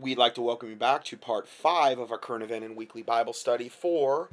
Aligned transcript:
We'd 0.00 0.16
like 0.16 0.36
to 0.36 0.42
welcome 0.42 0.70
you 0.70 0.76
back 0.76 1.02
to 1.06 1.16
part 1.16 1.48
five 1.48 1.98
of 1.98 2.12
our 2.12 2.18
current 2.18 2.44
event 2.44 2.64
and 2.64 2.76
weekly 2.76 3.02
Bible 3.02 3.32
study 3.32 3.68
for 3.68 4.28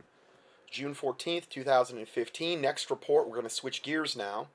June 0.70 0.94
14th, 0.94 1.50
2015. 1.50 2.62
Next 2.62 2.92
report, 2.92 3.26
we're 3.26 3.34
going 3.34 3.48
to 3.48 3.50
switch 3.50 3.82
gears 3.82 4.16
now. 4.16 4.50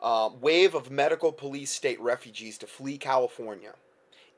Uh, 0.00 0.30
wave 0.40 0.76
of 0.76 0.92
medical 0.92 1.32
police 1.32 1.72
state 1.72 2.00
refugees 2.00 2.56
to 2.58 2.68
flee 2.68 2.98
California. 2.98 3.72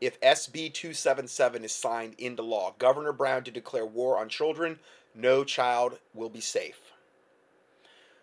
If 0.00 0.18
SB 0.22 0.72
277 0.72 1.64
is 1.64 1.72
signed 1.72 2.14
into 2.16 2.40
law, 2.40 2.74
Governor 2.78 3.12
Brown 3.12 3.44
to 3.44 3.50
declare 3.50 3.84
war 3.84 4.16
on 4.16 4.30
children, 4.30 4.78
no 5.14 5.44
child 5.44 5.98
will 6.14 6.30
be 6.30 6.40
safe. 6.40 6.92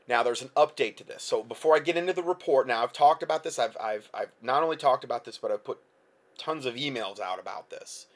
Now, 0.08 0.24
there's 0.24 0.42
an 0.42 0.50
update 0.58 0.96
to 0.98 1.04
this. 1.04 1.22
So 1.22 1.44
before 1.44 1.76
I 1.76 1.80
get 1.80 1.96
into 1.96 2.14
the 2.14 2.24
report, 2.24 2.66
now 2.66 2.82
I've 2.82 2.92
talked 2.92 3.22
about 3.22 3.44
this. 3.44 3.60
I've, 3.60 3.78
I've, 3.80 4.10
I've 4.16 4.32
not 4.42 4.64
only 4.64 4.78
talked 4.78 5.04
about 5.04 5.26
this, 5.26 5.38
but 5.38 5.52
I've 5.52 5.64
put 5.64 5.78
tons 6.38 6.66
of 6.66 6.76
emails 6.76 7.20
out 7.20 7.40
about 7.40 7.70
this. 7.70 8.08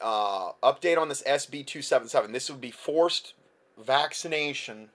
Uh, 0.00 0.52
update 0.62 0.98
on 0.98 1.08
this 1.08 1.22
SB 1.22 1.66
277. 1.66 2.32
This 2.32 2.50
would 2.50 2.60
be 2.60 2.70
forced 2.70 3.34
vaccination 3.78 4.90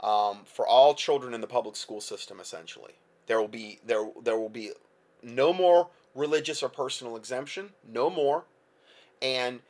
um, 0.00 0.40
for 0.44 0.66
all 0.66 0.94
children 0.94 1.34
in 1.34 1.40
the 1.40 1.46
public 1.46 1.76
school 1.76 2.00
system. 2.00 2.38
Essentially, 2.38 2.92
there 3.26 3.40
will 3.40 3.48
be 3.48 3.80
there 3.84 4.08
there 4.22 4.38
will 4.38 4.48
be 4.48 4.70
no 5.22 5.52
more 5.52 5.88
religious 6.14 6.62
or 6.62 6.68
personal 6.68 7.16
exemption, 7.16 7.70
no 7.90 8.08
more, 8.10 8.44
and 9.20 9.60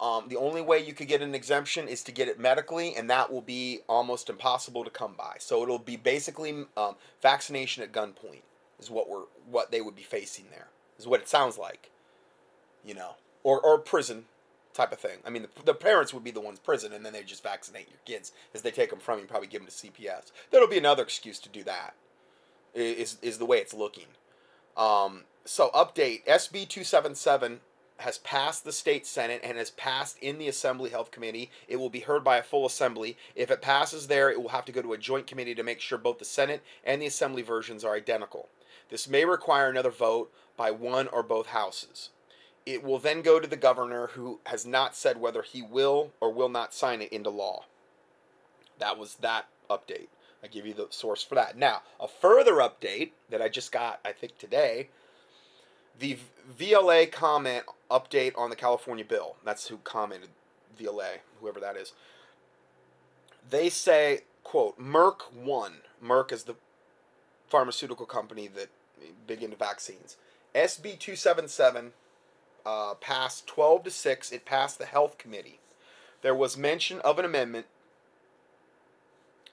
um, 0.00 0.24
the 0.28 0.36
only 0.36 0.60
way 0.60 0.84
you 0.84 0.92
could 0.92 1.08
get 1.08 1.22
an 1.22 1.34
exemption 1.34 1.86
is 1.86 2.02
to 2.02 2.12
get 2.12 2.28
it 2.28 2.40
medically, 2.40 2.96
and 2.96 3.08
that 3.10 3.32
will 3.32 3.42
be 3.42 3.80
almost 3.88 4.28
impossible 4.28 4.82
to 4.82 4.90
come 4.90 5.14
by. 5.16 5.36
So 5.38 5.62
it'll 5.62 5.78
be 5.78 5.96
basically 5.96 6.66
um, 6.76 6.96
vaccination 7.22 7.82
at 7.82 7.92
gunpoint 7.92 8.42
is 8.80 8.90
what 8.90 9.08
we're 9.08 9.24
what 9.48 9.70
they 9.70 9.80
would 9.80 9.94
be 9.94 10.02
facing 10.02 10.46
there 10.50 10.68
is 10.98 11.06
what 11.06 11.20
it 11.20 11.28
sounds 11.28 11.58
like, 11.58 11.90
you 12.84 12.94
know, 12.94 13.16
or 13.42 13.60
or 13.60 13.78
prison 13.78 14.24
type 14.74 14.92
of 14.92 14.98
thing. 14.98 15.18
I 15.24 15.30
mean, 15.30 15.42
the, 15.42 15.62
the 15.64 15.74
parents 15.74 16.12
would 16.12 16.24
be 16.24 16.30
the 16.30 16.40
ones 16.40 16.58
prison, 16.58 16.92
and 16.92 17.04
then 17.04 17.12
they 17.12 17.22
just 17.22 17.42
vaccinate 17.42 17.88
your 17.88 17.98
kids 18.04 18.32
as 18.54 18.62
they 18.62 18.70
take 18.70 18.90
them 18.90 18.98
from 18.98 19.16
you, 19.16 19.20
and 19.20 19.28
probably 19.28 19.48
give 19.48 19.62
them 19.62 19.70
to 19.70 19.74
CPS. 19.74 20.32
That'll 20.50 20.68
be 20.68 20.78
another 20.78 21.02
excuse 21.02 21.38
to 21.40 21.48
do 21.48 21.64
that. 21.64 21.94
Is 22.74 23.16
is 23.22 23.38
the 23.38 23.46
way 23.46 23.58
it's 23.58 23.74
looking. 23.74 24.06
Um, 24.76 25.22
so 25.44 25.70
update 25.70 26.26
SB 26.26 26.68
two 26.68 26.84
seven 26.84 27.14
seven 27.14 27.60
has 27.98 28.18
passed 28.18 28.64
the 28.64 28.72
state 28.72 29.06
senate 29.06 29.40
and 29.42 29.56
has 29.56 29.70
passed 29.70 30.18
in 30.20 30.38
the 30.38 30.48
assembly 30.48 30.90
health 30.90 31.10
committee 31.10 31.50
it 31.66 31.76
will 31.76 31.88
be 31.88 32.00
heard 32.00 32.22
by 32.22 32.36
a 32.36 32.42
full 32.42 32.66
assembly 32.66 33.16
if 33.34 33.50
it 33.50 33.62
passes 33.62 34.06
there 34.06 34.30
it 34.30 34.40
will 34.40 34.50
have 34.50 34.64
to 34.64 34.72
go 34.72 34.82
to 34.82 34.92
a 34.92 34.98
joint 34.98 35.26
committee 35.26 35.54
to 35.54 35.62
make 35.62 35.80
sure 35.80 35.96
both 35.96 36.18
the 36.18 36.24
senate 36.24 36.62
and 36.84 37.00
the 37.00 37.06
assembly 37.06 37.42
versions 37.42 37.84
are 37.84 37.94
identical 37.94 38.48
this 38.90 39.08
may 39.08 39.24
require 39.24 39.68
another 39.68 39.90
vote 39.90 40.32
by 40.56 40.70
one 40.70 41.08
or 41.08 41.22
both 41.22 41.48
houses. 41.48 42.10
It 42.64 42.82
will 42.82 42.98
then 42.98 43.22
go 43.22 43.38
to 43.38 43.46
the 43.46 43.56
governor, 43.56 44.08
who 44.08 44.40
has 44.46 44.66
not 44.66 44.96
said 44.96 45.20
whether 45.20 45.42
he 45.42 45.62
will 45.62 46.12
or 46.20 46.32
will 46.32 46.48
not 46.48 46.74
sign 46.74 47.00
it 47.00 47.12
into 47.12 47.30
law. 47.30 47.64
That 48.78 48.98
was 48.98 49.16
that 49.16 49.46
update. 49.70 50.08
I 50.42 50.48
give 50.48 50.66
you 50.66 50.74
the 50.74 50.88
source 50.90 51.22
for 51.22 51.34
that. 51.36 51.56
Now, 51.56 51.82
a 52.00 52.08
further 52.08 52.54
update 52.54 53.10
that 53.30 53.40
I 53.40 53.48
just 53.48 53.72
got, 53.72 54.00
I 54.04 54.12
think 54.12 54.38
today, 54.38 54.88
the 55.98 56.18
VLA 56.58 57.10
comment 57.10 57.64
update 57.90 58.32
on 58.36 58.50
the 58.50 58.56
California 58.56 59.04
bill. 59.04 59.36
That's 59.44 59.68
who 59.68 59.78
commented, 59.78 60.30
VLA, 60.78 61.18
whoever 61.40 61.60
that 61.60 61.76
is. 61.76 61.92
They 63.48 63.68
say, 63.68 64.20
quote, 64.42 64.78
Merck 64.78 65.32
won. 65.32 65.78
Merck 66.04 66.32
is 66.32 66.44
the 66.44 66.56
pharmaceutical 67.48 68.06
company 68.06 68.48
that 68.48 68.68
big 69.26 69.42
into 69.42 69.56
vaccines. 69.56 70.16
SB 70.54 70.98
277 70.98 71.92
uh, 72.64 72.94
passed 72.94 73.46
12 73.46 73.84
to 73.84 73.90
6. 73.90 74.32
It 74.32 74.44
passed 74.44 74.78
the 74.78 74.86
Health 74.86 75.18
Committee. 75.18 75.60
There 76.22 76.34
was 76.34 76.56
mention 76.56 77.00
of 77.00 77.18
an 77.18 77.24
amendment, 77.24 77.66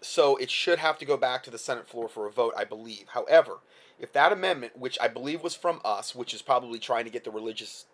so 0.01 0.37
it 0.37 0.49
should 0.49 0.79
have 0.79 0.97
to 0.97 1.05
go 1.05 1.17
back 1.17 1.43
to 1.43 1.51
the 1.51 1.57
Senate 1.57 1.87
floor 1.87 2.07
for 2.07 2.25
a 2.25 2.31
vote, 2.31 2.53
I 2.57 2.63
believe. 2.63 3.09
However, 3.09 3.59
if 3.99 4.11
that 4.13 4.31
amendment, 4.31 4.77
which 4.77 4.97
I 4.99 5.07
believe 5.07 5.43
was 5.43 5.55
from 5.55 5.81
us, 5.85 6.15
which 6.15 6.33
is 6.33 6.41
probably 6.41 6.79
trying 6.79 7.05
to 7.05 7.11
get 7.11 7.23
the 7.23 7.31
religious 7.31 7.85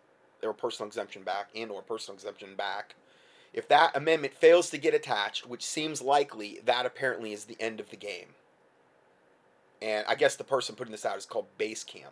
or 0.41 0.53
personal 0.53 0.87
exemption 0.87 1.23
back 1.23 1.49
and 1.55 1.69
or 1.69 1.81
personal 1.81 2.15
exemption 2.15 2.55
back, 2.55 2.95
if 3.53 3.67
that 3.67 3.95
amendment 3.97 4.33
fails 4.33 4.69
to 4.69 4.77
get 4.77 4.93
attached, 4.93 5.47
which 5.47 5.65
seems 5.65 6.01
likely, 6.01 6.59
that 6.63 6.85
apparently 6.85 7.33
is 7.33 7.45
the 7.45 7.57
end 7.59 7.79
of 7.79 7.89
the 7.89 7.97
game. 7.97 8.35
And 9.81 10.05
I 10.07 10.15
guess 10.15 10.35
the 10.35 10.43
person 10.43 10.75
putting 10.75 10.91
this 10.91 11.05
out 11.05 11.17
is 11.17 11.25
called 11.25 11.47
Basecamp. 11.57 12.11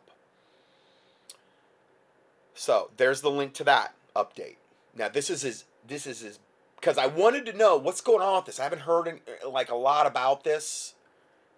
So 2.54 2.90
there's 2.98 3.22
the 3.22 3.30
link 3.30 3.54
to 3.56 3.64
that 3.66 3.94
update. 4.16 4.56
Now 4.96 5.10
this 5.10 5.30
is 5.30 5.42
his. 5.42 5.66
This 5.88 6.08
is 6.08 6.22
his 6.22 6.40
because 6.80 6.98
I 6.98 7.08
wanted 7.08 7.46
to 7.48 7.54
know 7.54 7.78
what's 7.78 8.02
going 8.02 8.22
on 8.22 8.38
with 8.38 8.46
this. 8.46 8.60
I 8.60 8.64
haven't 8.64 8.82
heard 8.82 9.20
like 9.48 9.70
a 9.70 9.76
lot 9.76 10.08
about 10.08 10.44
this 10.44 10.94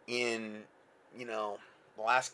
in 0.08 0.64
you 1.18 1.25
know 1.25 1.58
the 1.96 2.03
last 2.03 2.34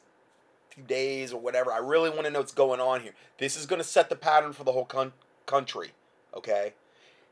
few 0.69 0.83
days 0.83 1.33
or 1.33 1.39
whatever. 1.39 1.71
I 1.71 1.77
really 1.77 2.09
want 2.09 2.25
to 2.25 2.31
know 2.31 2.39
what's 2.39 2.53
going 2.53 2.79
on 2.79 3.01
here. 3.01 3.13
This 3.37 3.57
is 3.57 3.65
going 3.65 3.81
to 3.81 3.87
set 3.87 4.09
the 4.09 4.15
pattern 4.15 4.53
for 4.53 4.63
the 4.63 4.71
whole 4.71 4.85
con- 4.85 5.13
country. 5.45 5.91
Okay, 6.35 6.73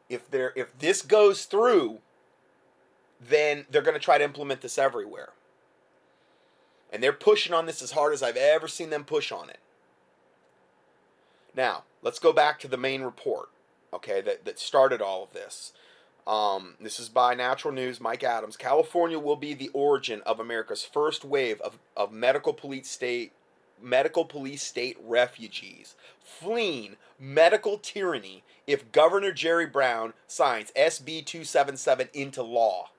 if 0.10 0.30
there 0.30 0.54
if 0.56 0.78
this 0.80 1.02
goes 1.02 1.46
through, 1.46 2.00
then 3.20 3.66
they're 3.70 3.82
going 3.82 3.98
to 3.98 4.04
try 4.04 4.18
to 4.18 4.24
implement 4.24 4.62
this 4.62 4.78
everywhere. 4.78 5.30
And 6.94 7.02
they're 7.02 7.12
pushing 7.12 7.54
on 7.54 7.66
this 7.66 7.82
as 7.82 7.92
hard 7.92 8.14
as 8.14 8.22
I've 8.22 8.38
ever 8.38 8.68
seen 8.68 8.92
them 8.92 9.04
push 9.04 9.32
on 9.32 9.50
it. 9.50 9.60
Now, 11.56 11.84
let's 12.04 12.20
go 12.20 12.32
back 12.32 12.60
to 12.60 12.68
the 12.68 12.78
main 12.78 13.02
report, 13.02 13.50
okay, 13.92 14.22
that, 14.22 14.46
that 14.46 14.60
started 14.60 15.02
all 15.02 15.24
of 15.24 15.34
this. 15.34 15.74
Um, 16.26 16.76
this 16.80 17.00
is 17.00 17.10
by 17.10 17.34
Natural 17.34 17.74
News, 17.74 18.00
Mike 18.00 18.24
Adams. 18.24 18.56
California 18.56 19.20
will 19.20 19.36
be 19.36 19.54
the 19.54 19.70
origin 19.74 20.22
of 20.26 20.40
America's 20.40 20.84
first 20.84 21.26
wave 21.26 21.60
of, 21.62 21.80
of 21.98 22.12
medical 22.12 22.54
police 22.54 22.90
state 22.90 23.34
medical 23.82 24.24
police 24.24 24.64
state 24.64 24.96
refugees 25.04 25.96
fleeing 26.24 26.96
medical 27.20 27.78
tyranny 27.78 28.44
if 28.66 28.92
Governor 28.94 29.34
Jerry 29.34 29.66
Brown 29.66 30.14
signs 30.26 30.72
SB 30.72 31.26
277 31.26 32.08
into 32.14 32.44
law. 32.44 32.92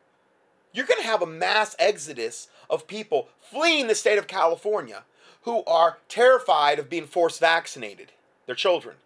You're 0.75 0.87
going 0.87 1.01
to 1.01 1.07
have 1.07 1.23
a 1.23 1.27
mass 1.27 1.77
exodus 1.79 2.49
of 2.69 2.89
people 2.89 3.29
fleeing 3.41 3.87
the 3.87 3.95
state 3.95 4.19
of 4.19 4.27
California 4.27 5.05
who 5.43 5.63
are 5.67 5.99
terrified 6.09 6.81
of 6.81 6.91
being 6.91 7.07
forced 7.07 7.39
vaccinated 7.39 8.11
their 8.47 8.57
children. 8.57 8.97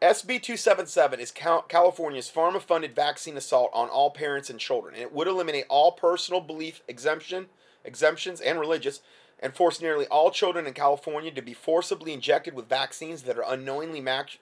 SB 0.00 0.40
277 0.42 1.20
is 1.20 1.30
California's 1.30 2.32
pharma 2.34 2.60
funded 2.60 2.94
vaccine 2.94 3.36
assault 3.36 3.70
on 3.74 3.90
all 3.90 4.10
parents 4.10 4.48
and 4.48 4.58
children, 4.58 4.94
and 4.94 5.02
it 5.02 5.12
would 5.12 5.28
eliminate 5.28 5.66
all 5.68 5.92
personal 5.92 6.40
belief 6.40 6.80
exemption, 6.88 7.48
exemptions 7.84 8.40
and 8.40 8.58
religious 8.58 9.02
and 9.40 9.54
force 9.54 9.82
nearly 9.82 10.06
all 10.06 10.30
children 10.30 10.66
in 10.66 10.72
California 10.72 11.30
to 11.30 11.42
be 11.42 11.52
forcibly 11.52 12.14
injected 12.14 12.54
with 12.54 12.66
vaccines 12.66 13.24
that 13.24 13.36
are 13.36 13.44
unknowingly 13.46 14.00
matched 14.00 14.38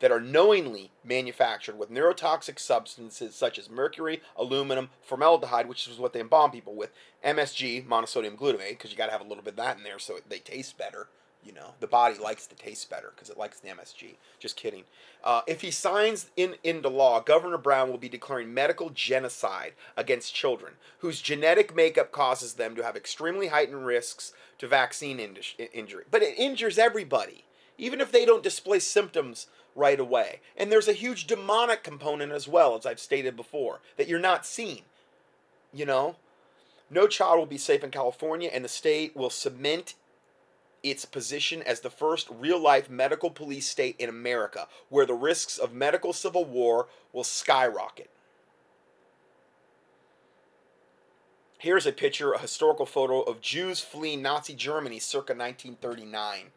that 0.00 0.12
are 0.12 0.20
knowingly 0.20 0.90
manufactured 1.04 1.78
with 1.78 1.90
neurotoxic 1.90 2.58
substances 2.58 3.34
such 3.34 3.58
as 3.58 3.70
mercury, 3.70 4.20
aluminum, 4.36 4.90
formaldehyde, 5.02 5.68
which 5.68 5.88
is 5.88 5.98
what 5.98 6.12
they 6.12 6.20
embalm 6.20 6.50
people 6.50 6.74
with, 6.74 6.90
MSG, 7.24 7.86
monosodium 7.86 8.36
glutamate, 8.36 8.70
because 8.70 8.90
you 8.90 8.96
got 8.96 9.06
to 9.06 9.12
have 9.12 9.20
a 9.20 9.28
little 9.28 9.44
bit 9.44 9.52
of 9.52 9.56
that 9.58 9.76
in 9.76 9.82
there 9.82 9.98
so 9.98 10.18
they 10.28 10.38
taste 10.38 10.76
better, 10.76 11.08
you 11.44 11.52
know, 11.52 11.74
the 11.80 11.86
body 11.86 12.16
likes 12.18 12.46
to 12.46 12.54
taste 12.56 12.88
better 12.88 13.12
because 13.14 13.28
it 13.28 13.36
likes 13.36 13.60
the 13.60 13.68
MSG. 13.68 14.16
Just 14.38 14.56
kidding. 14.56 14.84
Uh, 15.22 15.42
if 15.46 15.60
he 15.60 15.70
signs 15.70 16.30
in 16.36 16.56
into 16.64 16.88
law, 16.88 17.20
Governor 17.20 17.58
Brown 17.58 17.90
will 17.90 17.98
be 17.98 18.08
declaring 18.08 18.54
medical 18.54 18.90
genocide 18.90 19.72
against 19.96 20.34
children 20.34 20.74
whose 20.98 21.20
genetic 21.20 21.74
makeup 21.74 22.12
causes 22.12 22.54
them 22.54 22.74
to 22.76 22.82
have 22.82 22.96
extremely 22.96 23.48
heightened 23.48 23.84
risks 23.84 24.32
to 24.58 24.66
vaccine 24.66 25.20
in- 25.20 25.36
injury. 25.72 26.04
But 26.10 26.22
it 26.22 26.38
injures 26.38 26.78
everybody, 26.78 27.44
even 27.76 28.00
if 28.00 28.10
they 28.10 28.24
don't 28.24 28.42
display 28.42 28.78
symptoms 28.78 29.46
right 29.74 29.98
away. 29.98 30.40
And 30.56 30.70
there's 30.70 30.88
a 30.88 30.92
huge 30.92 31.26
demonic 31.26 31.82
component 31.82 32.32
as 32.32 32.46
well, 32.46 32.76
as 32.76 32.86
I've 32.86 33.00
stated 33.00 33.36
before, 33.36 33.80
that 33.96 34.08
you're 34.08 34.18
not 34.18 34.46
seeing. 34.46 34.82
You 35.72 35.86
know, 35.86 36.16
no 36.90 37.06
child 37.06 37.38
will 37.38 37.46
be 37.46 37.58
safe 37.58 37.82
in 37.82 37.90
California, 37.90 38.50
and 38.52 38.64
the 38.64 38.68
state 38.68 39.16
will 39.16 39.30
cement 39.30 39.94
its 40.82 41.04
position 41.04 41.62
as 41.62 41.80
the 41.80 41.90
first 41.90 42.28
real 42.30 42.60
life 42.60 42.90
medical 42.90 43.30
police 43.30 43.66
state 43.66 43.96
in 43.98 44.08
America, 44.08 44.68
where 44.90 45.06
the 45.06 45.14
risks 45.14 45.58
of 45.58 45.72
medical 45.72 46.12
civil 46.12 46.44
war 46.44 46.88
will 47.12 47.24
skyrocket. 47.24 48.10
Here's 51.58 51.86
a 51.86 51.92
picture, 51.92 52.34
a 52.34 52.38
historical 52.38 52.84
photo 52.84 53.22
of 53.22 53.40
Jews 53.40 53.80
fleeing 53.80 54.20
Nazi 54.20 54.52
Germany 54.52 54.98
circa 54.98 55.32
1939. 55.32 56.50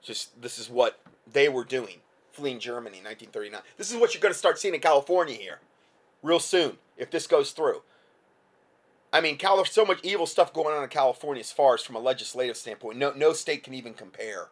Just 0.00 0.40
this 0.40 0.58
is 0.58 0.70
what 0.70 0.98
they 1.30 1.50
were 1.50 1.64
doing, 1.64 1.98
fleeing 2.34 2.58
Germany 2.58 2.98
in 2.98 3.04
1939. 3.04 3.62
This 3.76 3.92
is 3.92 3.98
what 3.98 4.12
you're 4.12 4.20
going 4.20 4.32
to 4.32 4.38
start 4.38 4.58
seeing 4.58 4.74
in 4.74 4.80
California 4.80 5.34
here, 5.34 5.60
real 6.22 6.40
soon, 6.40 6.78
if 6.96 7.10
this 7.10 7.26
goes 7.26 7.52
through. 7.52 7.82
I 9.12 9.20
mean, 9.20 9.36
Cal- 9.36 9.64
so 9.64 9.84
much 9.84 10.00
evil 10.02 10.26
stuff 10.26 10.52
going 10.52 10.76
on 10.76 10.82
in 10.82 10.88
California 10.88 11.40
as 11.40 11.52
far 11.52 11.74
as 11.74 11.82
from 11.82 11.94
a 11.94 12.00
legislative 12.00 12.56
standpoint. 12.56 12.98
No, 12.98 13.12
no 13.12 13.32
state 13.32 13.62
can 13.62 13.74
even 13.74 13.94
compare 13.94 14.48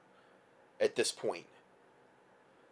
at 0.80 0.94
this 0.94 1.10
point. 1.10 1.46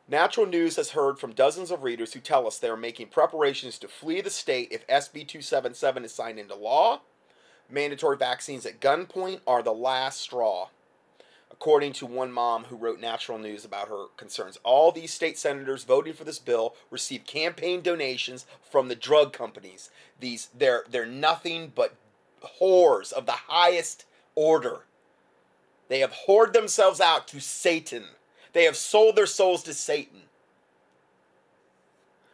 Natural 0.09 0.47
News 0.47 0.77
has 0.77 0.91
heard 0.91 1.19
from 1.19 1.33
dozens 1.33 1.71
of 1.71 1.85
readers 1.85 2.13
who 2.13 2.21
tell 2.21 2.47
us 2.47 2.59
they 2.59 2.69
are 2.69 2.77
making 2.77 3.09
preparations 3.09 3.79
to 3.79 3.89
flee 3.89 4.21
the 4.21 4.31
state 4.31 4.69
if 4.71 4.87
SB 4.89 5.27
277 5.27 6.05
is 6.05 6.13
signed 6.13 6.39
into 6.39 6.55
law. 6.55 7.01
Mandatory 7.69 8.17
vaccines 8.17 8.67
at 8.67 8.81
gunpoint 8.81 9.41
are 9.47 9.63
the 9.63 9.73
last 9.73 10.21
straw 10.21 10.69
according 11.51 11.93
to 11.93 12.07
one 12.07 12.33
mom 12.33 12.65
who 12.65 12.77
wrote 12.77 13.01
Natural 13.01 13.39
News 13.39 13.65
about 13.65 13.89
her 13.89 14.07
concerns. 14.17 14.59
All 14.63 14.93
these 14.93 15.13
state 15.13 15.39
senators 15.39 15.85
voting 15.85 16.15
for 16.15 16.25
this 16.25 16.39
bill 16.39 16.75
received 16.91 17.27
campaign 17.27 17.83
donations 17.83 18.47
from 18.63 18.89
the 18.89 18.95
drug 18.95 19.33
companies. 19.33 19.91
These 20.19 20.49
they're 20.57 20.85
they're 20.91 21.07
nothing 21.07 21.73
but 21.75 21.97
whores 22.61 23.13
of 23.13 23.27
the 23.27 23.33
highest 23.33 24.05
order. 24.35 24.85
They 25.89 26.01
have 26.01 26.13
whored 26.27 26.53
themselves 26.53 27.01
out 27.01 27.27
to 27.29 27.41
Satan. 27.41 28.05
They 28.53 28.65
have 28.65 28.77
sold 28.77 29.17
their 29.17 29.27
souls 29.27 29.63
to 29.65 29.75
Satan. 29.75 30.23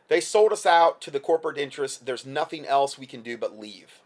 They 0.08 0.20
sold 0.20 0.52
us 0.52 0.66
out 0.66 1.00
to 1.02 1.10
the 1.10 1.20
corporate 1.20 1.58
interests. 1.58 1.98
There's 1.98 2.24
nothing 2.24 2.64
else 2.64 2.98
we 2.98 3.06
can 3.06 3.22
do 3.22 3.36
but 3.36 3.58
leave. 3.58 4.00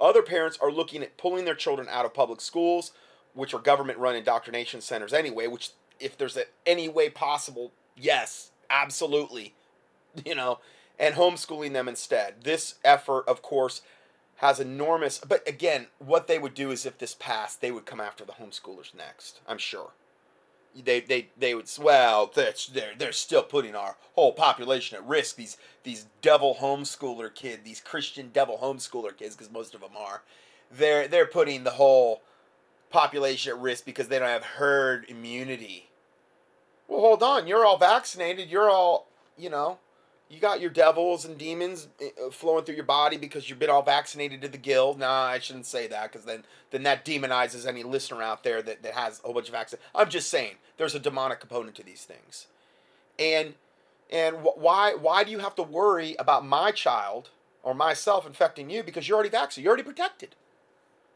Other 0.00 0.22
parents 0.22 0.58
are 0.60 0.72
looking 0.72 1.02
at 1.02 1.16
pulling 1.16 1.44
their 1.44 1.54
children 1.54 1.86
out 1.88 2.04
of 2.04 2.14
public 2.14 2.40
schools 2.40 2.90
which 3.34 3.54
are 3.54 3.58
government 3.58 3.98
run 3.98 4.16
indoctrination 4.16 4.80
centers 4.80 5.12
anyway, 5.12 5.46
which, 5.46 5.70
if 5.98 6.16
there's 6.16 6.36
a, 6.36 6.44
any 6.66 6.88
way 6.88 7.08
possible, 7.08 7.72
yes, 7.96 8.50
absolutely, 8.70 9.54
you 10.24 10.34
know, 10.34 10.58
and 10.98 11.14
homeschooling 11.14 11.72
them 11.72 11.88
instead. 11.88 12.44
This 12.44 12.76
effort, 12.84 13.24
of 13.26 13.42
course, 13.42 13.82
has 14.36 14.60
enormous, 14.60 15.18
but 15.18 15.46
again, 15.48 15.86
what 15.98 16.26
they 16.26 16.38
would 16.38 16.54
do 16.54 16.70
is 16.70 16.84
if 16.84 16.98
this 16.98 17.14
passed, 17.14 17.60
they 17.60 17.70
would 17.70 17.86
come 17.86 18.00
after 18.00 18.24
the 18.24 18.32
homeschoolers 18.32 18.94
next, 18.94 19.40
I'm 19.46 19.58
sure. 19.58 19.90
They, 20.74 21.00
they, 21.00 21.28
they 21.36 21.54
would 21.54 21.70
well 21.78 22.30
that's 22.34 22.66
they're, 22.66 22.92
they're 22.96 23.12
still 23.12 23.42
putting 23.42 23.74
our 23.74 23.98
whole 24.14 24.32
population 24.32 24.96
at 24.96 25.06
risk 25.06 25.36
these 25.36 25.58
these 25.82 26.06
devil 26.22 26.56
homeschooler 26.62 27.34
kids 27.34 27.60
these 27.62 27.82
Christian 27.82 28.30
devil 28.32 28.58
homeschooler 28.62 29.14
kids 29.14 29.36
because 29.36 29.52
most 29.52 29.74
of 29.74 29.82
them 29.82 29.90
are 29.94 30.22
they're 30.70 31.06
they're 31.08 31.26
putting 31.26 31.64
the 31.64 31.72
whole 31.72 32.22
population 32.92 33.52
at 33.52 33.58
risk 33.58 33.84
because 33.84 34.08
they 34.08 34.18
don't 34.18 34.28
have 34.28 34.44
herd 34.44 35.06
immunity. 35.08 35.90
Well, 36.88 37.00
hold 37.00 37.22
on. 37.22 37.46
You're 37.46 37.64
all 37.64 37.78
vaccinated. 37.78 38.50
You're 38.50 38.70
all, 38.70 39.08
you 39.36 39.50
know, 39.50 39.78
you 40.32 40.40
got 40.40 40.62
your 40.62 40.70
devils 40.70 41.26
and 41.26 41.36
demons 41.36 41.88
eh, 42.00 42.08
uh, 42.24 42.30
flowing 42.30 42.64
through 42.64 42.76
your 42.76 42.84
body 42.84 43.18
because 43.18 43.50
you've 43.50 43.58
been 43.58 43.68
all 43.68 43.82
vaccinated 43.82 44.40
to 44.40 44.48
the 44.48 44.56
gill. 44.56 44.94
Nah, 44.94 45.24
I 45.24 45.38
shouldn't 45.38 45.66
say 45.66 45.86
that 45.88 46.10
because 46.10 46.24
then 46.24 46.44
then 46.70 46.84
that 46.84 47.04
demonizes 47.04 47.66
any 47.66 47.82
listener 47.82 48.22
out 48.22 48.42
there 48.42 48.62
that, 48.62 48.82
that 48.82 48.94
has 48.94 49.20
a 49.20 49.22
whole 49.24 49.34
bunch 49.34 49.48
of 49.48 49.52
vaccine. 49.52 49.78
I'm 49.94 50.08
just 50.08 50.30
saying 50.30 50.54
there's 50.78 50.94
a 50.94 50.98
demonic 50.98 51.38
component 51.38 51.74
to 51.76 51.82
these 51.82 52.04
things, 52.04 52.46
and 53.18 53.54
and 54.10 54.36
why 54.42 54.94
why 54.94 55.22
do 55.22 55.30
you 55.30 55.40
have 55.40 55.54
to 55.56 55.62
worry 55.62 56.16
about 56.18 56.46
my 56.46 56.70
child 56.70 57.28
or 57.62 57.74
myself 57.74 58.26
infecting 58.26 58.70
you 58.70 58.82
because 58.82 59.06
you're 59.06 59.16
already 59.16 59.28
vaccinated? 59.28 59.64
You're 59.64 59.72
already 59.72 59.82
protected. 59.82 60.34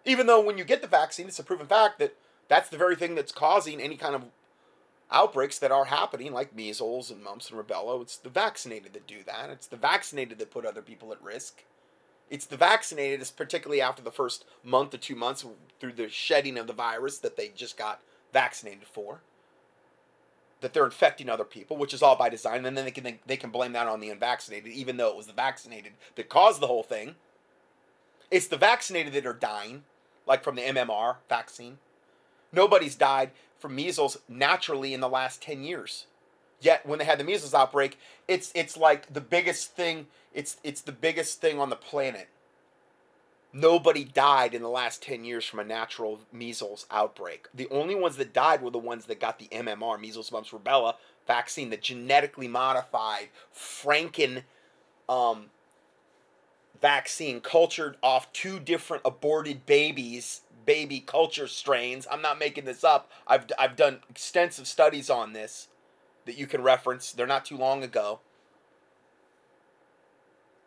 Even 0.07 0.29
though 0.29 0.41
when 0.41 0.57
you 0.57 0.65
get 0.65 0.81
the 0.81 0.89
vaccine, 0.89 1.27
it's 1.27 1.39
a 1.41 1.45
proven 1.45 1.67
fact 1.67 1.99
that 1.99 2.17
that's 2.49 2.69
the 2.69 2.79
very 2.79 2.95
thing 2.95 3.17
that's 3.17 3.33
causing 3.33 3.81
any 3.81 3.97
kind 3.97 4.15
of 4.15 4.25
outbreaks 5.11 5.59
that 5.59 5.73
are 5.73 5.87
happening, 5.87 6.33
like 6.33 6.55
measles 6.55 7.11
and 7.11 7.23
mumps 7.23 7.51
and 7.51 7.59
rubella. 7.59 8.01
It's 8.01 8.17
the 8.17 8.31
vaccinated 8.31 8.93
that 8.93 9.07
do 9.07 9.19
that. 9.27 9.51
It's 9.51 9.67
the 9.67 9.77
vaccinated 9.77 10.39
that 10.39 10.53
put 10.53 10.65
other 10.65 10.83
people 10.83 11.13
at 11.13 11.23
risk. 11.23 11.65
It's 12.31 12.47
the 12.47 12.57
vaccinated, 12.57 13.29
particularly 13.37 13.81
after 13.81 14.03
the 14.03 14.11
first 14.11 14.45
month 14.65 14.95
or 14.95 14.99
two 14.99 15.15
months 15.15 15.45
through 15.79 15.93
the 15.93 16.09
shedding 16.09 16.59
of 16.59 16.67
the 16.67 16.73
virus 16.73 17.19
that 17.19 17.37
they 17.37 17.49
just 17.49 17.77
got 17.77 18.01
vaccinated 18.33 18.87
for, 18.87 19.21
that 20.61 20.73
they're 20.73 20.85
infecting 20.85 21.29
other 21.29 21.45
people, 21.45 21.77
which 21.77 21.95
is 21.95 22.03
all 22.03 22.17
by 22.17 22.29
design. 22.29 22.65
And 22.65 22.77
then 22.77 22.85
they 22.85 22.91
can 22.91 23.19
they 23.27 23.37
can 23.37 23.51
blame 23.51 23.73
that 23.73 23.87
on 23.87 24.01
the 24.01 24.11
unvaccinated, 24.11 24.73
even 24.73 24.97
though 24.97 25.11
it 25.11 25.17
was 25.17 25.27
the 25.27 25.33
vaccinated 25.33 25.93
that 26.17 26.29
caused 26.29 26.61
the 26.61 26.67
whole 26.67 26.83
thing. 26.83 27.15
It's 28.29 28.49
the 28.49 28.57
vaccinated 28.57 29.13
that 29.13 29.27
are 29.27 29.33
dying 29.33 29.85
like 30.27 30.43
from 30.45 30.57
the 30.57 30.63
MMR 30.63 31.17
vaccine. 31.29 31.79
Nobody's 32.53 32.95
died 32.95 33.31
from 33.59 33.75
measles 33.75 34.19
naturally 34.29 34.95
in 34.95 35.01
the 35.01 35.09
last 35.09 35.43
10 35.43 35.65
years. 35.65 36.07
Yet 36.61 36.87
when 36.87 36.99
they 36.99 37.05
had 37.05 37.19
the 37.19 37.25
measles 37.25 37.55
outbreak, 37.55 37.99
it's 38.27 38.51
it's 38.55 38.77
like 38.77 39.13
the 39.13 39.21
biggest 39.21 39.73
thing, 39.73 40.07
it's 40.33 40.57
it's 40.65 40.81
the 40.81 40.93
biggest 40.93 41.41
thing 41.41 41.61
on 41.61 41.71
the 41.71 41.77
planet. 41.77 42.29
Nobody 43.53 44.05
died 44.05 44.55
in 44.55 44.63
the 44.63 44.69
last 44.69 45.03
10 45.03 45.25
years 45.25 45.45
from 45.47 45.61
a 45.61 45.65
natural 45.65 46.21
measles 46.33 46.87
outbreak. 46.91 47.49
The 47.55 47.69
only 47.71 47.95
ones 47.95 48.17
that 48.17 48.35
died 48.35 48.61
were 48.61 48.71
the 48.71 48.79
ones 48.79 49.07
that 49.07 49.21
got 49.21 49.39
the 49.39 49.49
MMR, 49.49 49.99
measles, 49.99 50.31
mumps, 50.31 50.51
rubella 50.51 50.95
vaccine, 51.27 51.71
the 51.71 51.77
genetically 51.77 52.49
modified 52.49 53.29
Franken 53.55 54.43
um, 55.09 55.47
vaccine 56.81 57.41
cultured 57.41 57.97
off 58.03 58.33
two 58.33 58.59
different 58.61 59.03
aborted 59.05 59.67
babies 59.67 60.43
baby 60.67 61.01
culture 61.01 61.47
strains. 61.47 62.07
I'm 62.11 62.21
not 62.21 62.39
making 62.39 62.65
this 62.65 62.85
up. 62.85 63.11
I've, 63.27 63.47
I've 63.59 63.77
done 63.77 64.01
extensive 64.11 64.67
studies 64.67 65.09
on 65.09 65.33
this 65.33 65.69
that 66.27 66.37
you 66.37 66.47
can 66.47 66.61
reference. 66.61 67.13
They're 67.13 67.27
not 67.27 67.45
too 67.45 67.57
long 67.57 67.83
ago. 67.83 68.21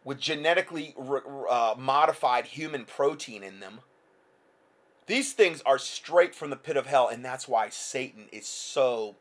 With 0.06 0.20
genetically 0.20 0.96
uh, 1.50 1.76
modified 1.78 2.46
human 2.46 2.86
protein 2.86 3.44
in 3.44 3.60
them. 3.60 3.82
These 5.06 5.34
things 5.34 5.62
are 5.66 5.78
straight 5.78 6.34
from 6.34 6.50
the 6.50 6.56
pit 6.56 6.78
of 6.78 6.86
hell 6.86 7.10
and 7.10 7.26
that's 7.26 7.48
why 7.48 7.70
satan 7.70 8.28
is 8.32 8.48
so 8.48 9.16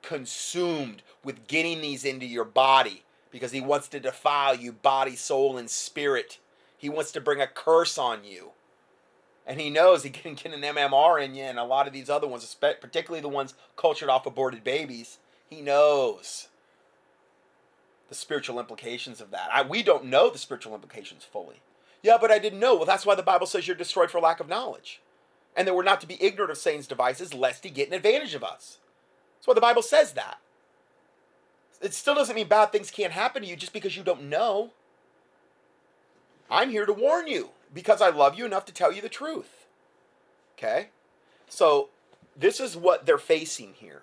consumed 0.00 1.02
with 1.24 1.48
getting 1.48 1.80
these 1.80 2.04
into 2.04 2.24
your 2.24 2.44
body 2.44 3.02
because 3.32 3.50
he 3.50 3.60
wants 3.60 3.88
to 3.88 3.98
defile 3.98 4.54
you 4.54 4.70
body, 4.70 5.16
soul, 5.16 5.56
and 5.56 5.68
spirit. 5.68 6.38
He 6.76 6.88
wants 6.88 7.10
to 7.12 7.20
bring 7.20 7.40
a 7.40 7.46
curse 7.48 7.98
on 7.98 8.22
you. 8.24 8.50
And 9.44 9.60
he 9.60 9.70
knows 9.70 10.02
he 10.02 10.10
can 10.10 10.34
get 10.34 10.52
an 10.52 10.60
MMR 10.60 11.24
in 11.24 11.34
you 11.34 11.42
and 11.42 11.58
a 11.58 11.64
lot 11.64 11.88
of 11.88 11.92
these 11.92 12.08
other 12.08 12.28
ones, 12.28 12.56
particularly 12.60 13.20
the 13.20 13.28
ones 13.28 13.54
cultured 13.76 14.08
off 14.08 14.26
aborted 14.26 14.62
babies. 14.62 15.18
He 15.50 15.60
knows 15.60 16.48
the 18.08 18.14
spiritual 18.14 18.60
implications 18.60 19.20
of 19.20 19.30
that. 19.30 19.48
I, 19.52 19.62
we 19.62 19.82
don't 19.82 20.04
know 20.04 20.30
the 20.30 20.38
spiritual 20.38 20.74
implications 20.74 21.24
fully. 21.24 21.60
Yeah, 22.02 22.18
but 22.20 22.30
I 22.30 22.38
didn't 22.38 22.60
know. 22.60 22.76
Well, 22.76 22.84
that's 22.84 23.06
why 23.06 23.14
the 23.14 23.22
Bible 23.22 23.46
says 23.46 23.66
you're 23.66 23.76
destroyed 23.76 24.10
for 24.10 24.20
lack 24.20 24.38
of 24.38 24.48
knowledge. 24.48 25.00
And 25.56 25.66
that 25.66 25.74
we're 25.74 25.82
not 25.82 26.00
to 26.02 26.06
be 26.06 26.22
ignorant 26.22 26.50
of 26.50 26.58
Satan's 26.58 26.86
devices 26.86 27.34
lest 27.34 27.64
he 27.64 27.70
get 27.70 27.88
an 27.88 27.94
advantage 27.94 28.34
of 28.34 28.44
us. 28.44 28.78
That's 29.36 29.46
why 29.46 29.54
the 29.54 29.60
Bible 29.60 29.82
says 29.82 30.12
that. 30.12 30.38
It 31.82 31.94
still 31.94 32.14
doesn't 32.14 32.36
mean 32.36 32.48
bad 32.48 32.66
things 32.72 32.90
can't 32.90 33.12
happen 33.12 33.42
to 33.42 33.48
you 33.48 33.56
just 33.56 33.72
because 33.72 33.96
you 33.96 34.02
don't 34.02 34.28
know. 34.28 34.70
I'm 36.50 36.70
here 36.70 36.86
to 36.86 36.92
warn 36.92 37.26
you 37.26 37.50
because 37.74 38.00
I 38.00 38.10
love 38.10 38.38
you 38.38 38.44
enough 38.44 38.64
to 38.66 38.72
tell 38.72 38.92
you 38.92 39.02
the 39.02 39.08
truth. 39.08 39.66
Okay? 40.56 40.88
So, 41.48 41.88
this 42.36 42.60
is 42.60 42.76
what 42.76 43.04
they're 43.04 43.18
facing 43.18 43.74
here. 43.74 44.02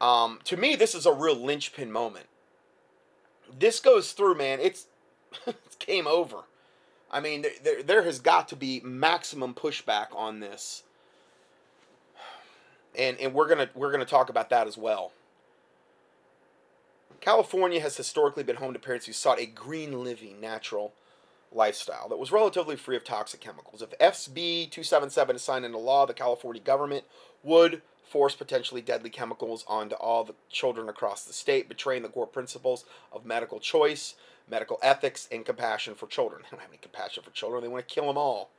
Um, 0.00 0.40
to 0.44 0.56
me, 0.56 0.76
this 0.76 0.94
is 0.94 1.06
a 1.06 1.12
real 1.12 1.36
linchpin 1.36 1.90
moment. 1.90 2.26
This 3.56 3.80
goes 3.80 4.12
through, 4.12 4.34
man. 4.34 4.58
It's, 4.60 4.86
it's 5.46 5.76
game 5.76 6.06
over. 6.06 6.38
I 7.10 7.20
mean, 7.20 7.42
there, 7.42 7.52
there, 7.62 7.82
there 7.82 8.02
has 8.02 8.18
got 8.18 8.48
to 8.48 8.56
be 8.56 8.80
maximum 8.80 9.54
pushback 9.54 10.08
on 10.14 10.40
this, 10.40 10.82
and 12.98 13.18
and 13.18 13.34
we're 13.34 13.48
gonna 13.48 13.68
we're 13.74 13.92
gonna 13.92 14.06
talk 14.06 14.30
about 14.30 14.48
that 14.48 14.66
as 14.66 14.78
well. 14.78 15.12
California 17.22 17.80
has 17.80 17.96
historically 17.96 18.42
been 18.42 18.56
home 18.56 18.72
to 18.72 18.80
parents 18.80 19.06
who 19.06 19.12
sought 19.12 19.38
a 19.38 19.46
green 19.46 20.02
living, 20.02 20.40
natural 20.40 20.92
lifestyle 21.52 22.08
that 22.08 22.18
was 22.18 22.32
relatively 22.32 22.74
free 22.74 22.96
of 22.96 23.04
toxic 23.04 23.40
chemicals. 23.40 23.80
If 23.80 23.96
SB 24.00 24.68
277 24.72 25.36
is 25.36 25.42
signed 25.42 25.64
into 25.64 25.78
law, 25.78 26.04
the 26.04 26.14
California 26.14 26.60
government 26.60 27.04
would 27.44 27.80
force 28.10 28.34
potentially 28.34 28.80
deadly 28.82 29.08
chemicals 29.08 29.64
onto 29.68 29.94
all 29.94 30.24
the 30.24 30.34
children 30.50 30.88
across 30.88 31.22
the 31.22 31.32
state, 31.32 31.68
betraying 31.68 32.02
the 32.02 32.08
core 32.08 32.26
principles 32.26 32.84
of 33.12 33.24
medical 33.24 33.60
choice, 33.60 34.16
medical 34.50 34.80
ethics, 34.82 35.28
and 35.30 35.46
compassion 35.46 35.94
for 35.94 36.08
children. 36.08 36.42
They 36.42 36.48
don't 36.50 36.60
have 36.60 36.70
any 36.70 36.78
compassion 36.78 37.22
for 37.22 37.30
children, 37.30 37.62
they 37.62 37.68
want 37.68 37.86
to 37.86 37.94
kill 37.94 38.08
them 38.08 38.18
all. 38.18 38.50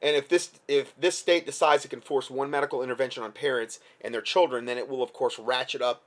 And 0.00 0.16
if 0.16 0.30
this 0.30 0.52
if 0.66 0.98
this 0.98 1.18
state 1.18 1.44
decides 1.44 1.84
it 1.84 1.88
can 1.88 2.00
force 2.00 2.30
one 2.30 2.48
medical 2.48 2.82
intervention 2.82 3.22
on 3.22 3.32
parents 3.32 3.80
and 4.00 4.14
their 4.14 4.22
children, 4.22 4.64
then 4.64 4.78
it 4.78 4.88
will 4.88 5.02
of 5.02 5.12
course 5.12 5.38
ratchet 5.38 5.82
up 5.82 6.04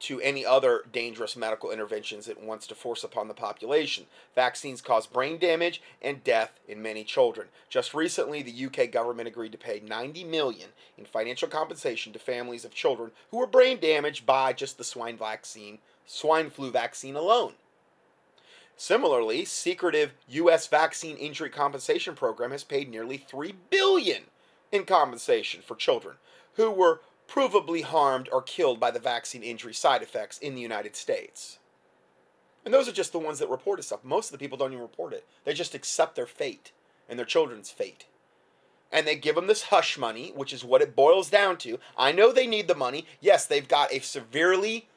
to 0.00 0.20
any 0.20 0.44
other 0.44 0.82
dangerous 0.92 1.36
medical 1.36 1.70
interventions 1.70 2.28
it 2.28 2.42
wants 2.42 2.66
to 2.66 2.74
force 2.74 3.02
upon 3.02 3.28
the 3.28 3.34
population. 3.34 4.06
Vaccines 4.34 4.80
cause 4.80 5.06
brain 5.06 5.38
damage 5.38 5.82
and 6.02 6.22
death 6.22 6.58
in 6.68 6.82
many 6.82 7.04
children. 7.04 7.48
Just 7.68 7.94
recently, 7.94 8.42
the 8.42 8.66
UK 8.66 8.90
government 8.90 9.28
agreed 9.28 9.52
to 9.52 9.58
pay 9.58 9.80
90 9.80 10.24
million 10.24 10.70
in 10.98 11.04
financial 11.04 11.48
compensation 11.48 12.12
to 12.12 12.18
families 12.18 12.64
of 12.64 12.74
children 12.74 13.10
who 13.30 13.38
were 13.38 13.46
brain 13.46 13.80
damaged 13.80 14.26
by 14.26 14.52
just 14.52 14.78
the 14.78 14.84
swine 14.84 15.16
vaccine, 15.16 15.78
swine 16.04 16.50
flu 16.50 16.70
vaccine 16.70 17.16
alone. 17.16 17.54
Similarly, 18.76 19.46
secretive 19.46 20.12
U.S. 20.28 20.66
vaccine 20.66 21.16
injury 21.16 21.48
compensation 21.48 22.14
program 22.14 22.50
has 22.50 22.62
paid 22.62 22.90
nearly 22.90 23.16
three 23.16 23.54
billion 23.70 24.24
in 24.70 24.84
compensation 24.84 25.62
for 25.62 25.74
children 25.74 26.16
who 26.54 26.70
were 26.70 27.00
provably 27.28 27.82
harmed 27.82 28.28
or 28.32 28.42
killed 28.42 28.80
by 28.80 28.90
the 28.90 28.98
vaccine 28.98 29.42
injury 29.42 29.74
side 29.74 30.02
effects 30.02 30.38
in 30.38 30.54
the 30.54 30.60
United 30.60 30.96
States. 30.96 31.58
And 32.64 32.74
those 32.74 32.88
are 32.88 32.92
just 32.92 33.12
the 33.12 33.18
ones 33.18 33.38
that 33.38 33.48
reported 33.48 33.82
stuff. 33.84 34.04
Most 34.04 34.26
of 34.26 34.32
the 34.32 34.38
people 34.38 34.58
don't 34.58 34.72
even 34.72 34.82
report 34.82 35.12
it. 35.12 35.26
They 35.44 35.54
just 35.54 35.74
accept 35.74 36.16
their 36.16 36.26
fate 36.26 36.72
and 37.08 37.18
their 37.18 37.26
children's 37.26 37.70
fate. 37.70 38.06
And 38.90 39.06
they 39.06 39.16
give 39.16 39.34
them 39.34 39.46
this 39.46 39.64
hush 39.64 39.98
money, 39.98 40.32
which 40.34 40.52
is 40.52 40.64
what 40.64 40.82
it 40.82 40.96
boils 40.96 41.30
down 41.30 41.58
to. 41.58 41.78
I 41.96 42.12
know 42.12 42.32
they 42.32 42.46
need 42.46 42.68
the 42.68 42.74
money. 42.74 43.06
Yes, 43.20 43.46
they've 43.46 43.66
got 43.66 43.92
a 43.92 44.00
severely 44.00 44.88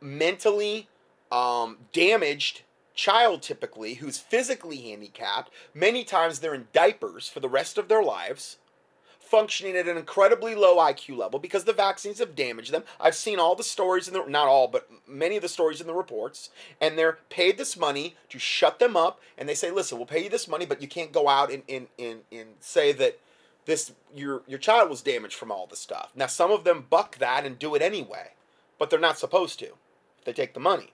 mentally 0.00 0.88
um, 1.32 1.78
damaged 1.92 2.62
child, 2.94 3.42
typically, 3.42 3.94
who's 3.94 4.18
physically 4.18 4.76
handicapped. 4.76 5.52
Many 5.74 6.04
times 6.04 6.38
they're 6.38 6.54
in 6.54 6.68
diapers 6.72 7.28
for 7.28 7.40
the 7.40 7.48
rest 7.48 7.78
of 7.78 7.88
their 7.88 8.02
lives 8.02 8.58
functioning 9.28 9.76
at 9.76 9.88
an 9.88 9.96
incredibly 9.96 10.54
low 10.54 10.76
IQ 10.76 11.16
level 11.16 11.38
because 11.38 11.64
the 11.64 11.72
vaccines 11.72 12.18
have 12.18 12.34
damaged 12.34 12.72
them. 12.72 12.84
I've 12.98 13.14
seen 13.14 13.38
all 13.38 13.54
the 13.54 13.62
stories 13.62 14.08
in 14.08 14.14
the 14.14 14.24
not 14.24 14.48
all, 14.48 14.68
but 14.68 14.88
many 15.06 15.36
of 15.36 15.42
the 15.42 15.48
stories 15.48 15.80
in 15.80 15.86
the 15.86 15.94
reports, 15.94 16.50
and 16.80 16.96
they're 16.96 17.18
paid 17.28 17.58
this 17.58 17.76
money 17.76 18.16
to 18.30 18.38
shut 18.38 18.78
them 18.78 18.96
up. 18.96 19.20
And 19.36 19.48
they 19.48 19.54
say, 19.54 19.70
"Listen, 19.70 19.98
we'll 19.98 20.06
pay 20.06 20.24
you 20.24 20.30
this 20.30 20.48
money, 20.48 20.66
but 20.66 20.80
you 20.82 20.88
can't 20.88 21.12
go 21.12 21.28
out 21.28 21.50
and 21.52 21.62
and, 21.68 21.88
and, 21.98 22.20
and 22.32 22.48
say 22.60 22.92
that 22.92 23.18
this 23.66 23.92
your 24.14 24.42
your 24.46 24.58
child 24.58 24.88
was 24.88 25.02
damaged 25.02 25.34
from 25.34 25.52
all 25.52 25.66
the 25.66 25.76
stuff." 25.76 26.10
Now, 26.14 26.26
some 26.26 26.50
of 26.50 26.64
them 26.64 26.86
buck 26.88 27.18
that 27.18 27.44
and 27.44 27.58
do 27.58 27.74
it 27.74 27.82
anyway, 27.82 28.32
but 28.78 28.90
they're 28.90 28.98
not 28.98 29.18
supposed 29.18 29.58
to. 29.60 29.70
They 30.24 30.32
take 30.32 30.54
the 30.54 30.60
money. 30.60 30.92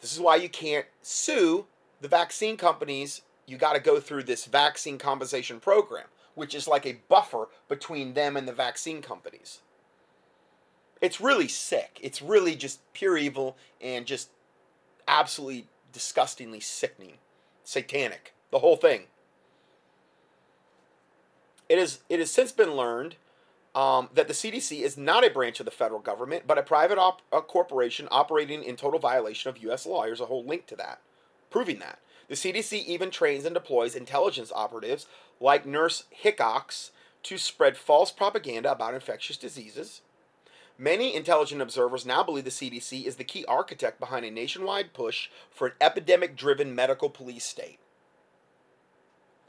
This 0.00 0.12
is 0.12 0.20
why 0.20 0.36
you 0.36 0.48
can't 0.48 0.86
sue 1.02 1.66
the 2.00 2.08
vaccine 2.08 2.56
companies. 2.56 3.22
You 3.46 3.56
got 3.56 3.72
to 3.72 3.80
go 3.80 4.00
through 4.00 4.24
this 4.24 4.44
vaccine 4.44 4.96
compensation 4.96 5.60
program 5.60 6.06
which 6.40 6.54
is 6.54 6.66
like 6.66 6.86
a 6.86 6.98
buffer 7.08 7.48
between 7.68 8.14
them 8.14 8.34
and 8.34 8.48
the 8.48 8.52
vaccine 8.52 9.02
companies. 9.02 9.60
It's 11.02 11.20
really 11.20 11.48
sick. 11.48 12.00
It's 12.02 12.22
really 12.22 12.56
just 12.56 12.80
pure 12.94 13.18
evil 13.18 13.58
and 13.80 14.06
just 14.06 14.30
absolutely 15.06 15.66
disgustingly 15.92 16.60
sickening. 16.60 17.18
Satanic. 17.62 18.32
The 18.50 18.60
whole 18.60 18.76
thing. 18.76 19.02
It, 21.68 21.78
is, 21.78 22.00
it 22.08 22.18
has 22.18 22.30
since 22.30 22.52
been 22.52 22.72
learned 22.72 23.16
um, 23.74 24.08
that 24.14 24.26
the 24.26 24.34
CDC 24.34 24.80
is 24.80 24.96
not 24.96 25.24
a 25.24 25.30
branch 25.30 25.60
of 25.60 25.66
the 25.66 25.70
federal 25.70 26.00
government, 26.00 26.44
but 26.46 26.56
a 26.56 26.62
private 26.62 26.98
op- 26.98 27.22
a 27.30 27.42
corporation 27.42 28.08
operating 28.10 28.64
in 28.64 28.76
total 28.76 28.98
violation 28.98 29.50
of 29.50 29.58
U.S. 29.58 29.84
law. 29.84 30.04
Here's 30.04 30.20
a 30.20 30.26
whole 30.26 30.44
link 30.44 30.66
to 30.68 30.76
that, 30.76 31.00
proving 31.50 31.80
that. 31.80 32.00
The 32.30 32.36
CDC 32.36 32.84
even 32.84 33.10
trains 33.10 33.44
and 33.44 33.52
deploys 33.52 33.96
intelligence 33.96 34.52
operatives 34.54 35.06
like 35.40 35.66
Nurse 35.66 36.04
Hickox 36.10 36.92
to 37.24 37.36
spread 37.36 37.76
false 37.76 38.12
propaganda 38.12 38.70
about 38.70 38.94
infectious 38.94 39.36
diseases. 39.36 40.02
Many 40.78 41.12
intelligent 41.12 41.60
observers 41.60 42.06
now 42.06 42.22
believe 42.22 42.44
the 42.44 42.50
CDC 42.50 43.04
is 43.04 43.16
the 43.16 43.24
key 43.24 43.44
architect 43.46 43.98
behind 43.98 44.24
a 44.24 44.30
nationwide 44.30 44.94
push 44.94 45.28
for 45.50 45.66
an 45.66 45.72
epidemic 45.80 46.36
driven 46.36 46.72
medical 46.72 47.10
police 47.10 47.44
state. 47.44 47.80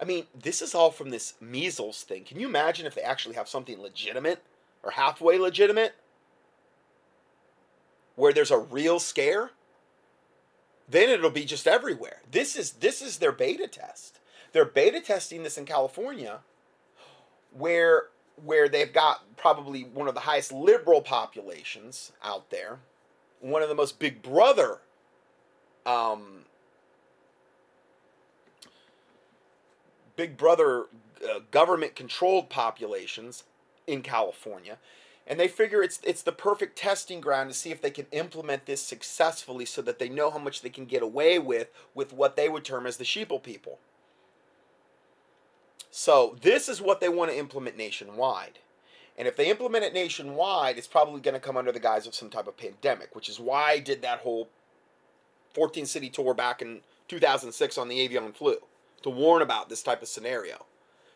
I 0.01 0.05
mean, 0.05 0.25
this 0.33 0.59
is 0.59 0.73
all 0.73 0.89
from 0.89 1.11
this 1.11 1.35
measles 1.39 2.01
thing. 2.01 2.23
Can 2.23 2.39
you 2.39 2.47
imagine 2.47 2.87
if 2.87 2.95
they 2.95 3.03
actually 3.03 3.35
have 3.35 3.47
something 3.47 3.79
legitimate 3.79 4.41
or 4.81 4.89
halfway 4.89 5.37
legitimate? 5.37 5.93
Where 8.15 8.33
there's 8.33 8.49
a 8.49 8.57
real 8.57 8.99
scare? 8.99 9.51
Then 10.91 11.09
it'll 11.09 11.29
be 11.29 11.45
just 11.45 11.67
everywhere. 11.67 12.21
This 12.29 12.55
is 12.55 12.73
this 12.73 13.01
is 13.01 13.17
their 13.17 13.31
beta 13.31 13.67
test. 13.67 14.19
They're 14.51 14.65
beta 14.65 14.99
testing 14.99 15.43
this 15.43 15.57
in 15.57 15.65
California, 15.65 16.39
where 17.51 18.07
where 18.43 18.67
they've 18.67 18.91
got 18.91 19.37
probably 19.37 19.83
one 19.83 20.07
of 20.07 20.13
the 20.13 20.21
highest 20.21 20.51
liberal 20.51 21.01
populations 21.01 22.11
out 22.23 22.49
there, 22.49 22.79
one 23.39 23.61
of 23.61 23.69
the 23.69 23.75
most 23.75 23.99
Big 23.99 24.21
Brother 24.21 24.79
um, 25.85 26.45
Big 30.15 30.37
Brother 30.37 30.85
uh, 31.23 31.39
government 31.51 31.95
controlled 31.95 32.49
populations 32.49 33.43
in 33.87 34.01
California 34.01 34.77
and 35.31 35.39
they 35.39 35.47
figure 35.47 35.81
it's 35.81 36.01
it's 36.03 36.23
the 36.23 36.33
perfect 36.33 36.77
testing 36.77 37.21
ground 37.21 37.49
to 37.49 37.55
see 37.55 37.71
if 37.71 37.81
they 37.81 37.89
can 37.89 38.05
implement 38.11 38.65
this 38.65 38.83
successfully 38.83 39.63
so 39.63 39.81
that 39.81 39.97
they 39.97 40.09
know 40.09 40.29
how 40.29 40.37
much 40.37 40.61
they 40.61 40.69
can 40.69 40.85
get 40.85 41.01
away 41.01 41.39
with 41.39 41.69
with 41.95 42.11
what 42.11 42.35
they 42.35 42.49
would 42.49 42.65
term 42.65 42.85
as 42.85 42.97
the 42.97 43.05
sheeple 43.05 43.41
people. 43.41 43.79
So 45.89 46.35
this 46.41 46.67
is 46.67 46.81
what 46.81 46.99
they 46.99 47.07
want 47.07 47.31
to 47.31 47.37
implement 47.37 47.77
nationwide. 47.77 48.59
And 49.17 49.25
if 49.25 49.37
they 49.37 49.49
implement 49.49 49.85
it 49.85 49.93
nationwide, 49.93 50.77
it's 50.77 50.87
probably 50.87 51.21
going 51.21 51.33
to 51.33 51.39
come 51.39 51.55
under 51.55 51.71
the 51.71 51.79
guise 51.79 52.05
of 52.05 52.13
some 52.15 52.29
type 52.29 52.47
of 52.47 52.57
pandemic, 52.57 53.15
which 53.15 53.29
is 53.29 53.39
why 53.39 53.71
I 53.71 53.79
did 53.79 54.01
that 54.01 54.19
whole 54.19 54.49
14 55.53 55.85
city 55.85 56.09
tour 56.09 56.33
back 56.33 56.61
in 56.61 56.81
2006 57.07 57.77
on 57.77 57.87
the 57.87 58.01
avian 58.01 58.33
flu 58.33 58.57
to 59.03 59.09
warn 59.09 59.41
about 59.41 59.69
this 59.69 59.81
type 59.81 60.01
of 60.01 60.09
scenario. 60.09 60.65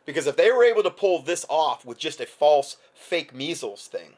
Because 0.05 0.27
if 0.27 0.35
they 0.35 0.51
were 0.51 0.63
able 0.63 0.83
to 0.83 0.91
pull 0.91 1.21
this 1.21 1.45
off 1.49 1.85
with 1.85 1.97
just 1.97 2.21
a 2.21 2.25
false 2.25 2.77
fake 2.93 3.33
measles 3.33 3.87
thing, 3.87 4.13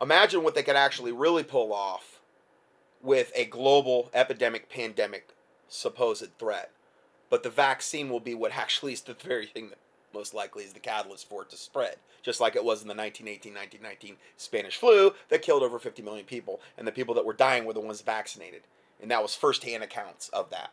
imagine 0.00 0.42
what 0.42 0.54
they 0.54 0.62
could 0.62 0.76
actually 0.76 1.12
really 1.12 1.42
pull 1.42 1.72
off 1.72 2.20
with 3.02 3.32
a 3.34 3.44
global 3.46 4.10
epidemic 4.12 4.68
pandemic 4.68 5.28
supposed 5.68 6.36
threat. 6.38 6.70
But 7.30 7.42
the 7.42 7.50
vaccine 7.50 8.08
will 8.08 8.20
be 8.20 8.34
what 8.34 8.56
actually 8.56 8.92
is 8.92 9.02
the 9.02 9.14
very 9.14 9.46
thing 9.46 9.68
that 9.70 9.78
most 10.14 10.34
likely 10.34 10.64
is 10.64 10.72
the 10.72 10.80
catalyst 10.80 11.28
for 11.28 11.42
it 11.42 11.50
to 11.50 11.56
spread, 11.56 11.96
just 12.22 12.40
like 12.40 12.56
it 12.56 12.64
was 12.64 12.82
in 12.82 12.88
the 12.88 12.94
1918 12.94 13.52
1919 13.52 14.16
Spanish 14.36 14.76
flu 14.76 15.12
that 15.28 15.42
killed 15.42 15.62
over 15.62 15.78
50 15.78 16.02
million 16.02 16.24
people, 16.24 16.60
and 16.76 16.86
the 16.86 16.92
people 16.92 17.14
that 17.14 17.26
were 17.26 17.34
dying 17.34 17.64
were 17.64 17.74
the 17.74 17.80
ones 17.80 18.00
vaccinated. 18.00 18.62
And 19.00 19.10
that 19.10 19.22
was 19.22 19.34
firsthand 19.34 19.82
accounts 19.82 20.28
of 20.30 20.50
that. 20.50 20.72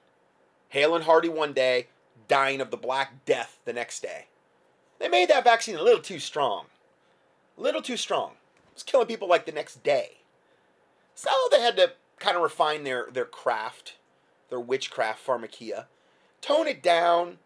Hale 0.70 0.96
and 0.96 1.04
Hardy 1.04 1.30
one 1.30 1.54
day, 1.54 1.88
dying 2.28 2.62
of 2.62 2.72
the 2.72 2.78
Black 2.78 3.26
Death 3.26 3.60
the 3.66 3.74
next 3.74 4.02
day. 4.02 4.28
They 5.00 5.08
made 5.08 5.30
that 5.30 5.44
vaccine 5.44 5.76
a 5.76 5.84
little 5.84 6.02
too 6.02 6.20
strong. 6.20 6.66
A 7.58 7.62
little 7.62 7.82
too 7.82 7.98
strong. 7.98 8.32
It 8.32 8.76
was 8.76 8.84
killing 8.84 9.08
people 9.08 9.28
like 9.28 9.46
the 9.46 9.52
next 9.52 9.84
day. 9.84 10.18
So 11.14 11.30
they 11.52 11.62
had 11.62 11.78
to 11.78 11.94
kind 12.20 12.36
of 12.36 12.44
refine 12.44 12.84
their, 12.84 13.08
their 13.12 13.26
craft, 13.26 13.96
their 14.50 14.60
witchcraft 14.60 15.26
pharmakeia, 15.26 15.86
tone 16.42 16.68
it 16.68 16.84
down, 16.84 17.38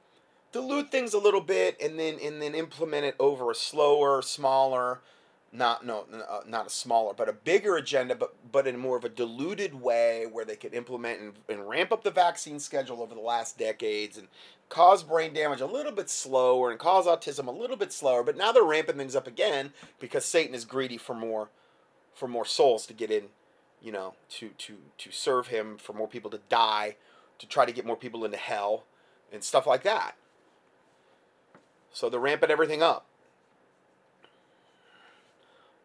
dilute 0.51 0.91
things 0.91 1.13
a 1.13 1.19
little 1.19 1.41
bit, 1.41 1.77
and 1.81 1.99
then 1.99 2.17
and 2.23 2.41
then 2.41 2.55
implement 2.55 3.05
it 3.05 3.15
over 3.19 3.51
a 3.51 3.55
slower, 3.55 4.21
smaller, 4.21 5.01
not 5.51 5.85
no 5.85 6.05
uh, 6.29 6.41
not 6.47 6.67
a 6.67 6.69
smaller 6.69 7.13
but 7.13 7.27
a 7.27 7.33
bigger 7.33 7.75
agenda 7.77 8.15
but 8.15 8.35
but 8.51 8.67
in 8.67 8.77
more 8.77 8.97
of 8.97 9.03
a 9.03 9.09
diluted 9.09 9.73
way 9.73 10.25
where 10.31 10.45
they 10.45 10.55
could 10.55 10.73
implement 10.73 11.19
and, 11.19 11.33
and 11.49 11.67
ramp 11.67 11.91
up 11.91 12.03
the 12.03 12.11
vaccine 12.11 12.59
schedule 12.59 13.01
over 13.01 13.15
the 13.15 13.21
last 13.21 13.57
decades 13.57 14.17
and 14.17 14.27
cause 14.69 15.03
brain 15.03 15.33
damage 15.33 15.61
a 15.61 15.65
little 15.65 15.91
bit 15.91 16.09
slower 16.09 16.69
and 16.69 16.79
cause 16.79 17.07
autism 17.07 17.47
a 17.47 17.51
little 17.51 17.77
bit 17.77 17.91
slower 17.91 18.23
but 18.23 18.37
now 18.37 18.51
they're 18.51 18.63
ramping 18.63 18.97
things 18.97 19.15
up 19.15 19.25
again 19.25 19.73
because 19.99 20.23
satan 20.23 20.53
is 20.53 20.65
greedy 20.65 20.97
for 20.97 21.15
more 21.15 21.49
for 22.13 22.27
more 22.27 22.45
souls 22.45 22.85
to 22.85 22.93
get 22.93 23.09
in 23.09 23.23
you 23.81 23.91
know 23.91 24.13
to 24.29 24.49
to 24.49 24.77
to 24.99 25.11
serve 25.11 25.47
him 25.47 25.77
for 25.77 25.93
more 25.93 26.07
people 26.07 26.29
to 26.29 26.39
die 26.49 26.95
to 27.39 27.47
try 27.47 27.65
to 27.65 27.71
get 27.71 27.85
more 27.85 27.95
people 27.95 28.23
into 28.23 28.37
hell 28.37 28.83
and 29.31 29.43
stuff 29.43 29.65
like 29.65 29.83
that. 29.83 30.15
So 31.91 32.09
they're 32.09 32.19
ramping 32.19 32.51
everything 32.51 32.83
up 32.83 33.05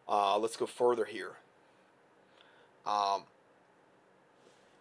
uh, 0.07 0.37
let's 0.37 0.57
go 0.57 0.65
further 0.65 1.05
here. 1.05 1.33
Um, 2.85 3.23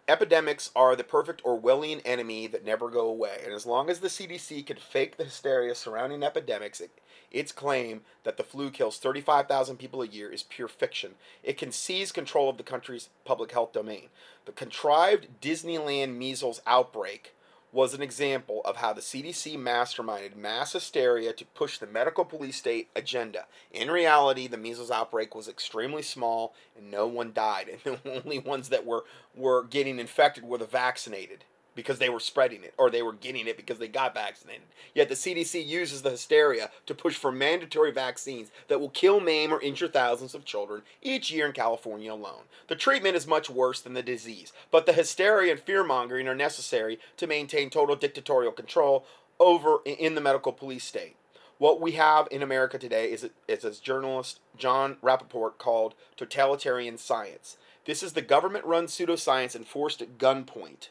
epidemics 0.09 0.71
are 0.77 0.95
the 0.95 1.05
perfect 1.05 1.43
Orwellian 1.45 2.03
enemy 2.05 2.47
that 2.49 2.65
never 2.65 2.91
go 2.91 3.09
away. 3.09 3.41
And 3.45 3.53
as 3.53 3.67
long 3.67 3.89
as 3.89 4.01
the 4.01 4.09
CDC 4.09 4.67
can 4.67 4.77
fake 4.77 5.17
the 5.17 5.25
hysteria 5.25 5.75
surrounding 5.75 6.23
epidemics, 6.23 6.81
it, 6.81 6.91
its 7.31 7.53
claim 7.53 8.03
that 8.25 8.37
the 8.37 8.45
flu 8.45 8.71
kills 8.71 8.99
35,000 8.99 9.77
people 9.79 10.03
a 10.03 10.07
year 10.07 10.31
is 10.31 10.43
pure 10.43 10.69
fiction. 10.69 11.13
It 11.43 11.57
can 11.57 11.73
seize 11.73 12.13
control 12.13 12.49
of 12.51 12.59
the 12.59 12.63
country's 12.63 13.09
public 13.25 13.53
health 13.53 13.73
domain. 13.73 14.09
The 14.45 14.53
contrived 14.53 15.29
Disneyland 15.41 16.17
measles 16.17 16.61
outbreak 16.67 17.35
was 17.75 17.93
an 17.93 18.01
example 18.01 18.63
of 18.65 18.77
how 18.77 18.93
the 18.93 19.01
CDC 19.01 19.59
masterminded 19.59 20.37
mass 20.37 20.73
hysteria 20.73 21.33
to 21.33 21.45
push 21.45 21.79
the 21.79 21.87
medical 21.87 22.25
police 22.25 22.57
state 22.57 22.89
agenda. 22.95 23.47
In 23.73 23.91
reality, 23.91 24.47
the 24.47 24.57
measles 24.57 24.93
outbreak 24.93 25.35
was 25.35 25.49
extremely 25.49 26.03
small 26.03 26.55
and 26.77 26.89
no 26.89 27.09
one 27.09 27.33
died, 27.33 27.81
and 27.85 27.99
the 28.05 28.23
only 28.23 28.39
ones 28.39 28.69
that 28.69 28.87
were, 28.87 29.05
were 29.35 29.65
getting 29.65 29.99
infected 29.99 30.45
were 30.45 30.59
the 30.59 30.65
vaccinated. 30.65 31.45
Because 31.75 31.99
they 31.99 32.09
were 32.09 32.21
spreading 32.21 32.63
it 32.63 32.75
or 32.79 32.91
they 32.91 33.03
were 33.03 33.13
getting 33.13 33.47
it 33.49 33.57
because 33.57 33.79
they 33.79 33.89
got 33.89 34.15
vaccinated. 34.15 34.63
Yet 34.95 35.09
the 35.09 35.15
CDC 35.15 35.67
uses 35.67 36.03
the 36.03 36.11
hysteria 36.11 36.71
to 36.87 36.95
push 36.95 37.17
for 37.17 37.33
mandatory 37.33 37.91
vaccines 37.91 38.51
that 38.69 38.81
will 38.81 38.91
kill, 38.91 39.19
maim, 39.19 39.53
or 39.53 39.61
injure 39.61 39.89
thousands 39.89 40.35
of 40.35 40.45
children 40.45 40.83
each 41.03 41.31
year 41.31 41.47
in 41.47 41.53
California 41.53 42.13
alone. 42.13 42.45
The 42.69 42.77
treatment 42.77 43.17
is 43.17 43.27
much 43.27 43.51
worse 43.51 43.81
than 43.81 43.95
the 43.95 44.03
disease, 44.03 44.53
but 44.71 44.87
the 44.87 44.93
hysteria 44.93 45.53
and 45.53 45.61
fear 45.61 45.83
mongering 45.83 46.29
are 46.29 46.35
necessary 46.35 46.99
to 47.17 47.27
maintain 47.27 47.71
total 47.71 47.97
dictatorial 47.97 48.53
control 48.53 49.05
over 49.41 49.79
in 49.85 50.15
the 50.15 50.21
medical 50.21 50.53
police 50.53 50.85
state. 50.85 51.17
What 51.59 51.81
we 51.81 51.93
have 51.93 52.27
in 52.31 52.43
America 52.43 52.79
today 52.79 53.13
is, 53.13 53.29
is 53.47 53.65
as 53.65 53.79
journalist 53.79 54.41
Jon 54.57 54.97
Rappoport 55.03 55.59
called 55.59 55.95
totalitarian 56.17 56.99
science. 56.99 57.57
This 57.85 58.03
is 58.03 58.15
the 58.15 58.23
government 58.23 58.65
run 58.65 58.87
pseudoscience 58.87 59.55
enforced 59.55 60.03
at 60.03 60.19
gunpoint 60.19 60.89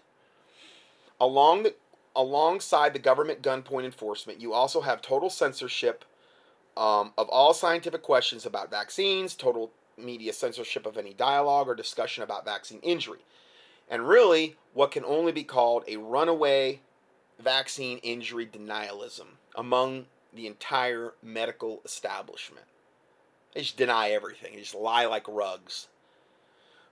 Along 1.19 1.63
the, 1.63 1.75
alongside 2.15 2.93
the 2.93 2.99
government 2.99 3.41
gunpoint 3.41 3.85
enforcement, 3.85 4.41
you 4.41 4.53
also 4.53 4.81
have 4.81 5.01
total 5.01 5.29
censorship 5.29 6.05
um, 6.75 7.13
of 7.17 7.29
all 7.29 7.53
scientific 7.53 8.01
questions 8.01 8.45
about 8.45 8.71
vaccines, 8.71 9.35
total 9.35 9.71
media 9.97 10.33
censorship 10.33 10.85
of 10.85 10.97
any 10.97 11.13
dialogue 11.13 11.67
or 11.67 11.75
discussion 11.75 12.23
about 12.23 12.45
vaccine 12.45 12.79
injury, 12.81 13.19
and 13.89 14.07
really 14.07 14.55
what 14.73 14.91
can 14.91 15.05
only 15.05 15.31
be 15.31 15.43
called 15.43 15.83
a 15.87 15.97
runaway 15.97 16.79
vaccine 17.39 17.99
injury 17.99 18.45
denialism 18.45 19.37
among 19.55 20.05
the 20.33 20.47
entire 20.47 21.13
medical 21.21 21.81
establishment. 21.85 22.65
They 23.53 23.61
just 23.61 23.77
deny 23.77 24.09
everything, 24.09 24.53
they 24.53 24.61
just 24.61 24.73
lie 24.73 25.05
like 25.05 25.27
rugs 25.27 25.87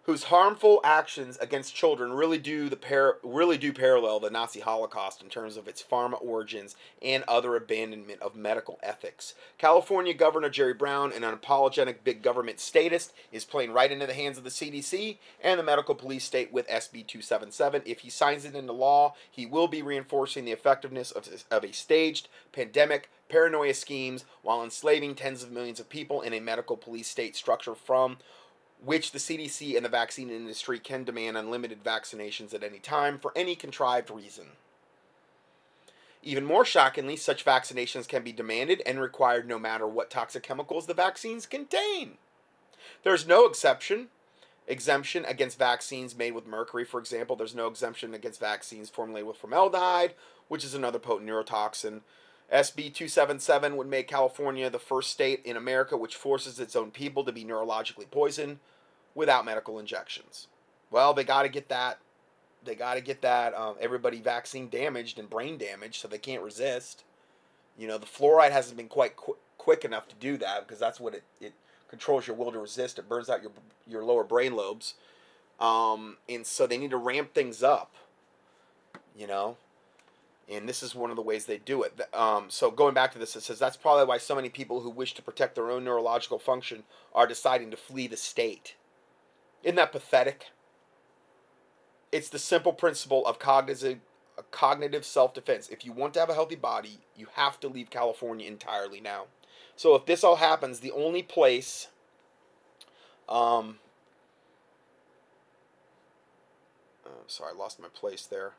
whose 0.04 0.24
harmful 0.24 0.82
actions 0.84 1.38
against 1.38 1.76
children 1.76 2.14
really 2.14 2.38
do 2.38 2.70
the 2.70 2.76
par- 2.76 3.18
really 3.24 3.58
do 3.58 3.72
parallel 3.72 4.20
the 4.20 4.30
Nazi 4.30 4.60
Holocaust 4.60 5.22
in 5.22 5.30
terms 5.30 5.58
of 5.58 5.68
its 5.68 5.84
pharma 5.84 6.22
origins 6.22 6.76
and 7.02 7.24
other 7.28 7.56
abandonment 7.56 8.22
of 8.22 8.36
medical 8.36 8.80
ethics. 8.82 9.36
California 9.58 10.14
Governor 10.14 10.50
Jerry 10.50 10.74
Brown, 10.74 11.14
an 11.14 11.22
unapologetic 11.22 11.98
big 12.04 12.22
government 12.22 12.60
statist, 12.60 13.14
is 13.32 13.46
playing 13.46 13.72
right 13.72 13.92
into 13.92 14.08
the 14.08 14.14
hands 14.14 14.38
of 14.38 14.44
the 14.44 14.50
CDC 14.50 15.18
and 15.44 15.60
the 15.60 15.64
medical 15.64 15.94
police 15.94 16.24
state 16.24 16.52
with 16.52 16.68
SB 16.68 17.06
277. 17.06 17.84
If 17.86 18.00
he 18.00 18.10
signs 18.10 18.46
it 18.46 18.56
into 18.56 18.74
law, 18.74 19.14
he 19.30 19.46
will 19.46 19.68
be 19.68 19.82
reinforcing 19.82 20.46
the 20.46 20.52
effectiveness 20.52 21.12
of, 21.12 21.28
of 21.52 21.64
a 21.64 21.72
staged 21.72 22.28
pandemic 22.52 23.10
paranoia 23.30 23.74
schemes 23.74 24.26
while 24.42 24.64
enslaving 24.64 25.16
tens 25.16 25.42
of 25.42 25.52
millions 25.52 25.80
of 25.80 25.90
people 25.90 26.22
in 26.22 26.34
a 26.34 26.40
medical 26.40 26.76
police 26.76 27.08
state 27.08 27.36
structure 27.36 27.74
from 27.74 28.18
which 28.84 29.12
the 29.12 29.20
CDC 29.20 29.76
and 29.76 29.86
the 29.86 29.90
vaccine 29.90 30.30
industry 30.30 30.80
can 30.80 31.04
demand 31.04 31.38
unlimited 31.38 31.84
vaccinations 31.84 32.54
at 32.54 32.64
any 32.64 32.80
time 32.80 33.20
for 33.20 33.32
any 33.36 33.56
contrived 33.56 34.10
reason. 34.10 34.48
Even 36.24 36.46
more 36.46 36.66
shockingly, 36.66 37.16
such 37.16 37.46
vaccinations 37.46 38.08
can 38.08 38.24
be 38.24 38.32
demanded 38.32 38.82
and 38.86 39.00
required 39.02 39.48
no 39.48 39.58
matter 39.58 39.88
what 39.88 40.10
toxic 40.10 40.44
chemicals 40.44 40.86
the 40.86 40.94
vaccines 40.94 41.46
contain. 41.46 42.18
There's 43.04 43.28
no 43.28 43.46
exception 43.46 44.10
exemption 44.68 45.26
against 45.26 45.60
vaccines 45.60 46.16
made 46.16 46.32
with 46.32 46.48
mercury, 46.48 46.86
for 46.86 47.00
example. 47.00 47.36
There's 47.36 47.56
no 47.56 47.68
exemption 47.68 48.14
against 48.14 48.40
vaccines 48.40 48.90
formulated 48.90 49.28
with 49.28 49.38
formaldehyde, 49.38 50.14
which 50.48 50.64
is 50.64 50.74
another 50.74 51.00
potent 51.00 51.30
neurotoxin. 51.30 52.02
SB 52.52 52.94
277 52.94 53.78
would 53.78 53.88
make 53.88 54.08
California 54.08 54.70
the 54.70 54.80
first 54.80 55.10
state 55.10 55.42
in 55.46 55.56
America 55.56 55.96
which 55.96 56.16
forces 56.16 56.60
its 56.60 56.76
own 56.76 56.92
people 56.92 57.24
to 57.24 57.32
be 57.32 57.46
neurologically 57.46 58.10
poisoned 58.10 58.60
without 59.16 59.46
medical 59.46 59.80
injections. 59.80 60.48
Well, 60.90 61.14
they 61.14 61.24
got 61.24 61.44
to 61.44 61.50
get 61.50 61.70
that. 61.70 62.00
They 62.64 62.76
got 62.76 62.96
to 62.96 63.02
get 63.02 63.22
that 63.22 63.56
um, 63.56 63.76
everybody 63.80 64.20
vaccine 64.20 64.70
damaged 64.70 65.18
and 65.18 65.30
brain 65.30 65.58
damaged, 65.58 65.96
so 65.96 66.08
they 66.08 66.18
can't 66.18 66.44
resist. 66.44 67.04
You 67.78 67.88
know, 67.88 67.98
the 67.98 68.06
fluoride 68.06 68.52
hasn't 68.52 68.78
been 68.78 68.90
quite 68.90 69.16
qu- 69.16 69.38
quick 69.58 69.86
enough 69.86 70.08
to 70.10 70.16
do 70.16 70.38
that 70.38 70.68
because 70.68 70.80
that's 70.80 71.00
what 71.00 71.16
it, 71.16 71.24
it 71.40 71.54
controls 71.88 72.28
your 72.28 72.36
will 72.36 72.52
to 72.52 72.60
resist. 72.60 73.00
It 73.00 73.08
burns 73.08 73.30
out 73.30 73.42
your 73.42 73.52
your 73.88 74.04
lower 74.04 74.26
brain 74.26 74.56
lobes, 74.56 74.96
um, 75.60 76.18
and 76.28 76.46
so 76.46 76.68
they 76.68 76.78
need 76.78 76.92
to 76.92 76.98
ramp 76.98 77.34
things 77.34 77.64
up. 77.64 77.96
You 79.18 79.28
know, 79.28 79.58
and 80.52 80.68
this 80.68 80.84
is 80.84 80.94
one 80.94 81.10
of 81.10 81.16
the 81.16 81.22
ways 81.22 81.46
they 81.46 81.58
do 81.58 81.84
it. 81.84 82.00
Um, 82.14 82.46
so 82.50 82.70
going 82.70 82.94
back 82.94 83.12
to 83.14 83.20
this, 83.20 83.36
it 83.36 83.44
says 83.44 83.58
that's 83.58 83.78
probably 83.78 84.06
why 84.06 84.18
so 84.18 84.36
many 84.36 84.50
people 84.50 84.82
who 84.82 84.90
wish 84.90 85.14
to 85.14 85.22
protect 85.22 85.56
their 85.56 85.72
own 85.72 85.86
neurological 85.86 86.40
function 86.40 86.84
are 87.16 87.26
deciding 87.26 87.72
to 87.72 87.78
flee 87.78 88.08
the 88.08 88.18
state. 88.18 88.76
Isn't 89.64 89.78
that 89.78 89.92
pathetic? 89.92 90.48
It's 92.12 92.30
the 92.30 92.40
simple 92.40 92.74
principle 92.74 93.26
of 93.26 93.40
cognitive 93.40 94.00
cognitive 94.50 95.06
self-defense. 95.06 95.70
If 95.70 95.86
you 95.86 95.92
want 95.92 96.14
to 96.16 96.20
have 96.20 96.30
a 96.30 96.34
healthy 96.34 96.56
body, 96.56 97.00
you 97.16 97.28
have 97.34 97.60
to 97.60 97.68
leave 97.68 97.90
California 97.90 98.48
entirely 98.48 99.00
now. 99.00 99.26
So 99.76 99.94
if 99.96 100.06
this 100.06 100.24
all 100.24 100.38
happens, 100.38 100.80
the 100.80 100.92
only 100.92 101.24
place 101.24 101.88
um 103.30 103.80
oh, 107.06 107.24
sorry, 107.28 107.54
I 107.54 107.58
lost 107.58 107.80
my 107.80 107.88
place 107.88 108.26
there. 108.26 108.54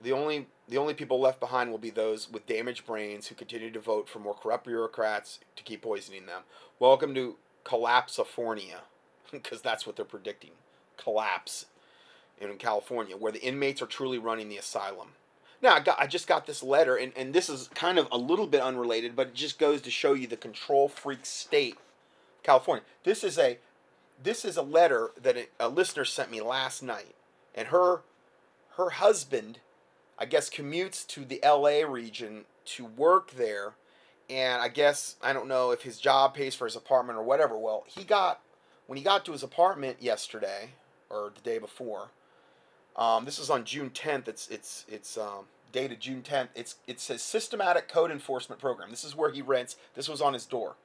The 0.00 0.12
only 0.12 0.46
the 0.68 0.78
only 0.78 0.94
people 0.94 1.20
left 1.20 1.40
behind 1.40 1.70
will 1.70 1.78
be 1.78 1.90
those 1.90 2.30
with 2.30 2.46
damaged 2.46 2.86
brains 2.86 3.28
who 3.28 3.34
continue 3.34 3.70
to 3.70 3.80
vote 3.80 4.08
for 4.08 4.18
more 4.18 4.34
corrupt 4.34 4.66
bureaucrats 4.66 5.38
to 5.54 5.62
keep 5.62 5.82
poisoning 5.82 6.26
them. 6.26 6.42
Welcome 6.78 7.14
to 7.14 7.36
collapse, 7.64 8.16
Collapsifornia 8.16 8.80
because 9.30 9.62
that's 9.62 9.86
what 9.86 9.96
they're 9.96 10.04
predicting 10.04 10.50
collapse 10.96 11.66
in 12.40 12.54
California, 12.56 13.16
where 13.16 13.32
the 13.32 13.42
inmates 13.42 13.80
are 13.80 13.86
truly 13.86 14.18
running 14.18 14.48
the 14.48 14.56
asylum. 14.56 15.08
Now, 15.62 15.74
I, 15.74 15.80
got, 15.80 15.98
I 15.98 16.06
just 16.06 16.26
got 16.26 16.46
this 16.46 16.62
letter, 16.62 16.96
and, 16.96 17.12
and 17.16 17.32
this 17.32 17.48
is 17.48 17.68
kind 17.74 17.98
of 17.98 18.08
a 18.12 18.18
little 18.18 18.46
bit 18.46 18.60
unrelated, 18.60 19.16
but 19.16 19.28
it 19.28 19.34
just 19.34 19.58
goes 19.58 19.80
to 19.82 19.90
show 19.90 20.12
you 20.12 20.26
the 20.26 20.36
control 20.36 20.88
freak 20.88 21.24
state 21.24 21.78
California. 22.42 22.84
This 23.04 23.24
is 23.24 23.38
a 23.38 23.58
this 24.22 24.46
is 24.46 24.56
a 24.56 24.62
letter 24.62 25.10
that 25.20 25.36
a, 25.36 25.46
a 25.60 25.68
listener 25.68 26.04
sent 26.04 26.30
me 26.30 26.40
last 26.40 26.82
night, 26.82 27.14
and 27.54 27.68
her 27.68 28.02
her 28.76 28.90
husband, 28.90 29.58
I 30.18 30.24
guess, 30.24 30.48
commutes 30.48 31.06
to 31.08 31.24
the 31.24 31.42
L.A. 31.42 31.84
region 31.84 32.44
to 32.66 32.84
work 32.84 33.32
there, 33.32 33.74
and 34.30 34.62
I 34.62 34.68
guess 34.68 35.16
I 35.22 35.32
don't 35.32 35.48
know 35.48 35.70
if 35.70 35.82
his 35.82 35.98
job 35.98 36.34
pays 36.34 36.54
for 36.54 36.64
his 36.64 36.76
apartment 36.76 37.18
or 37.18 37.22
whatever. 37.22 37.56
Well, 37.58 37.84
he 37.86 38.04
got 38.04 38.40
when 38.86 38.96
he 38.96 39.04
got 39.04 39.24
to 39.26 39.32
his 39.32 39.42
apartment 39.42 39.98
yesterday 40.00 40.70
or 41.10 41.32
the 41.34 41.40
day 41.42 41.58
before, 41.58 42.10
um, 42.96 43.24
this 43.24 43.38
is 43.38 43.50
on 43.50 43.64
June 43.64 43.90
10th. 43.90 44.28
It's 44.28 44.48
it's 44.48 44.84
it's 44.88 45.18
um, 45.18 45.46
dated 45.72 46.00
June 46.00 46.22
10th. 46.22 46.48
It's 46.54 46.76
it 46.86 47.00
says 47.00 47.22
systematic 47.22 47.88
code 47.88 48.10
enforcement 48.10 48.60
program. 48.60 48.90
This 48.90 49.04
is 49.04 49.14
where 49.14 49.30
he 49.30 49.42
rents. 49.42 49.76
This 49.94 50.08
was 50.08 50.20
on 50.20 50.32
his 50.32 50.46
door. 50.46 50.76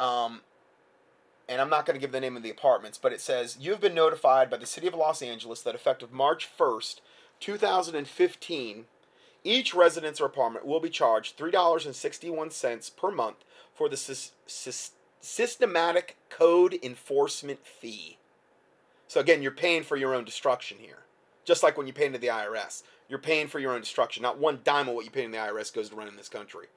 Um, 0.00 0.40
and 1.48 1.60
I'm 1.60 1.70
not 1.70 1.86
going 1.86 1.94
to 1.94 2.00
give 2.00 2.12
the 2.12 2.20
name 2.20 2.36
of 2.36 2.42
the 2.42 2.50
apartments, 2.50 2.98
but 2.98 3.12
it 3.12 3.20
says 3.20 3.58
you 3.60 3.72
have 3.72 3.80
been 3.80 3.94
notified 3.94 4.50
by 4.50 4.56
the 4.56 4.66
city 4.66 4.86
of 4.86 4.94
Los 4.94 5.22
Angeles 5.22 5.62
that 5.62 5.74
effective 5.74 6.12
March 6.12 6.48
1st, 6.58 7.00
2015, 7.42 8.84
each 9.44 9.74
residence 9.74 10.20
or 10.20 10.26
apartment 10.26 10.64
will 10.64 10.80
be 10.80 10.88
charged 10.88 11.36
$3.61 11.36 12.96
per 12.96 13.10
month 13.10 13.38
for 13.74 13.88
the 13.88 13.96
sy- 13.96 14.30
systematic 15.20 16.16
code 16.30 16.78
enforcement 16.82 17.66
fee. 17.66 18.18
So 19.08 19.20
again, 19.20 19.42
you're 19.42 19.50
paying 19.50 19.82
for 19.82 19.96
your 19.96 20.14
own 20.14 20.24
destruction 20.24 20.78
here. 20.80 21.00
Just 21.44 21.64
like 21.64 21.76
when 21.76 21.88
you 21.88 21.92
pay 21.92 22.06
into 22.06 22.18
the 22.18 22.28
IRS. 22.28 22.84
You're 23.08 23.18
paying 23.18 23.48
for 23.48 23.58
your 23.58 23.72
own 23.72 23.80
destruction. 23.80 24.22
Not 24.22 24.38
one 24.38 24.60
dime 24.62 24.88
of 24.88 24.94
what 24.94 25.04
you 25.04 25.10
pay 25.10 25.24
in 25.24 25.32
the 25.32 25.38
IRS 25.38 25.74
goes 25.74 25.90
to 25.90 25.96
run 25.96 26.08
in 26.08 26.16
this 26.16 26.28
country. 26.28 26.68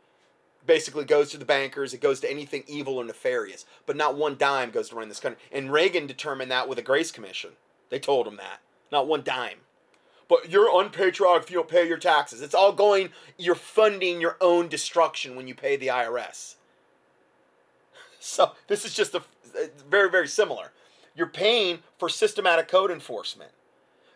Basically 0.65 1.05
goes 1.05 1.29
to 1.29 1.37
the 1.37 1.45
bankers, 1.45 1.93
it 1.93 2.01
goes 2.01 2.19
to 2.21 2.29
anything 2.29 2.63
evil 2.67 2.97
or 2.97 3.03
nefarious. 3.03 3.65
But 3.85 3.95
not 3.95 4.17
one 4.17 4.35
dime 4.35 4.71
goes 4.71 4.89
to 4.89 4.95
run 4.95 5.09
this 5.09 5.19
country. 5.19 5.39
And 5.51 5.71
Reagan 5.71 6.07
determined 6.07 6.49
that 6.49 6.67
with 6.67 6.79
a 6.79 6.81
Grace 6.81 7.11
Commission. 7.11 7.51
They 7.91 7.99
told 7.99 8.27
him 8.27 8.37
that. 8.37 8.61
Not 8.91 9.07
one 9.07 9.21
dime. 9.23 9.59
But 10.27 10.49
you're 10.49 10.81
unpatriotic 10.81 11.43
if 11.43 11.51
you 11.51 11.57
don't 11.57 11.69
pay 11.69 11.87
your 11.87 11.97
taxes. 11.97 12.41
It's 12.41 12.55
all 12.55 12.71
going, 12.71 13.09
you're 13.37 13.55
funding 13.55 14.19
your 14.19 14.37
own 14.41 14.67
destruction 14.67 15.35
when 15.35 15.47
you 15.47 15.53
pay 15.53 15.75
the 15.75 15.87
IRS. 15.87 16.55
So 18.19 18.53
this 18.67 18.85
is 18.85 18.93
just 18.93 19.13
a, 19.13 19.21
very, 19.87 20.09
very 20.09 20.27
similar. 20.27 20.71
You're 21.15 21.27
paying 21.27 21.79
for 21.97 22.09
systematic 22.09 22.67
code 22.67 22.91
enforcement. 22.91 23.51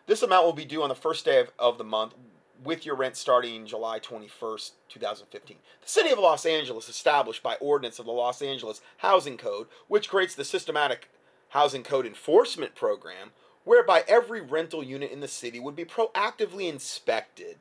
This 0.06 0.22
amount 0.22 0.44
will 0.44 0.52
be 0.52 0.64
due 0.64 0.82
on 0.82 0.88
the 0.88 0.94
first 0.94 1.24
day 1.24 1.40
of, 1.40 1.52
of 1.58 1.78
the 1.78 1.84
month 1.84 2.14
with 2.62 2.84
your 2.84 2.94
rent 2.94 3.16
starting 3.16 3.64
July 3.66 4.00
21st, 4.00 4.72
2015. 4.88 5.56
The 5.82 5.88
City 5.88 6.10
of 6.10 6.18
Los 6.18 6.44
Angeles 6.44 6.88
established 6.88 7.42
by 7.42 7.54
ordinance 7.56 7.98
of 7.98 8.06
the 8.06 8.12
Los 8.12 8.42
Angeles 8.42 8.80
Housing 8.98 9.36
Code, 9.36 9.68
which 9.88 10.08
creates 10.08 10.34
the 10.34 10.44
Systematic 10.44 11.08
Housing 11.50 11.82
Code 11.82 12.06
Enforcement 12.06 12.74
Program, 12.74 13.30
whereby 13.64 14.04
every 14.08 14.40
rental 14.40 14.82
unit 14.82 15.10
in 15.10 15.20
the 15.20 15.28
city 15.28 15.60
would 15.60 15.76
be 15.76 15.84
proactively 15.84 16.68
inspected 16.68 17.58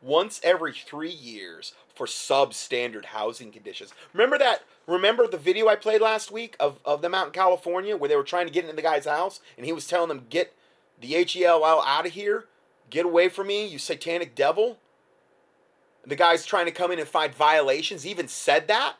once 0.00 0.40
every 0.42 0.72
three 0.72 1.10
years 1.10 1.74
for 1.94 2.06
substandard 2.06 3.06
housing 3.06 3.52
conditions. 3.52 3.92
Remember 4.12 4.38
that? 4.38 4.62
Remember 4.86 5.26
the 5.26 5.36
video 5.36 5.68
I 5.68 5.76
played 5.76 6.00
last 6.00 6.30
week 6.30 6.56
of, 6.58 6.80
of 6.84 7.02
them 7.02 7.14
out 7.14 7.26
in 7.26 7.32
California 7.32 7.96
where 7.96 8.08
they 8.08 8.16
were 8.16 8.24
trying 8.24 8.46
to 8.46 8.52
get 8.52 8.64
into 8.64 8.76
the 8.76 8.82
guy's 8.82 9.04
house 9.04 9.40
and 9.56 9.64
he 9.64 9.72
was 9.72 9.86
telling 9.86 10.08
them, 10.08 10.26
get 10.28 10.54
the 11.00 11.24
HELL 11.24 11.64
out 11.64 12.06
of 12.06 12.12
here, 12.12 12.46
Get 12.92 13.06
away 13.06 13.30
from 13.30 13.46
me, 13.46 13.64
you 13.64 13.78
satanic 13.78 14.34
devil. 14.34 14.76
The 16.06 16.14
guy's 16.14 16.44
trying 16.44 16.66
to 16.66 16.72
come 16.72 16.92
in 16.92 16.98
and 16.98 17.08
find 17.08 17.34
violations, 17.34 18.02
he 18.02 18.10
even 18.10 18.28
said 18.28 18.68
that. 18.68 18.96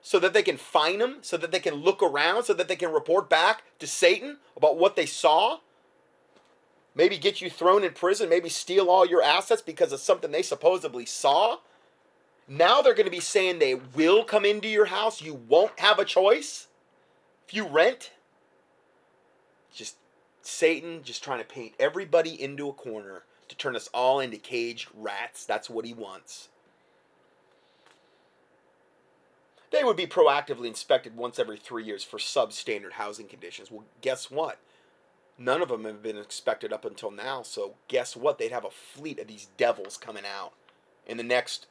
So 0.00 0.18
that 0.20 0.32
they 0.32 0.42
can 0.42 0.56
fine 0.56 1.00
him, 1.00 1.16
so 1.22 1.36
that 1.36 1.50
they 1.50 1.60
can 1.60 1.74
look 1.74 2.02
around, 2.02 2.44
so 2.44 2.54
that 2.54 2.68
they 2.68 2.76
can 2.76 2.92
report 2.92 3.28
back 3.28 3.64
to 3.78 3.86
Satan 3.86 4.38
about 4.56 4.78
what 4.78 4.96
they 4.96 5.06
saw. 5.06 5.58
Maybe 6.94 7.18
get 7.18 7.40
you 7.40 7.50
thrown 7.50 7.84
in 7.84 7.92
prison, 7.92 8.28
maybe 8.28 8.48
steal 8.48 8.90
all 8.90 9.06
your 9.06 9.22
assets 9.22 9.62
because 9.62 9.92
of 9.92 10.00
something 10.00 10.30
they 10.30 10.42
supposedly 10.42 11.06
saw. 11.06 11.58
Now 12.48 12.80
they're 12.80 12.94
going 12.94 13.06
to 13.06 13.10
be 13.10 13.20
saying 13.20 13.58
they 13.58 13.74
will 13.74 14.24
come 14.24 14.44
into 14.44 14.68
your 14.68 14.86
house. 14.86 15.20
You 15.20 15.34
won't 15.34 15.78
have 15.78 15.98
a 15.98 16.04
choice 16.04 16.68
if 17.46 17.54
you 17.54 17.66
rent. 17.66 18.12
Just 19.72 19.96
Satan 20.42 21.02
just 21.02 21.22
trying 21.22 21.40
to 21.40 21.44
paint 21.44 21.74
everybody 21.78 22.40
into 22.40 22.68
a 22.68 22.72
corner 22.72 23.24
to 23.48 23.56
turn 23.56 23.76
us 23.76 23.88
all 23.92 24.18
into 24.18 24.38
caged 24.38 24.88
rats. 24.94 25.44
That's 25.44 25.68
what 25.68 25.84
he 25.84 25.92
wants. 25.92 26.48
They 29.70 29.84
would 29.84 29.96
be 29.96 30.06
proactively 30.06 30.66
inspected 30.66 31.16
once 31.16 31.38
every 31.38 31.58
three 31.58 31.84
years 31.84 32.04
for 32.04 32.18
substandard 32.18 32.92
housing 32.92 33.26
conditions. 33.26 33.70
Well, 33.70 33.84
guess 34.00 34.30
what? 34.30 34.58
None 35.36 35.62
of 35.62 35.68
them 35.68 35.84
have 35.84 36.02
been 36.02 36.16
inspected 36.16 36.72
up 36.72 36.84
until 36.84 37.10
now, 37.10 37.42
so 37.42 37.74
guess 37.86 38.16
what? 38.16 38.38
They'd 38.38 38.50
have 38.50 38.64
a 38.64 38.70
fleet 38.70 39.20
of 39.20 39.28
these 39.28 39.48
devils 39.56 39.96
coming 39.96 40.24
out 40.26 40.52
in 41.06 41.16
the 41.16 41.22
next, 41.22 41.66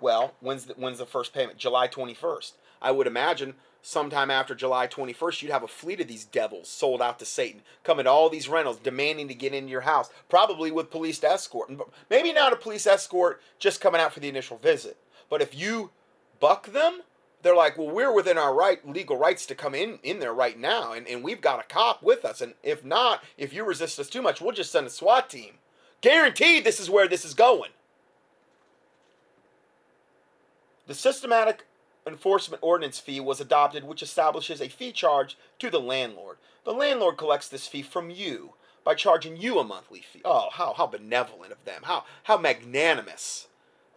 well, 0.00 0.34
when's 0.40 0.66
the, 0.66 0.74
when's 0.74 0.98
the 0.98 1.06
first 1.06 1.32
payment? 1.32 1.58
July 1.58 1.88
21st. 1.88 2.52
I 2.82 2.90
would 2.90 3.06
imagine 3.06 3.54
sometime 3.80 4.30
after 4.30 4.54
July 4.54 4.86
21st, 4.86 5.42
you'd 5.42 5.50
have 5.52 5.62
a 5.62 5.68
fleet 5.68 6.00
of 6.00 6.08
these 6.08 6.26
devils 6.26 6.68
sold 6.68 7.00
out 7.00 7.18
to 7.18 7.24
Satan, 7.24 7.62
coming 7.82 8.04
to 8.04 8.10
all 8.10 8.28
these 8.28 8.48
rentals, 8.48 8.76
demanding 8.76 9.28
to 9.28 9.34
get 9.34 9.54
into 9.54 9.70
your 9.70 9.80
house, 9.82 10.10
probably 10.28 10.70
with 10.70 10.90
police 10.90 11.22
escort. 11.24 11.70
Maybe 12.10 12.32
not 12.32 12.52
a 12.52 12.56
police 12.56 12.86
escort 12.86 13.40
just 13.58 13.80
coming 13.80 14.00
out 14.00 14.12
for 14.12 14.20
the 14.20 14.28
initial 14.28 14.58
visit. 14.58 14.98
But 15.30 15.40
if 15.40 15.58
you 15.58 15.90
buck 16.40 16.72
them, 16.72 17.00
they're 17.42 17.54
like, 17.54 17.78
well, 17.78 17.90
we're 17.90 18.14
within 18.14 18.38
our 18.38 18.54
right 18.54 18.86
legal 18.88 19.16
rights 19.16 19.46
to 19.46 19.54
come 19.54 19.74
in 19.74 19.98
in 20.02 20.18
there 20.18 20.34
right 20.34 20.58
now, 20.58 20.92
and, 20.92 21.06
and 21.06 21.22
we've 21.22 21.40
got 21.40 21.60
a 21.60 21.68
cop 21.72 22.02
with 22.02 22.24
us. 22.24 22.40
And 22.40 22.54
if 22.62 22.84
not, 22.84 23.22
if 23.36 23.52
you 23.52 23.64
resist 23.64 23.98
us 23.98 24.08
too 24.08 24.22
much, 24.22 24.40
we'll 24.40 24.52
just 24.52 24.72
send 24.72 24.86
a 24.86 24.90
SWAT 24.90 25.30
team. 25.30 25.54
Guaranteed 26.00 26.64
this 26.64 26.80
is 26.80 26.90
where 26.90 27.08
this 27.08 27.24
is 27.24 27.34
going. 27.34 27.70
The 30.86 30.94
systematic 30.94 31.64
enforcement 32.06 32.62
ordinance 32.62 32.98
fee 32.98 33.20
was 33.20 33.40
adopted, 33.40 33.84
which 33.84 34.02
establishes 34.02 34.60
a 34.60 34.68
fee 34.68 34.92
charge 34.92 35.36
to 35.58 35.70
the 35.70 35.80
landlord. 35.80 36.38
The 36.64 36.72
landlord 36.72 37.18
collects 37.18 37.48
this 37.48 37.66
fee 37.66 37.82
from 37.82 38.10
you 38.10 38.54
by 38.84 38.94
charging 38.94 39.36
you 39.36 39.58
a 39.58 39.64
monthly 39.64 40.00
fee. 40.00 40.22
Oh, 40.24 40.48
how, 40.50 40.72
how 40.72 40.86
benevolent 40.86 41.52
of 41.52 41.64
them. 41.64 41.82
How, 41.84 42.04
how 42.24 42.38
magnanimous 42.38 43.48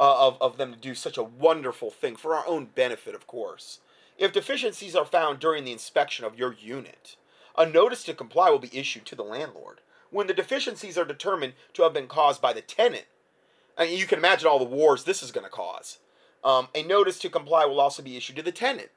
uh, 0.01 0.27
of, 0.27 0.41
of 0.41 0.57
them 0.57 0.73
to 0.73 0.79
do 0.79 0.95
such 0.95 1.15
a 1.15 1.23
wonderful 1.23 1.91
thing 1.91 2.15
for 2.15 2.35
our 2.35 2.45
own 2.47 2.65
benefit, 2.65 3.13
of 3.13 3.27
course. 3.27 3.79
If 4.17 4.33
deficiencies 4.33 4.95
are 4.95 5.05
found 5.05 5.39
during 5.39 5.63
the 5.63 5.71
inspection 5.71 6.25
of 6.25 6.37
your 6.37 6.53
unit, 6.59 7.15
a 7.55 7.67
notice 7.67 8.03
to 8.05 8.15
comply 8.15 8.49
will 8.49 8.57
be 8.57 8.75
issued 8.75 9.05
to 9.05 9.15
the 9.15 9.23
landlord. 9.23 9.79
When 10.09 10.25
the 10.25 10.33
deficiencies 10.33 10.97
are 10.97 11.05
determined 11.05 11.53
to 11.73 11.83
have 11.83 11.93
been 11.93 12.07
caused 12.07 12.41
by 12.41 12.51
the 12.51 12.61
tenant, 12.61 13.05
and 13.77 13.91
you 13.91 14.07
can 14.07 14.17
imagine 14.17 14.47
all 14.47 14.57
the 14.57 14.65
wars 14.65 15.03
this 15.03 15.21
is 15.21 15.31
going 15.31 15.45
to 15.45 15.51
cause. 15.51 15.99
Um, 16.43 16.69
a 16.73 16.81
notice 16.81 17.19
to 17.19 17.29
comply 17.29 17.65
will 17.65 17.79
also 17.79 18.01
be 18.01 18.17
issued 18.17 18.37
to 18.37 18.41
the 18.41 18.51
tenant. 18.51 18.89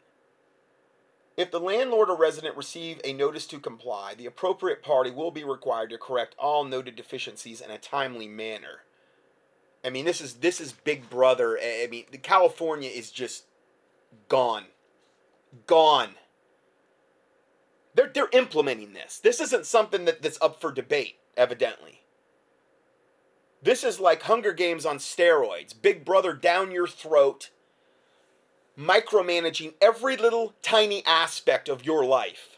If 1.37 1.51
the 1.51 1.61
landlord 1.61 2.09
or 2.09 2.17
resident 2.17 2.57
receive 2.57 3.01
a 3.05 3.13
notice 3.13 3.47
to 3.49 3.59
comply, 3.59 4.15
the 4.15 4.27
appropriate 4.27 4.83
party 4.83 5.11
will 5.11 5.31
be 5.31 5.45
required 5.45 5.91
to 5.91 5.99
correct 5.99 6.35
all 6.39 6.65
noted 6.65 6.97
deficiencies 6.97 7.61
in 7.61 7.71
a 7.71 7.79
timely 7.79 8.27
manner. 8.27 8.85
I 9.85 9.91
mean, 9.91 10.05
this 10.05 10.21
is 10.21 10.35
this 10.35 10.61
is 10.61 10.73
Big 10.73 11.11
Brother. 11.11 11.59
I 11.59 11.87
mean, 11.91 12.07
the 12.11 12.19
California 12.19 12.89
is 12.89 13.11
just 13.11 13.45
gone, 14.29 14.65
gone. 15.67 16.15
They're 17.95 18.11
they're 18.13 18.29
implementing 18.33 18.95
this. 18.95 19.19
This 19.19 19.41
isn't 19.41 19.67
something 19.67 20.07
that, 20.07 20.23
that's 20.23 20.39
up 20.41 20.61
for 20.61 20.73
debate, 20.73 21.17
evidently. 21.37 22.01
This 23.63 23.85
is 23.85 24.01
like 24.01 24.23
Hunger 24.23 24.53
Games 24.53 24.85
on 24.85 24.99
steroids. 24.99 25.75
Big 25.81 26.05
Brother 26.05 26.33
down 26.33 26.71
your 26.71 26.87
throat, 26.87 27.51
micromanaging 28.79 29.75
every 29.81 30.17
little 30.17 30.55
tiny 30.63 31.05
aspect 31.07 31.69
of 31.69 31.85
your 31.85 32.05
life. 32.05 32.54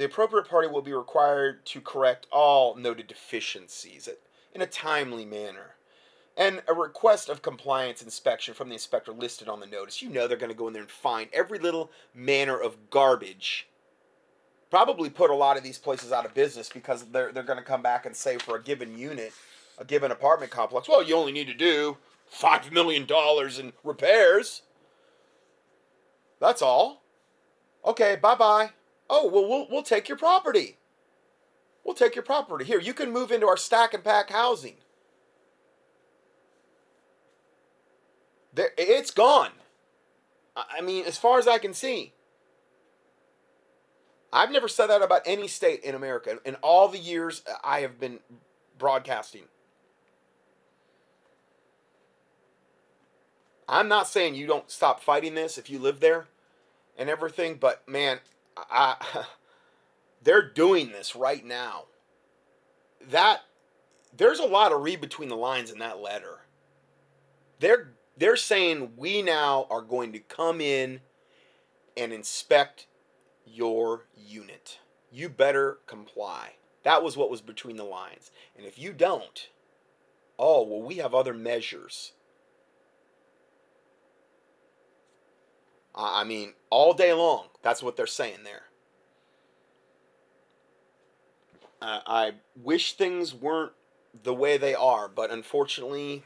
The 0.00 0.06
appropriate 0.06 0.48
party 0.48 0.66
will 0.66 0.80
be 0.80 0.94
required 0.94 1.66
to 1.66 1.80
correct 1.82 2.26
all 2.32 2.74
noted 2.74 3.06
deficiencies 3.06 4.08
in 4.54 4.62
a 4.62 4.66
timely 4.66 5.26
manner. 5.26 5.74
And 6.38 6.62
a 6.66 6.72
request 6.72 7.28
of 7.28 7.42
compliance 7.42 8.00
inspection 8.00 8.54
from 8.54 8.70
the 8.70 8.76
inspector 8.76 9.12
listed 9.12 9.46
on 9.46 9.60
the 9.60 9.66
notice. 9.66 10.00
You 10.00 10.08
know 10.08 10.26
they're 10.26 10.38
going 10.38 10.50
to 10.50 10.56
go 10.56 10.68
in 10.68 10.72
there 10.72 10.80
and 10.80 10.90
find 10.90 11.28
every 11.34 11.58
little 11.58 11.90
manner 12.14 12.58
of 12.58 12.88
garbage 12.88 13.68
probably 14.70 15.10
put 15.10 15.28
a 15.28 15.34
lot 15.34 15.58
of 15.58 15.62
these 15.62 15.76
places 15.76 16.12
out 16.12 16.24
of 16.24 16.32
business 16.32 16.70
because 16.70 17.04
they're 17.12 17.30
they're 17.30 17.42
going 17.42 17.58
to 17.58 17.62
come 17.62 17.82
back 17.82 18.06
and 18.06 18.16
say 18.16 18.38
for 18.38 18.56
a 18.56 18.62
given 18.62 18.96
unit, 18.96 19.34
a 19.76 19.84
given 19.84 20.10
apartment 20.10 20.50
complex, 20.50 20.88
well, 20.88 21.02
you 21.02 21.14
only 21.14 21.32
need 21.32 21.48
to 21.48 21.54
do 21.54 21.98
five 22.26 22.72
million 22.72 23.04
dollars 23.04 23.58
in 23.58 23.74
repairs. 23.84 24.62
That's 26.40 26.62
all. 26.62 27.02
Okay, 27.84 28.16
bye 28.16 28.34
bye. 28.34 28.70
Oh 29.12 29.28
well, 29.28 29.46
we'll 29.46 29.66
we'll 29.68 29.82
take 29.82 30.08
your 30.08 30.16
property. 30.16 30.76
We'll 31.84 31.96
take 31.96 32.14
your 32.14 32.22
property 32.22 32.64
here. 32.64 32.80
You 32.80 32.94
can 32.94 33.10
move 33.10 33.32
into 33.32 33.48
our 33.48 33.56
stack 33.56 33.92
and 33.92 34.04
pack 34.04 34.30
housing. 34.30 34.76
There, 38.54 38.70
it's 38.78 39.10
gone. 39.10 39.50
I 40.56 40.80
mean, 40.80 41.04
as 41.06 41.18
far 41.18 41.38
as 41.38 41.48
I 41.48 41.58
can 41.58 41.74
see. 41.74 42.12
I've 44.32 44.52
never 44.52 44.68
said 44.68 44.86
that 44.86 45.02
about 45.02 45.22
any 45.26 45.48
state 45.48 45.82
in 45.82 45.96
America 45.96 46.38
in 46.44 46.54
all 46.56 46.86
the 46.86 46.98
years 46.98 47.42
I 47.64 47.80
have 47.80 47.98
been 47.98 48.20
broadcasting. 48.78 49.42
I'm 53.68 53.88
not 53.88 54.06
saying 54.06 54.36
you 54.36 54.46
don't 54.46 54.70
stop 54.70 55.00
fighting 55.02 55.34
this 55.34 55.58
if 55.58 55.68
you 55.68 55.80
live 55.80 55.98
there 55.98 56.26
and 56.96 57.10
everything, 57.10 57.56
but 57.56 57.88
man, 57.88 58.20
I, 58.70 59.24
they're 60.22 60.48
doing 60.48 60.90
this 60.90 61.14
right 61.14 61.44
now. 61.44 61.84
That 63.10 63.40
there's 64.16 64.38
a 64.38 64.46
lot 64.46 64.72
of 64.72 64.82
read 64.82 65.00
between 65.00 65.28
the 65.28 65.36
lines 65.36 65.70
in 65.70 65.78
that 65.78 66.00
letter. 66.00 66.40
They're 67.58 67.92
they're 68.16 68.36
saying 68.36 68.92
we 68.96 69.22
now 69.22 69.66
are 69.70 69.82
going 69.82 70.12
to 70.12 70.18
come 70.18 70.60
in 70.60 71.00
and 71.96 72.12
inspect 72.12 72.86
your 73.46 74.06
unit. 74.16 74.78
You 75.10 75.28
better 75.28 75.78
comply. 75.86 76.54
That 76.82 77.02
was 77.02 77.16
what 77.16 77.30
was 77.30 77.40
between 77.40 77.76
the 77.76 77.84
lines. 77.84 78.30
And 78.56 78.66
if 78.66 78.78
you 78.78 78.92
don't, 78.92 79.48
oh, 80.38 80.62
well, 80.62 80.82
we 80.82 80.96
have 80.96 81.14
other 81.14 81.34
measures. 81.34 82.12
I 85.94 86.24
mean, 86.24 86.54
all 86.70 86.92
day 86.92 87.12
long, 87.12 87.46
that's 87.62 87.82
what 87.82 87.96
they're 87.96 88.06
saying 88.06 88.44
there. 88.44 88.62
I 91.82 92.32
wish 92.62 92.92
things 92.92 93.34
weren't 93.34 93.72
the 94.22 94.34
way 94.34 94.56
they 94.58 94.74
are, 94.74 95.08
but 95.08 95.30
unfortunately, 95.30 96.22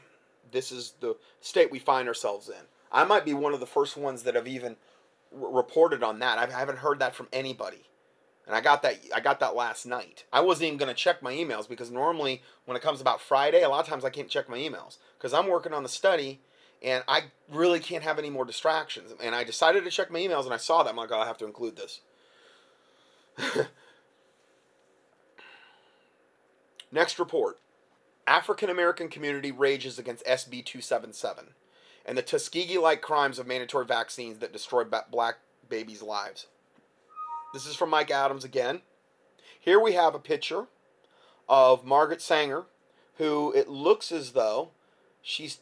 this 0.51 0.71
is 0.71 0.93
the 0.99 1.15
state 1.39 1.71
we 1.71 1.79
find 1.79 2.07
ourselves 2.07 2.49
in. 2.49 2.65
I 2.91 3.03
might 3.03 3.25
be 3.25 3.33
one 3.33 3.53
of 3.53 3.59
the 3.59 3.65
first 3.65 3.97
ones 3.97 4.23
that 4.23 4.35
have 4.35 4.47
even 4.47 4.75
reported 5.31 6.03
on 6.03 6.19
that. 6.19 6.37
I 6.37 6.59
haven't 6.59 6.79
heard 6.79 6.99
that 6.99 7.15
from 7.15 7.27
anybody. 7.31 7.83
And 8.45 8.55
I 8.55 8.61
got 8.61 8.83
that 8.83 8.99
I 9.13 9.21
got 9.21 9.39
that 9.39 9.55
last 9.55 9.85
night. 9.85 10.25
I 10.31 10.41
wasn't 10.41 10.67
even 10.67 10.77
going 10.77 10.93
to 10.93 11.01
check 11.01 11.23
my 11.23 11.33
emails 11.33 11.67
because 11.67 11.89
normally 11.89 12.43
when 12.65 12.77
it 12.77 12.83
comes 12.83 13.01
about 13.01 13.21
Friday, 13.21 13.63
a 13.63 13.69
lot 13.69 13.79
of 13.79 13.87
times 13.87 14.05
I 14.05 14.11
can't 14.11 14.29
check 14.29 14.47
my 14.47 14.57
emails 14.57 14.97
because 15.17 15.33
I'm 15.33 15.47
working 15.47 15.73
on 15.73 15.83
the 15.83 15.89
study 15.89 16.41
and 16.85 17.03
I 17.07 17.23
really 17.51 17.79
can't 17.79 18.03
have 18.03 18.19
any 18.19 18.29
more 18.29 18.45
distractions. 18.45 19.11
And 19.21 19.33
I 19.33 19.43
decided 19.43 19.83
to 19.83 19.89
check 19.89 20.11
my 20.11 20.19
emails 20.19 20.45
and 20.45 20.53
I 20.53 20.57
saw 20.57 20.83
that 20.83 20.91
I'm 20.91 20.95
like, 20.95 21.11
oh, 21.11 21.19
I 21.19 21.25
have 21.25 21.39
to 21.39 21.45
include 21.45 21.75
this. 21.75 22.01
Next 26.91 27.17
report. 27.17 27.59
African 28.27 28.69
American 28.69 29.09
community 29.09 29.51
rages 29.51 29.97
against 29.99 30.25
SB 30.25 30.63
277 30.63 31.55
and 32.05 32.17
the 32.17 32.21
Tuskegee 32.21 32.77
like 32.77 33.01
crimes 33.01 33.39
of 33.39 33.47
mandatory 33.47 33.85
vaccines 33.85 34.37
that 34.39 34.53
destroy 34.53 34.83
black 34.83 35.39
babies' 35.67 36.03
lives. 36.03 36.45
This 37.53 37.65
is 37.65 37.75
from 37.75 37.89
Mike 37.89 38.11
Adams 38.11 38.43
again. 38.43 38.81
Here 39.59 39.79
we 39.79 39.93
have 39.93 40.13
a 40.13 40.19
picture 40.19 40.67
of 41.49 41.83
Margaret 41.83 42.21
Sanger, 42.21 42.65
who 43.17 43.51
it 43.53 43.67
looks 43.67 44.11
as 44.11 44.31
though 44.33 44.69
she's 45.21 45.59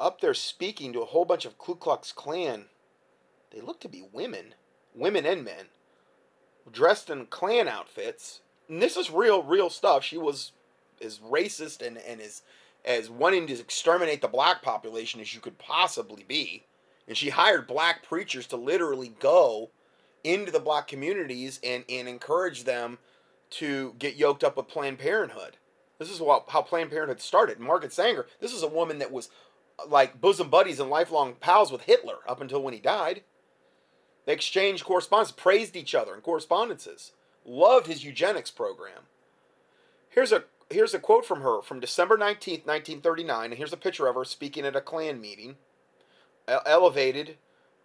up 0.00 0.20
there 0.20 0.34
speaking 0.34 0.92
to 0.92 1.02
a 1.02 1.06
whole 1.06 1.24
bunch 1.24 1.44
of 1.44 1.58
Ku 1.58 1.76
Klux 1.76 2.10
Klan. 2.10 2.64
They 3.52 3.60
look 3.60 3.80
to 3.80 3.88
be 3.88 4.02
women. 4.12 4.54
women 4.94 5.26
and 5.26 5.44
men, 5.44 5.66
dressed 6.70 7.10
in 7.10 7.26
Klan 7.26 7.68
outfits. 7.68 8.40
And 8.68 8.80
this 8.80 8.96
is 8.96 9.10
real, 9.10 9.42
real 9.42 9.70
stuff. 9.70 10.04
She 10.04 10.18
was 10.18 10.52
as 11.02 11.18
racist 11.18 11.84
and, 11.86 11.98
and 11.98 12.20
as, 12.20 12.42
as 12.84 13.10
wanting 13.10 13.46
to 13.48 13.58
exterminate 13.58 14.20
the 14.20 14.28
black 14.28 14.62
population 14.62 15.20
as 15.20 15.34
you 15.34 15.40
could 15.40 15.58
possibly 15.58 16.24
be. 16.26 16.64
And 17.08 17.16
she 17.16 17.30
hired 17.30 17.66
black 17.66 18.02
preachers 18.04 18.46
to 18.48 18.56
literally 18.56 19.14
go 19.18 19.70
into 20.22 20.52
the 20.52 20.60
black 20.60 20.86
communities 20.86 21.58
and, 21.64 21.84
and 21.88 22.08
encourage 22.08 22.64
them 22.64 22.98
to 23.50 23.94
get 23.98 24.16
yoked 24.16 24.44
up 24.44 24.56
with 24.56 24.68
Planned 24.68 24.98
Parenthood. 24.98 25.56
This 25.98 26.10
is 26.10 26.20
what, 26.20 26.44
how 26.48 26.62
Planned 26.62 26.90
Parenthood 26.90 27.20
started. 27.20 27.58
Margaret 27.58 27.92
Sanger, 27.92 28.26
this 28.40 28.52
is 28.52 28.62
a 28.62 28.68
woman 28.68 28.98
that 29.00 29.10
was 29.12 29.28
like 29.88 30.20
bosom 30.20 30.50
buddies 30.50 30.80
and 30.80 30.90
lifelong 30.90 31.34
pals 31.40 31.72
with 31.72 31.82
Hitler 31.82 32.18
up 32.28 32.40
until 32.40 32.62
when 32.62 32.74
he 32.74 32.80
died. 32.80 33.22
They 34.26 34.32
exchanged 34.32 34.84
correspondence, 34.84 35.32
praised 35.32 35.76
each 35.76 35.94
other 35.94 36.14
in 36.14 36.20
correspondences, 36.20 37.12
loved 37.44 37.86
his 37.86 38.04
eugenics 38.04 38.50
program. 38.50 39.02
Here's 40.08 40.32
a 40.32 40.44
here's 40.68 40.94
a 40.94 40.98
quote 40.98 41.26
from 41.26 41.40
her 41.42 41.62
from 41.62 41.80
December 41.80 42.16
19th, 42.16 42.66
1939, 42.66 43.46
and 43.46 43.54
here's 43.54 43.72
a 43.72 43.76
picture 43.76 44.06
of 44.06 44.14
her 44.14 44.24
speaking 44.24 44.64
at 44.64 44.76
a 44.76 44.80
Klan 44.80 45.20
meeting, 45.20 45.56
elevated 46.46 47.36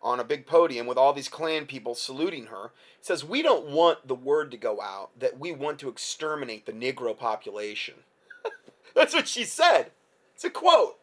on 0.02 0.20
a 0.20 0.24
big 0.24 0.46
podium 0.46 0.86
with 0.86 0.98
all 0.98 1.14
these 1.14 1.28
Klan 1.28 1.66
people 1.66 1.96
saluting 1.96 2.48
her. 2.48 2.66
It 3.00 3.06
says, 3.06 3.26
We 3.26 3.42
don't 3.42 3.68
want 3.68 4.08
the 4.08 4.16
word 4.16 4.52
to 4.52 4.58
go 4.58 4.80
out 4.82 5.10
that 5.20 5.40
we 5.40 5.52
want 5.52 5.80
to 5.80 5.90
exterminate 5.90 6.66
the 6.66 6.72
Negro 6.74 7.18
population. 7.18 7.96
That's 8.96 9.14
what 9.14 9.28
she 9.28 9.44
said. 9.44 9.92
It's 10.36 10.44
a 10.44 10.50
quote. 10.50 11.00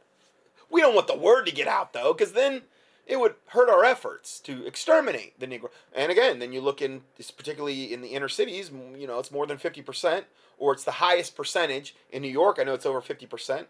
We 0.72 0.80
don't 0.80 0.94
want 0.94 1.06
the 1.06 1.16
word 1.16 1.44
to 1.46 1.52
get 1.52 1.68
out, 1.68 1.92
though, 1.92 2.12
because 2.14 2.32
then 2.32 2.62
it 3.06 3.20
would 3.20 3.34
hurt 3.48 3.68
our 3.68 3.84
efforts 3.84 4.40
to 4.40 4.64
exterminate 4.66 5.38
the 5.38 5.46
Negro. 5.46 5.68
And 5.94 6.10
again, 6.10 6.38
then 6.38 6.52
you 6.52 6.60
look 6.60 6.80
in, 6.80 7.02
particularly 7.36 7.92
in 7.92 8.00
the 8.00 8.08
inner 8.08 8.28
cities, 8.28 8.70
you 8.96 9.06
know, 9.06 9.18
it's 9.18 9.30
more 9.30 9.46
than 9.46 9.58
50%, 9.58 10.24
or 10.58 10.72
it's 10.72 10.84
the 10.84 10.92
highest 10.92 11.36
percentage. 11.36 11.94
In 12.10 12.22
New 12.22 12.28
York, 12.28 12.58
I 12.58 12.64
know 12.64 12.74
it's 12.74 12.86
over 12.86 13.02
50% 13.02 13.66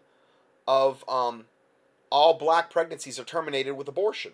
of 0.67 1.07
um, 1.09 1.45
all 2.09 2.35
black 2.35 2.69
pregnancies 2.69 3.19
are 3.19 3.25
terminated 3.25 3.73
with 3.73 3.87
abortion. 3.87 4.31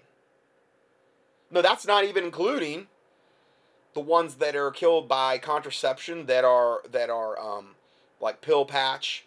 No, 1.49 1.61
that's 1.61 1.87
not 1.87 2.03
even 2.03 2.25
including 2.25 2.87
the 3.93 3.99
ones 3.99 4.35
that 4.35 4.55
are 4.55 4.69
killed 4.69 5.07
by 5.07 5.39
contraception 5.39 6.27
that 6.27 6.45
are 6.45 6.81
that 6.91 7.09
are 7.09 7.39
um, 7.39 7.69
like 8.21 8.41
pill 8.41 8.65
patch, 8.65 9.25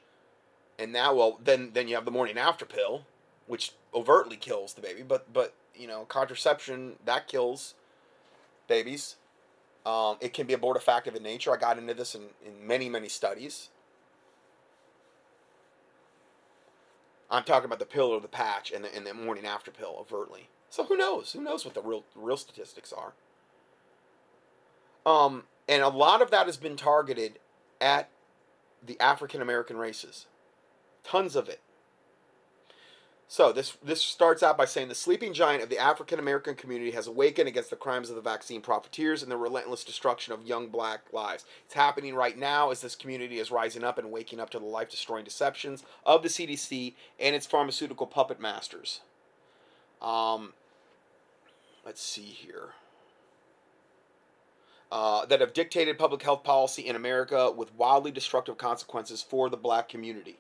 and 0.79 0.93
now 0.93 1.13
well 1.13 1.41
then 1.43 1.71
then 1.73 1.89
you 1.89 1.97
have 1.97 2.05
the 2.05 2.13
morning 2.13 2.39
after 2.39 2.65
pill, 2.65 3.05
which 3.53 3.73
overtly 3.95 4.37
kills 4.37 4.73
the 4.73 4.81
baby. 4.81 5.03
But 5.03 5.31
but 5.31 5.53
you 5.75 5.87
know 5.87 6.07
contraception 6.07 6.95
that 7.05 7.29
kills 7.29 7.75
babies. 8.67 9.17
Um, 9.85 10.17
it 10.23 10.33
can 10.33 10.47
be 10.47 10.55
abortifactive 10.55 11.15
in 11.15 11.23
nature. 11.23 11.53
I 11.53 11.59
got 11.59 11.77
into 11.77 11.93
this 11.93 12.15
in, 12.15 12.23
in 12.47 12.67
many 12.67 12.89
many 12.89 13.11
studies. 13.11 13.69
I'm 17.31 17.45
talking 17.45 17.67
about 17.67 17.79
the 17.79 17.85
pill 17.85 18.07
or 18.07 18.21
the 18.23 18.29
patch 18.29 18.73
and 18.73 18.85
the, 18.87 18.97
and 18.97 19.07
the 19.07 19.13
morning 19.13 19.45
after 19.45 19.71
pill 19.71 19.97
overtly. 20.01 20.49
So 20.71 20.85
who 20.85 20.97
knows? 20.97 21.33
Who 21.33 21.43
knows 21.43 21.67
what 21.67 21.75
the 21.75 21.83
real 21.83 22.05
real 22.15 22.39
statistics 22.39 22.91
are? 22.91 23.13
Um, 25.05 25.43
and 25.69 25.83
a 25.83 25.89
lot 25.89 26.23
of 26.23 26.31
that 26.31 26.47
has 26.47 26.57
been 26.57 26.77
targeted 26.77 27.39
at 27.83 28.09
the 28.83 28.99
African 28.99 29.43
American 29.43 29.77
races. 29.77 30.25
Tons 31.05 31.37
of 31.37 31.51
it. 31.51 31.61
So 33.33 33.51
this 33.51 33.79
this 33.83 34.03
starts 34.03 34.43
out 34.43 34.59
by 34.59 34.67
saying 34.67 34.89
the 34.89 34.95
sleeping 34.95 35.33
giant 35.33 35.63
of 35.63 35.71
the 35.71 35.79
African 35.79 36.19
American 36.19 36.55
community 36.55 36.91
has 36.91 37.07
awakened 37.07 37.49
against 37.49 37.71
the 37.71 37.77
crimes 37.77 38.11
of 38.11 38.17
the 38.17 38.21
vaccine 38.21 38.61
profiteers 38.61 39.23
and 39.23 39.33
the 39.33 39.39
relentless 39.39 39.85
destruction 39.85 40.35
of 40.35 40.45
young 40.45 40.69
black 40.69 41.11
lives. 41.15 41.47
It's 41.65 41.73
happening 41.73 42.15
right 42.15 42.37
now 42.37 42.71
as 42.71 42.83
this 42.83 42.95
community 42.95 43.39
is 43.39 43.51
rising 43.51 43.85
up 43.85 43.97
and 43.97 44.13
waking 44.13 44.39
up 44.39 44.51
to 44.51 44.59
the 44.59 44.67
life 44.67 44.91
destroying 44.91 45.25
deceptions 45.25 45.83
of 46.05 46.23
the 46.23 46.29
CDC 46.29 46.93
and 47.19 47.35
its 47.35 47.47
pharmaceutical 47.47 48.07
puppet 48.07 48.39
masters. 48.39 49.01
Um, 50.03 50.53
let's 51.87 52.03
see 52.03 52.21
here. 52.21 52.75
Uh, 54.91 55.25
that 55.25 55.41
have 55.41 55.55
dictated 55.55 55.99
public 55.99 56.23
health 56.23 56.45
policy 56.45 56.87
in 56.87 56.97
America 56.97 57.51
with 57.51 57.75
wildly 57.77 58.11
destructive 58.11 58.59
consequences 58.59 59.23
for 59.23 59.49
the 59.49 59.57
black 59.57 59.89
community. 59.89 60.37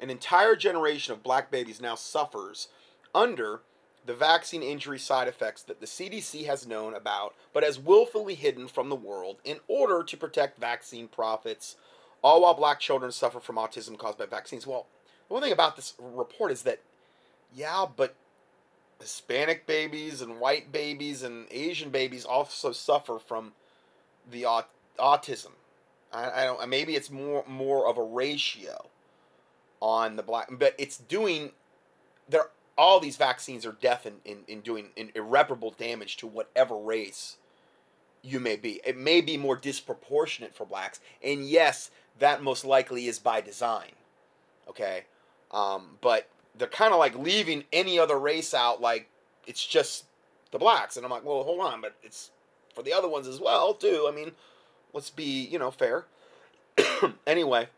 An 0.00 0.10
entire 0.10 0.56
generation 0.56 1.12
of 1.12 1.22
black 1.22 1.50
babies 1.50 1.80
now 1.80 1.94
suffers 1.94 2.68
under 3.14 3.62
the 4.04 4.14
vaccine 4.14 4.62
injury 4.62 4.98
side 4.98 5.26
effects 5.26 5.62
that 5.62 5.80
the 5.80 5.86
CDC 5.86 6.46
has 6.46 6.66
known 6.66 6.94
about, 6.94 7.34
but 7.52 7.64
has 7.64 7.78
willfully 7.78 8.34
hidden 8.34 8.68
from 8.68 8.88
the 8.88 8.94
world 8.96 9.38
in 9.44 9.58
order 9.66 10.02
to 10.04 10.16
protect 10.16 10.58
vaccine 10.58 11.08
profits, 11.08 11.76
all 12.22 12.42
while 12.42 12.54
black 12.54 12.78
children 12.78 13.10
suffer 13.10 13.40
from 13.40 13.56
autism 13.56 13.98
caused 13.98 14.18
by 14.18 14.26
vaccines. 14.26 14.66
Well, 14.66 14.86
the 15.28 15.34
one 15.34 15.42
thing 15.42 15.52
about 15.52 15.76
this 15.76 15.94
report 15.98 16.52
is 16.52 16.62
that, 16.62 16.80
yeah, 17.54 17.86
but 17.94 18.14
Hispanic 19.00 19.66
babies 19.66 20.22
and 20.22 20.40
white 20.40 20.70
babies 20.72 21.22
and 21.22 21.46
Asian 21.50 21.90
babies 21.90 22.24
also 22.24 22.72
suffer 22.72 23.18
from 23.18 23.52
the 24.30 24.46
aut- 24.46 24.70
autism. 24.98 25.52
I, 26.12 26.42
I 26.42 26.44
don't. 26.44 26.68
Maybe 26.68 26.94
it's 26.94 27.10
more 27.10 27.44
more 27.46 27.88
of 27.88 27.98
a 27.98 28.02
ratio 28.02 28.86
on 29.86 30.16
the 30.16 30.22
black, 30.22 30.48
but 30.50 30.74
it's 30.78 30.98
doing 30.98 31.52
there. 32.28 32.50
All 32.76 32.98
these 32.98 33.16
vaccines 33.16 33.64
are 33.64 33.72
death 33.72 34.04
in, 34.04 34.14
in, 34.24 34.38
in 34.48 34.60
doing 34.60 34.88
in 34.96 35.12
irreparable 35.14 35.70
damage 35.70 36.16
to 36.18 36.26
whatever 36.26 36.76
race 36.76 37.36
you 38.20 38.40
may 38.40 38.56
be. 38.56 38.80
It 38.84 38.96
may 38.98 39.20
be 39.20 39.36
more 39.36 39.54
disproportionate 39.54 40.54
for 40.54 40.66
blacks, 40.66 41.00
and 41.22 41.48
yes, 41.48 41.92
that 42.18 42.42
most 42.42 42.64
likely 42.64 43.06
is 43.06 43.20
by 43.20 43.40
design. 43.40 43.92
Okay, 44.68 45.04
um, 45.52 45.98
but 46.00 46.28
they're 46.58 46.66
kind 46.66 46.92
of 46.92 46.98
like 46.98 47.16
leaving 47.16 47.62
any 47.72 47.96
other 47.96 48.18
race 48.18 48.52
out, 48.52 48.80
like 48.80 49.08
it's 49.46 49.64
just 49.64 50.06
the 50.50 50.58
blacks, 50.58 50.96
and 50.96 51.06
I'm 51.06 51.12
like, 51.12 51.24
well, 51.24 51.44
hold 51.44 51.60
on, 51.60 51.80
but 51.80 51.94
it's 52.02 52.32
for 52.74 52.82
the 52.82 52.92
other 52.92 53.08
ones 53.08 53.28
as 53.28 53.38
well 53.38 53.72
too. 53.72 54.06
I 54.10 54.14
mean, 54.14 54.32
let's 54.92 55.10
be 55.10 55.46
you 55.46 55.60
know 55.60 55.70
fair. 55.70 56.06
anyway, 57.26 57.68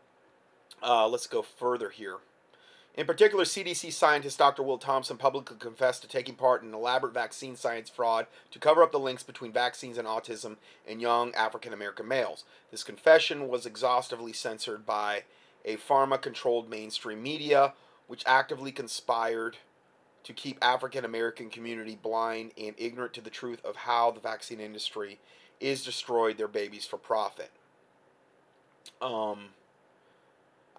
uh, 0.83 1.07
let's 1.07 1.27
go 1.27 1.41
further 1.41 1.89
here. 1.89 2.17
In 2.95 3.05
particular, 3.05 3.45
CDC 3.45 3.93
scientist 3.93 4.39
Dr. 4.39 4.63
Will 4.63 4.77
Thompson 4.77 5.15
publicly 5.15 5.55
confessed 5.57 6.01
to 6.01 6.07
taking 6.07 6.35
part 6.35 6.63
in 6.63 6.73
elaborate 6.73 7.13
vaccine 7.13 7.55
science 7.55 7.89
fraud 7.89 8.27
to 8.51 8.59
cover 8.59 8.83
up 8.83 8.91
the 8.91 8.99
links 8.99 9.23
between 9.23 9.53
vaccines 9.53 9.97
and 9.97 10.07
autism 10.07 10.57
in 10.85 10.99
young 10.99 11.33
African 11.33 11.71
American 11.71 12.07
males. 12.07 12.43
This 12.71 12.83
confession 12.83 13.47
was 13.47 13.65
exhaustively 13.65 14.33
censored 14.33 14.85
by 14.85 15.23
a 15.63 15.77
pharma 15.77 16.21
controlled 16.21 16.69
mainstream 16.69 17.21
media, 17.21 17.73
which 18.07 18.23
actively 18.25 18.71
conspired 18.71 19.57
to 20.23 20.33
keep 20.33 20.57
African 20.61 21.05
American 21.05 21.49
community 21.49 21.97
blind 22.01 22.51
and 22.57 22.75
ignorant 22.77 23.13
to 23.13 23.21
the 23.21 23.29
truth 23.29 23.63
of 23.63 23.75
how 23.75 24.11
the 24.11 24.19
vaccine 24.19 24.59
industry 24.59 25.19
is 25.59 25.83
destroyed 25.83 26.37
their 26.37 26.47
babies 26.47 26.85
for 26.85 26.97
profit. 26.97 27.51
Um, 29.01 29.49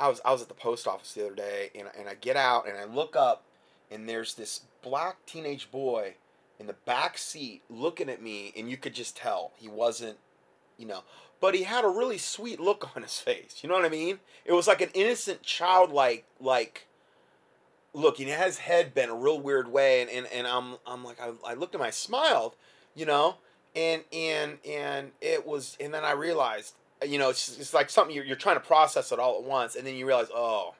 I 0.01 0.09
was 0.09 0.21
I 0.25 0.33
was 0.33 0.43
at 0.43 0.49
the 0.49 0.55
post 0.55 0.89
office 0.89 1.13
the 1.13 1.27
other 1.27 1.35
day, 1.35 1.71
and 1.75 1.89
and 1.97 2.09
I 2.09 2.15
get 2.15 2.37
out 2.37 2.67
and 2.67 2.77
I 2.77 2.85
look 2.85 3.15
up, 3.15 3.45
and 3.91 4.09
there's 4.09 4.35
this 4.35 4.63
black 4.83 5.25
teenage 5.27 5.71
boy 5.71 6.15
in 6.59 6.67
the 6.67 6.73
back 6.73 7.19
seat 7.19 7.63
looking 7.69 8.09
at 8.09 8.23
me, 8.23 8.53
and 8.57 8.71
you 8.71 8.77
could 8.77 8.95
just 8.95 9.17
tell 9.17 9.53
he 9.57 9.69
wasn't, 9.69 10.19
you 10.79 10.87
know, 10.87 11.03
but 11.41 11.55
he 11.55 11.65
had 11.65 11.85
a 11.85 11.89
really 11.89 12.19
sweet 12.19 12.59
look 12.59 12.97
on 12.97 13.03
his 13.03 13.19
face. 13.19 13.61
You 13.63 13.69
know 13.69 13.75
what 13.75 13.85
I 13.85 13.91
mean? 13.91 14.21
It 14.45 14.55
was 14.55 14.67
like 14.67 14.81
an 14.81 14.91
innocent, 14.95 15.43
childlike, 15.43 16.25
like 16.41 16.87
look. 17.93 18.17
He 18.17 18.25
his 18.25 18.59
head 18.59 18.95
bent 18.95 19.11
a 19.11 19.15
real 19.15 19.39
weird 19.39 19.69
way, 19.69 20.01
and, 20.01 20.11
and, 20.11 20.27
and 20.29 20.47
I'm 20.47 20.77
I'm 20.87 21.05
like 21.05 21.21
I, 21.21 21.33
I 21.47 21.55
looked 21.55 21.75
at 21.75 21.81
him, 21.81 21.87
I 21.87 21.91
smiled, 21.91 22.57
you 22.95 23.05
know, 23.05 23.37
and 23.77 24.05
and 24.13 24.59
and 24.67 25.11
it 25.21 25.47
was, 25.47 25.77
and 25.79 25.93
then 25.93 26.05
I 26.05 26.13
realized 26.13 26.75
you 27.07 27.19
know, 27.19 27.31
it's, 27.31 27.59
it's 27.59 27.75
like 27.75 27.91
something 27.91 28.15
you're, 28.15 28.25
you're 28.25 28.37
trying 28.37 28.57
to 28.57 28.61
process 28.61 29.13
it 29.13 29.19
all 29.19 29.37
at 29.37 29.45
once, 29.45 29.77
and 29.77 29.87
then 29.87 29.95
you 29.95 30.07
realize, 30.07 30.29
oh, 30.35 30.75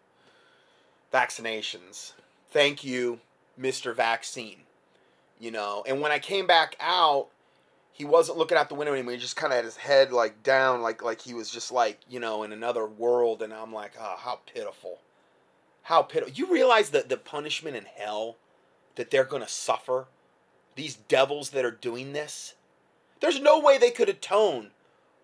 vaccinations. 1.13 2.13
Thank 2.51 2.85
you, 2.85 3.21
Mr. 3.59 3.95
Vaccine. 3.95 4.63
You 5.39 5.51
know, 5.51 5.83
and 5.87 6.03
when 6.03 6.13
I 6.13 6.19
came 6.19 6.47
back 6.47 6.77
out, 6.81 7.29
he 7.93 8.05
wasn't 8.05 8.37
looking 8.37 8.59
out 8.59 8.69
the 8.69 8.75
window 8.75 8.93
anymore. 8.93 9.13
He 9.13 9.19
just 9.19 9.37
kind 9.37 9.53
of 9.53 9.57
had 9.57 9.65
his 9.65 9.77
head 9.77 10.13
like 10.13 10.43
down, 10.43 10.83
like 10.83 11.03
like 11.03 11.23
he 11.23 11.33
was 11.33 11.51
just 11.51 11.73
like 11.73 11.99
you 12.11 12.21
know 12.21 12.43
in 12.43 12.53
another 12.53 12.87
world. 12.87 13.41
And 13.41 13.53
I'm 13.53 13.73
like, 13.73 13.93
oh, 13.99 14.17
how 14.19 14.41
pitiful, 14.53 14.99
how 15.83 16.03
pitiful. 16.03 16.35
You 16.35 16.53
realize 16.53 16.91
that 16.91 17.09
the 17.09 17.17
punishment 17.17 17.75
in 17.75 17.87
hell 17.97 18.37
that 18.97 19.11
they're 19.11 19.25
gonna 19.25 19.49
suffer, 19.49 20.09
these 20.75 20.97
devils 20.97 21.51
that 21.51 21.65
are 21.65 21.71
doing 21.71 22.13
this. 22.13 22.55
There's 23.21 23.41
no 23.41 23.61
way 23.61 23.79
they 23.79 23.91
could 23.91 24.09
atone 24.11 24.71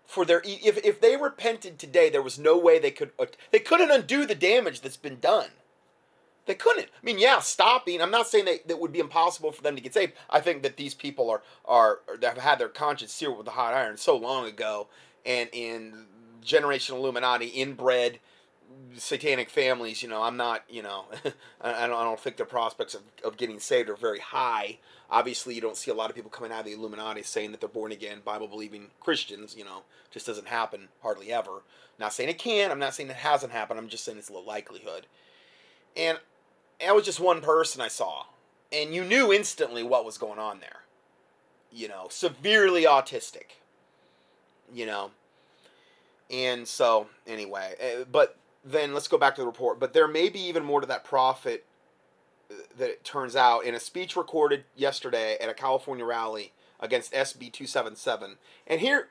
for 0.07 0.25
their 0.25 0.41
if 0.45 0.79
if 0.85 1.01
they 1.01 1.17
repented 1.17 1.79
today, 1.79 2.09
there 2.09 2.23
was 2.23 2.39
no 2.39 2.57
way 2.57 2.79
they 2.79 2.91
could 2.91 3.11
uh, 3.19 3.27
they 3.51 3.59
couldn't 3.59 3.91
undo 3.91 4.25
the 4.25 4.35
damage 4.35 4.81
that's 4.81 4.97
been 4.97 5.19
done. 5.21 5.51
They 6.47 6.55
couldn't. 6.55 6.87
I 6.87 7.05
mean, 7.05 7.19
yeah, 7.19 7.41
stopping. 7.41 8.01
I'm 8.01 8.13
not 8.13 8.29
saying 8.29 8.45
that 8.45 8.69
that 8.69 8.79
would 8.79 8.93
be 8.93 9.01
impossible 9.01 9.51
for 9.51 9.63
them 9.63 9.75
to 9.75 9.83
get 9.83 9.93
saved. 9.93 10.13
I 10.31 10.41
think 10.41 10.63
that 10.63 10.77
these 10.77 10.95
people 10.95 11.29
are 11.29 11.43
are 11.65 12.01
have 12.23 12.39
had 12.39 12.61
their 12.61 12.69
conscience 12.69 13.13
seared 13.13 13.37
with 13.37 13.49
a 13.49 13.53
hot 13.53 13.75
iron 13.75 13.97
so 13.97 14.17
long 14.17 14.47
ago, 14.47 14.87
and 15.25 15.51
in 15.53 16.07
generation 16.41 16.97
Illuminati 16.97 17.47
inbred 17.47 18.21
satanic 18.97 19.51
families. 19.51 20.03
You 20.03 20.09
know, 20.09 20.23
I'm 20.23 20.37
not. 20.37 20.63
You 20.69 20.85
know, 20.85 21.07
I, 21.61 21.87
don't. 21.89 21.97
I 21.97 22.05
don't 22.05 22.21
think 22.21 22.37
the 22.37 22.45
prospects 22.45 22.95
of, 22.95 23.03
of 23.25 23.37
getting 23.37 23.59
saved 23.59 23.89
are 23.89 23.97
very 23.97 24.21
high. 24.21 24.79
Obviously, 25.11 25.55
you 25.55 25.61
don't 25.61 25.77
see 25.77 25.91
a 25.91 25.95
lot 25.95 26.11
of 26.11 26.17
people 26.17 26.31
coming 26.31 26.51
out 26.51 26.61
of 26.61 26.67
the 26.67 26.73
Illuminati 26.73 27.23
saying 27.23 27.53
that 27.53 27.61
they're 27.61 27.69
born 27.69 27.93
again, 27.93 28.23
Bible 28.25 28.49
believing 28.49 28.89
Christians. 29.01 29.55
You 29.57 29.65
know, 29.65 29.83
just 30.11 30.27
doesn't 30.27 30.49
happen 30.49 30.89
hardly 31.03 31.33
ever. 31.33 31.63
Not 31.99 32.13
saying 32.13 32.29
it 32.29 32.39
can. 32.39 32.71
I'm 32.71 32.79
not 32.79 32.95
saying 32.95 33.11
it 33.11 33.17
hasn't 33.17 33.53
happened. 33.53 33.79
I'm 33.79 33.89
just 33.89 34.05
saying 34.05 34.19
it's 34.19 34.29
a 34.29 34.33
low 34.33 34.43
likelihood. 34.43 35.07
And 35.97 36.19
that 36.81 36.95
was 36.95 37.05
just 37.05 37.21
one 37.21 37.41
person 37.41 37.81
I 37.81 37.89
saw. 37.89 38.25
And 38.73 38.95
you 38.95 39.05
knew 39.05 39.33
instantly 39.33 39.83
what 39.83 40.05
was 40.05 40.19
going 40.19 40.39
on 40.39 40.61
there. 40.61 40.83
You 41.73 41.89
know, 41.89 42.07
severely 42.11 42.85
autistic. 42.85 43.57
You 44.75 44.87
know. 44.87 45.11
And 46.31 46.67
so, 46.67 47.07
anyway, 47.27 47.75
eh, 47.79 48.05
but 48.11 48.37
then 48.65 48.93
let's 48.93 49.07
go 49.07 49.17
back 49.17 49.37
to 49.37 49.43
the 49.43 49.47
report. 49.47 49.79
But 49.79 49.93
there 49.93 50.09
may 50.09 50.29
be 50.29 50.41
even 50.41 50.65
more 50.65 50.81
to 50.81 50.87
that 50.89 51.05
prophet 51.05 51.65
that 52.79 52.91
it 52.91 53.05
turns 53.05 53.37
out 53.37 53.65
in 53.65 53.75
a 53.75 53.81
speech 53.81 54.17
recorded 54.17 54.65
yesterday 54.75 55.37
at 55.41 55.49
a 55.49 55.55
California 55.55 56.05
rally 56.05 56.53
against 56.81 57.13
SB 57.13 57.53
277. 57.53 58.37
And 58.67 58.81
here 58.81 59.09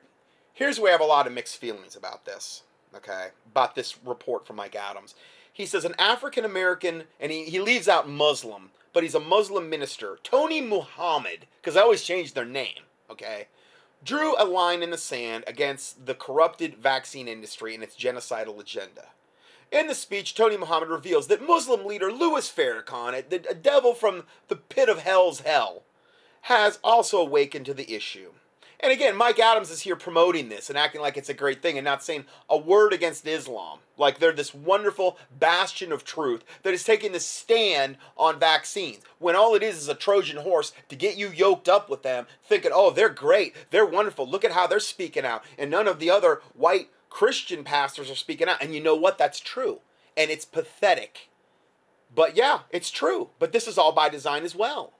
here's 0.52 0.80
where 0.80 0.90
I 0.90 0.92
have 0.92 1.00
a 1.00 1.04
lot 1.04 1.26
of 1.26 1.32
mixed 1.32 1.56
feelings 1.58 1.96
about 1.96 2.24
this, 2.24 2.62
okay? 2.94 3.28
About 3.50 3.74
this 3.74 3.96
report 4.04 4.46
from 4.46 4.56
Mike 4.56 4.76
Adams 4.76 5.14
he 5.56 5.64
says 5.64 5.86
an 5.86 5.94
African 5.98 6.44
American, 6.44 7.04
and 7.18 7.32
he, 7.32 7.44
he 7.44 7.60
leaves 7.60 7.88
out 7.88 8.06
Muslim, 8.06 8.72
but 8.92 9.02
he's 9.02 9.14
a 9.14 9.20
Muslim 9.20 9.70
minister, 9.70 10.18
Tony 10.22 10.60
Muhammad, 10.60 11.46
because 11.62 11.78
I 11.78 11.80
always 11.80 12.02
change 12.02 12.34
their 12.34 12.44
name, 12.44 12.82
okay, 13.10 13.48
drew 14.04 14.34
a 14.38 14.44
line 14.44 14.82
in 14.82 14.90
the 14.90 14.98
sand 14.98 15.44
against 15.46 16.04
the 16.04 16.14
corrupted 16.14 16.76
vaccine 16.76 17.26
industry 17.26 17.74
and 17.74 17.82
its 17.82 17.96
genocidal 17.96 18.60
agenda. 18.60 19.06
In 19.72 19.88
the 19.88 19.94
speech, 19.94 20.34
Tony 20.34 20.56
Muhammad 20.56 20.88
reveals 20.88 21.26
that 21.26 21.46
Muslim 21.46 21.84
leader 21.84 22.12
Louis 22.12 22.50
Farrakhan, 22.50 23.14
a 23.32 23.54
devil 23.54 23.94
from 23.94 24.24
the 24.48 24.56
pit 24.56 24.88
of 24.88 25.00
hell's 25.00 25.40
hell, 25.40 25.82
has 26.42 26.78
also 26.84 27.18
awakened 27.18 27.66
to 27.66 27.74
the 27.74 27.94
issue. 27.94 28.30
And 28.78 28.92
again, 28.92 29.16
Mike 29.16 29.38
Adams 29.38 29.70
is 29.70 29.80
here 29.80 29.96
promoting 29.96 30.48
this 30.48 30.68
and 30.68 30.78
acting 30.78 31.00
like 31.00 31.16
it's 31.16 31.30
a 31.30 31.34
great 31.34 31.62
thing 31.62 31.78
and 31.78 31.84
not 31.84 32.02
saying 32.02 32.26
a 32.48 32.58
word 32.58 32.92
against 32.92 33.26
Islam. 33.26 33.78
Like 33.96 34.18
they're 34.18 34.32
this 34.32 34.54
wonderful 34.54 35.16
bastion 35.36 35.92
of 35.92 36.04
truth 36.04 36.44
that 36.62 36.74
is 36.74 36.84
taking 36.84 37.12
the 37.12 37.20
stand 37.20 37.96
on 38.18 38.38
vaccines. 38.38 39.02
When 39.18 39.34
all 39.34 39.54
it 39.54 39.62
is 39.62 39.78
is 39.78 39.88
a 39.88 39.94
Trojan 39.94 40.36
horse 40.38 40.72
to 40.90 40.96
get 40.96 41.16
you 41.16 41.30
yoked 41.30 41.68
up 41.68 41.88
with 41.88 42.02
them, 42.02 42.26
thinking, 42.44 42.70
oh, 42.74 42.90
they're 42.90 43.08
great, 43.08 43.54
they're 43.70 43.86
wonderful, 43.86 44.28
look 44.28 44.44
at 44.44 44.52
how 44.52 44.66
they're 44.66 44.78
speaking 44.78 45.24
out. 45.24 45.42
And 45.58 45.70
none 45.70 45.88
of 45.88 45.98
the 45.98 46.10
other 46.10 46.42
white 46.54 46.90
Christian 47.10 47.64
pastors 47.64 48.10
are 48.10 48.16
speaking 48.16 48.48
out. 48.48 48.62
And 48.62 48.74
you 48.74 48.82
know 48.82 48.94
what? 48.94 49.18
That's 49.18 49.40
true. 49.40 49.80
And 50.16 50.30
it's 50.30 50.44
pathetic. 50.44 51.28
But 52.14 52.36
yeah, 52.36 52.60
it's 52.70 52.90
true. 52.90 53.30
But 53.38 53.52
this 53.52 53.66
is 53.66 53.78
all 53.78 53.92
by 53.92 54.08
design 54.08 54.44
as 54.44 54.54
well. 54.54 54.92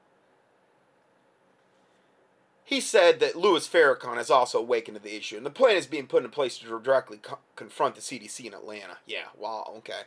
He 2.65 2.81
said 2.81 3.21
that 3.21 3.37
Louis 3.37 3.67
Farrakhan 3.69 4.17
has 4.17 4.29
also 4.29 4.59
awakened 4.59 4.97
to 4.97 5.03
the 5.03 5.17
issue, 5.17 5.37
and 5.37 5.47
the 5.47 5.51
plan 5.51 5.77
is 5.77 5.87
being 5.87 6.09
put 6.09 6.25
in 6.25 6.31
place 6.31 6.59
to 6.59 6.67
directly 6.67 7.19
co- 7.19 7.39
confront 7.55 7.95
the 7.95 8.01
CDC 8.01 8.45
in 8.45 8.55
Atlanta. 8.55 8.99
Yeah, 9.07 9.27
well, 9.39 9.73
okay, 9.79 10.01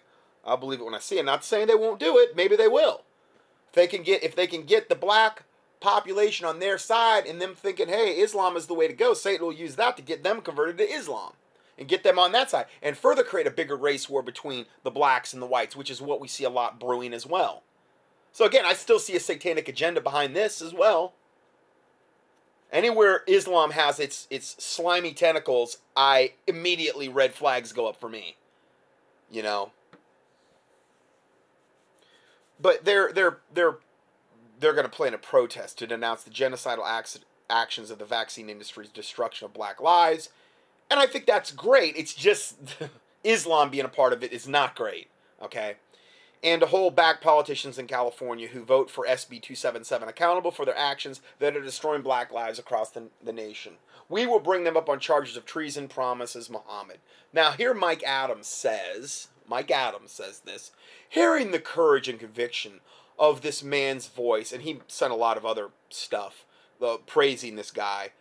I'll 0.44 0.58
believe 0.58 0.82
it 0.82 0.84
when 0.84 0.94
I 0.94 1.00
see 1.00 1.18
it. 1.18 1.24
Not 1.24 1.46
saying 1.46 1.68
they 1.68 1.76
won't 1.76 2.02
do 2.02 2.18
it. 2.18 2.36
Maybe 2.36 2.58
they 2.58 2.68
will. 2.68 3.04
If 3.70 3.76
they 3.76 3.88
can 3.88 4.04
get 4.04 4.24
if 4.24 4.36
they 4.36 4.46
can 4.46 4.64
get 4.64 4.90
the 4.90 4.96
black 4.96 5.44
population 5.80 6.46
on 6.46 6.60
their 6.60 6.78
side 6.78 7.26
and 7.26 7.42
them 7.42 7.56
thinking, 7.56 7.88
hey, 7.88 8.20
Islam 8.20 8.58
is 8.58 8.68
the 8.68 8.74
way 8.74 8.90
to 8.90 8.94
go, 8.94 9.14
Satan 9.14 9.46
will 9.46 9.54
use 9.54 9.78
that 9.78 9.96
to 9.96 10.04
get 10.04 10.24
them 10.24 10.42
converted 10.42 10.78
to 10.80 10.84
Islam 10.84 11.32
and 11.80 11.88
get 11.88 12.04
them 12.04 12.20
on 12.20 12.34
that 12.34 12.52
side 12.52 12.66
and 12.84 12.98
further 12.98 13.24
create 13.24 13.48
a 13.48 13.52
bigger 13.52 13.78
race 13.78 14.10
war 14.10 14.22
between 14.22 14.66
the 14.84 14.92
blacks 14.92 15.34
and 15.34 15.42
the 15.42 15.48
whites, 15.48 15.76
which 15.76 15.90
is 15.90 16.02
what 16.02 16.20
we 16.20 16.28
see 16.28 16.44
a 16.44 16.50
lot 16.50 16.80
brewing 16.80 17.14
as 17.14 17.26
well. 17.26 17.64
So 18.34 18.46
again, 18.46 18.66
I 18.66 18.74
still 18.74 19.00
see 19.00 19.16
a 19.16 19.20
satanic 19.20 19.68
agenda 19.68 20.02
behind 20.02 20.36
this 20.36 20.62
as 20.62 20.74
well. 20.74 21.14
Anywhere 22.72 23.24
Islam 23.26 23.72
has 23.72 24.00
its 24.00 24.28
its 24.30 24.64
slimy 24.64 25.14
tentacles, 25.14 25.80
I 25.96 26.34
immediately 26.46 27.10
red 27.10 27.34
flags 27.34 27.74
go 27.74 27.88
up 27.88 28.00
for 28.00 28.10
me. 28.10 28.36
You 29.32 29.42
know. 29.42 29.72
But 32.62 32.86
they're 32.86 33.12
they're 33.12 33.40
they're 33.52 33.78
they're 34.60 34.74
going 34.74 34.86
to 34.86 34.92
plan 34.92 35.14
a 35.14 35.18
protest 35.18 35.80
to 35.80 35.88
denounce 35.88 36.24
the 36.24 36.30
genocidal 36.30 36.86
acts, 36.86 37.18
actions 37.50 37.90
of 37.90 37.98
the 37.98 38.06
vaccine 38.06 38.50
industry's 38.50 38.90
destruction 38.90 39.46
of 39.46 39.54
black 39.54 39.82
lives. 39.82 40.30
And 40.90 41.00
I 41.00 41.08
think 41.08 41.26
that's 41.26 41.52
great. 41.52 41.96
It's 41.96 42.14
just 42.14 42.58
Islam 43.24 43.70
being 43.70 43.86
a 43.86 43.90
part 43.90 44.14
of 44.14 44.24
it 44.24 44.32
is 44.32 44.48
not 44.48 44.76
great. 44.76 45.08
Okay? 45.42 45.76
and 46.44 46.62
to 46.62 46.68
hold 46.68 46.96
back 46.96 47.22
politicians 47.22 47.78
in 47.78 47.88
California 47.88 48.48
who 48.48 48.64
vote 48.64 48.90
for 48.90 49.06
SB 49.06 49.42
277 49.42 50.08
accountable 50.08 50.52
for 50.52 50.66
their 50.66 50.78
actions 50.78 51.22
that 51.40 51.56
are 51.56 51.62
destroying 51.62 52.02
black 52.02 52.32
lives 52.32 52.60
across 52.60 52.92
the, 52.92 53.04
the 53.24 53.34
nation. 53.34 53.74
We 54.08 54.26
will 54.26 54.40
bring 54.40 54.64
them 54.64 54.78
up 54.78 54.90
on 54.90 55.00
charges 55.00 55.36
of 55.36 55.46
treason, 55.46 55.88
promises 55.88 56.50
Muhammad. 56.50 57.00
Now, 57.34 57.52
here 57.52 57.74
Mike 57.74 58.04
Adams 58.04 58.48
says, 58.48 59.28
Mike 59.48 59.70
Adams 59.70 60.12
says 60.12 60.40
this, 60.40 60.72
hearing 61.08 61.52
the 61.52 61.60
courage 61.60 62.08
and 62.08 62.20
conviction 62.20 62.80
of 63.18 63.42
this 63.42 63.62
man's 63.62 64.08
voice, 64.08 64.54
and 64.54 64.64
he 64.64 64.80
sent 64.88 65.12
a 65.12 65.18
lot 65.18 65.38
of 65.38 65.46
other 65.46 65.70
stuff 65.90 66.46
uh, 66.82 66.98
praising 67.06 67.56
this 67.56 67.72
guy. 67.72 68.12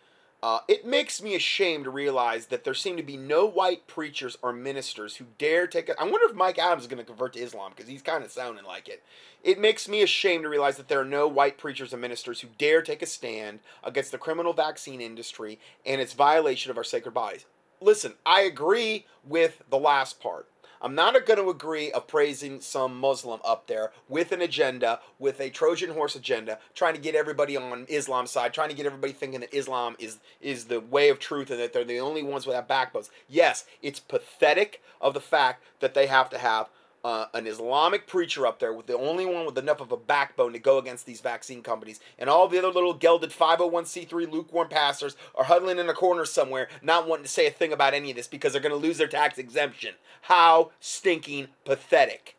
Uh, 0.41 0.59
it 0.69 0.85
makes 0.85 1.21
me 1.21 1.35
ashamed 1.35 1.83
to 1.83 1.89
realize 1.89 2.45
that 2.45 2.63
there 2.63 2.73
seem 2.73 2.95
to 2.95 3.03
be 3.03 3.17
no 3.17 3.45
white 3.45 3.87
preachers 3.87 4.37
or 4.41 4.53
ministers 4.53 5.17
who 5.17 5.25
dare 5.37 5.67
take 5.67 5.89
it. 5.89 5.97
I 5.99 6.03
wonder 6.03 6.29
if 6.29 6.35
Mike 6.35 6.57
Adams 6.57 6.83
is 6.83 6.87
going 6.87 6.99
to 6.99 7.03
convert 7.03 7.33
to 7.33 7.39
Islam 7.39 7.73
because 7.75 7.89
he's 7.89 8.01
kind 8.01 8.23
of 8.23 8.31
sounding 8.31 8.63
like 8.63 8.87
it. 8.87 9.03
It 9.43 9.59
makes 9.59 9.89
me 9.89 10.01
ashamed 10.01 10.43
to 10.43 10.49
realize 10.49 10.77
that 10.77 10.87
there 10.87 11.01
are 11.01 11.05
no 11.05 11.27
white 11.27 11.57
preachers 11.57 11.91
and 11.91 12.01
ministers 12.01 12.39
who 12.39 12.47
dare 12.57 12.81
take 12.81 13.01
a 13.01 13.05
stand 13.05 13.59
against 13.83 14.13
the 14.13 14.17
criminal 14.17 14.53
vaccine 14.53 15.01
industry 15.01 15.59
and 15.85 15.99
its 15.99 16.13
violation 16.13 16.71
of 16.71 16.77
our 16.77 16.85
sacred 16.85 17.13
bodies. 17.13 17.45
Listen, 17.81 18.13
I 18.25 18.41
agree 18.41 19.05
with 19.25 19.61
the 19.69 19.77
last 19.77 20.21
part. 20.21 20.47
I'm 20.81 20.95
not 20.95 21.13
going 21.25 21.39
to 21.39 21.49
agree 21.49 21.91
of 21.91 22.07
praising 22.07 22.61
some 22.61 22.97
Muslim 22.97 23.39
up 23.43 23.67
there 23.67 23.91
with 24.07 24.31
an 24.31 24.41
agenda, 24.41 24.99
with 25.17 25.41
a 25.41 25.49
Trojan 25.49 25.91
horse 25.91 26.15
agenda, 26.15 26.59
trying 26.73 26.93
to 26.93 27.01
get 27.01 27.15
everybody 27.15 27.57
on 27.57 27.85
Islam's 27.89 28.31
side, 28.31 28.53
trying 28.53 28.69
to 28.69 28.75
get 28.75 28.85
everybody 28.85 29.13
thinking 29.13 29.41
that 29.41 29.53
Islam 29.53 29.95
is 29.99 30.19
is 30.39 30.65
the 30.65 30.79
way 30.79 31.09
of 31.09 31.19
truth 31.19 31.49
and 31.51 31.59
that 31.59 31.73
they're 31.73 31.83
the 31.83 31.99
only 31.99 32.23
ones 32.23 32.45
without 32.45 32.67
backbones. 32.67 33.09
Yes, 33.27 33.65
it's 33.81 33.99
pathetic 33.99 34.81
of 35.01 35.13
the 35.13 35.19
fact 35.19 35.63
that 35.79 35.93
they 35.93 36.07
have 36.07 36.29
to 36.29 36.37
have 36.37 36.69
uh, 37.03 37.25
an 37.33 37.47
Islamic 37.47 38.07
preacher 38.07 38.45
up 38.45 38.59
there 38.59 38.73
with 38.73 38.87
the 38.87 38.97
only 38.97 39.25
one 39.25 39.45
with 39.45 39.57
enough 39.57 39.79
of 39.79 39.91
a 39.91 39.97
backbone 39.97 40.53
to 40.53 40.59
go 40.59 40.77
against 40.77 41.05
these 41.05 41.21
vaccine 41.21 41.63
companies, 41.63 41.99
and 42.17 42.29
all 42.29 42.47
the 42.47 42.57
other 42.57 42.69
little 42.69 42.93
gelded 42.93 43.31
501c3 43.31 44.31
lukewarm 44.31 44.69
pastors 44.69 45.15
are 45.35 45.45
huddling 45.45 45.79
in 45.79 45.89
a 45.89 45.93
corner 45.93 46.25
somewhere, 46.25 46.67
not 46.81 47.07
wanting 47.07 47.23
to 47.23 47.29
say 47.29 47.47
a 47.47 47.51
thing 47.51 47.71
about 47.71 47.93
any 47.93 48.09
of 48.09 48.17
this 48.17 48.27
because 48.27 48.51
they're 48.51 48.61
going 48.61 48.71
to 48.71 48.87
lose 48.87 48.97
their 48.97 49.07
tax 49.07 49.37
exemption. 49.37 49.95
How 50.23 50.71
stinking 50.79 51.47
pathetic. 51.65 52.35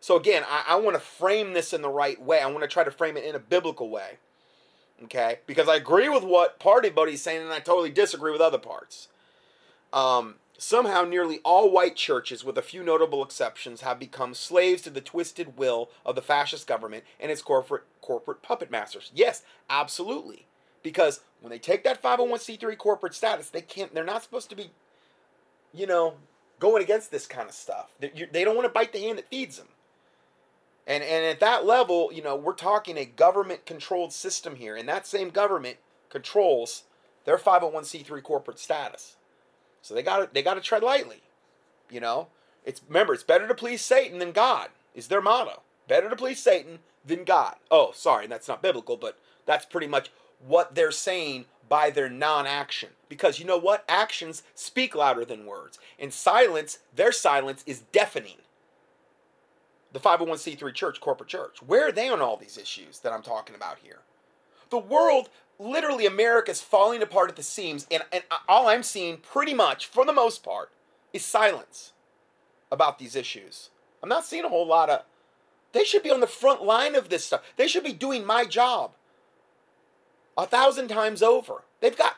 So, 0.00 0.16
again, 0.16 0.44
I, 0.48 0.64
I 0.68 0.76
want 0.76 0.94
to 0.94 1.00
frame 1.00 1.52
this 1.52 1.72
in 1.72 1.82
the 1.82 1.88
right 1.88 2.20
way. 2.20 2.40
I 2.40 2.46
want 2.46 2.62
to 2.62 2.68
try 2.68 2.84
to 2.84 2.90
frame 2.90 3.16
it 3.16 3.24
in 3.24 3.34
a 3.34 3.40
biblical 3.40 3.90
way. 3.90 4.18
Okay? 5.04 5.40
Because 5.46 5.68
I 5.68 5.76
agree 5.76 6.08
with 6.08 6.24
what 6.24 6.58
Party 6.58 6.88
Buddy's 6.88 7.22
saying, 7.22 7.42
and 7.42 7.52
I 7.52 7.60
totally 7.60 7.90
disagree 7.90 8.32
with 8.32 8.40
other 8.40 8.58
parts. 8.58 9.08
Um, 9.92 10.36
Somehow, 10.62 11.04
nearly 11.04 11.40
all 11.42 11.70
white 11.70 11.96
churches, 11.96 12.44
with 12.44 12.58
a 12.58 12.62
few 12.62 12.82
notable 12.82 13.24
exceptions, 13.24 13.80
have 13.80 13.98
become 13.98 14.34
slaves 14.34 14.82
to 14.82 14.90
the 14.90 15.00
twisted 15.00 15.56
will 15.56 15.88
of 16.04 16.16
the 16.16 16.20
fascist 16.20 16.66
government 16.66 17.04
and 17.18 17.32
its 17.32 17.40
corporate 17.40 17.84
corporate 18.02 18.42
puppet 18.42 18.70
masters. 18.70 19.10
Yes, 19.14 19.42
absolutely. 19.70 20.44
Because 20.82 21.20
when 21.40 21.50
they 21.50 21.58
take 21.58 21.82
that 21.84 22.02
501c3 22.02 22.76
corporate 22.76 23.14
status, 23.14 23.48
they 23.48 23.62
can't. 23.62 23.94
They're 23.94 24.04
not 24.04 24.22
supposed 24.22 24.50
to 24.50 24.54
be, 24.54 24.70
you 25.72 25.86
know, 25.86 26.16
going 26.58 26.82
against 26.82 27.10
this 27.10 27.26
kind 27.26 27.48
of 27.48 27.54
stuff. 27.54 27.94
They, 27.98 28.28
they 28.30 28.44
don't 28.44 28.54
want 28.54 28.66
to 28.66 28.72
bite 28.72 28.92
the 28.92 29.00
hand 29.00 29.16
that 29.16 29.30
feeds 29.30 29.56
them. 29.56 29.68
And 30.86 31.02
and 31.02 31.24
at 31.24 31.40
that 31.40 31.64
level, 31.64 32.12
you 32.12 32.22
know, 32.22 32.36
we're 32.36 32.52
talking 32.52 32.98
a 32.98 33.06
government 33.06 33.64
controlled 33.64 34.12
system 34.12 34.56
here, 34.56 34.76
and 34.76 34.86
that 34.90 35.06
same 35.06 35.30
government 35.30 35.78
controls 36.10 36.82
their 37.24 37.38
501c3 37.38 38.22
corporate 38.22 38.58
status. 38.58 39.16
So 39.82 39.94
they 39.94 40.02
got 40.02 40.34
they 40.34 40.42
got 40.42 40.54
to 40.54 40.60
tread 40.60 40.82
lightly. 40.82 41.22
You 41.90 42.00
know, 42.00 42.28
it's 42.64 42.82
remember 42.88 43.14
it's 43.14 43.22
better 43.22 43.48
to 43.48 43.54
please 43.54 43.82
Satan 43.82 44.18
than 44.18 44.32
God 44.32 44.70
is 44.94 45.08
their 45.08 45.22
motto. 45.22 45.62
Better 45.88 46.10
to 46.10 46.16
please 46.16 46.40
Satan 46.40 46.80
than 47.04 47.24
God. 47.24 47.56
Oh, 47.70 47.92
sorry, 47.94 48.26
that's 48.26 48.48
not 48.48 48.62
biblical, 48.62 48.96
but 48.96 49.18
that's 49.46 49.66
pretty 49.66 49.86
much 49.88 50.10
what 50.46 50.74
they're 50.74 50.92
saying 50.92 51.46
by 51.68 51.90
their 51.90 52.08
non-action. 52.08 52.90
Because 53.08 53.38
you 53.38 53.44
know 53.44 53.58
what? 53.58 53.84
Actions 53.88 54.42
speak 54.54 54.94
louder 54.94 55.24
than 55.24 55.46
words. 55.46 55.78
And 55.98 56.12
silence, 56.12 56.80
their 56.94 57.12
silence 57.12 57.64
is 57.66 57.80
deafening. 57.92 58.38
the 59.92 60.00
501c3 60.00 60.74
church, 60.74 61.00
corporate 61.00 61.28
church. 61.28 61.62
Where 61.62 61.88
are 61.88 61.92
they 61.92 62.08
on 62.08 62.20
all 62.20 62.36
these 62.36 62.58
issues 62.58 63.00
that 63.00 63.12
I'm 63.12 63.22
talking 63.22 63.54
about 63.54 63.78
here? 63.82 64.00
The 64.70 64.78
world, 64.78 65.28
literally, 65.58 66.06
America 66.06 66.50
is 66.50 66.60
falling 66.60 67.02
apart 67.02 67.30
at 67.30 67.36
the 67.36 67.42
seams, 67.42 67.86
and, 67.90 68.02
and 68.12 68.22
all 68.48 68.68
I'm 68.68 68.82
seeing, 68.82 69.18
pretty 69.18 69.54
much, 69.54 69.86
for 69.86 70.04
the 70.04 70.12
most 70.12 70.42
part, 70.42 70.70
is 71.12 71.24
silence 71.24 71.92
about 72.70 72.98
these 72.98 73.16
issues. 73.16 73.70
I'm 74.02 74.08
not 74.08 74.24
seeing 74.24 74.44
a 74.44 74.48
whole 74.48 74.66
lot 74.66 74.88
of. 74.88 75.02
They 75.72 75.84
should 75.84 76.02
be 76.02 76.10
on 76.10 76.20
the 76.20 76.26
front 76.26 76.62
line 76.62 76.94
of 76.94 77.08
this 77.08 77.24
stuff. 77.24 77.42
They 77.56 77.68
should 77.68 77.84
be 77.84 77.92
doing 77.92 78.24
my 78.24 78.44
job 78.44 78.92
a 80.36 80.46
thousand 80.46 80.88
times 80.88 81.22
over. 81.22 81.64
They've 81.80 81.96
got, 81.96 82.16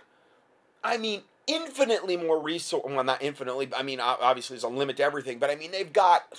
I 0.84 0.96
mean, 0.96 1.22
infinitely 1.46 2.16
more 2.16 2.40
resource. 2.40 2.84
Well, 2.86 3.02
not 3.04 3.22
infinitely. 3.22 3.68
I 3.76 3.82
mean, 3.82 4.00
obviously, 4.00 4.54
there's 4.54 4.64
a 4.64 4.68
limit 4.68 4.96
to 4.98 5.02
everything, 5.02 5.38
but 5.38 5.50
I 5.50 5.56
mean, 5.56 5.70
they've 5.70 5.92
got 5.92 6.32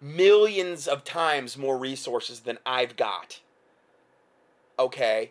millions 0.00 0.86
of 0.86 1.04
times 1.04 1.56
more 1.58 1.76
resources 1.76 2.40
than 2.40 2.58
I've 2.64 2.96
got. 2.96 3.40
Okay, 4.78 5.30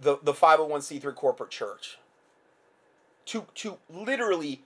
the 0.00 0.18
the 0.22 0.32
501c3 0.32 1.14
corporate 1.14 1.50
church. 1.50 1.98
To 3.26 3.46
to 3.56 3.78
literally 3.90 4.62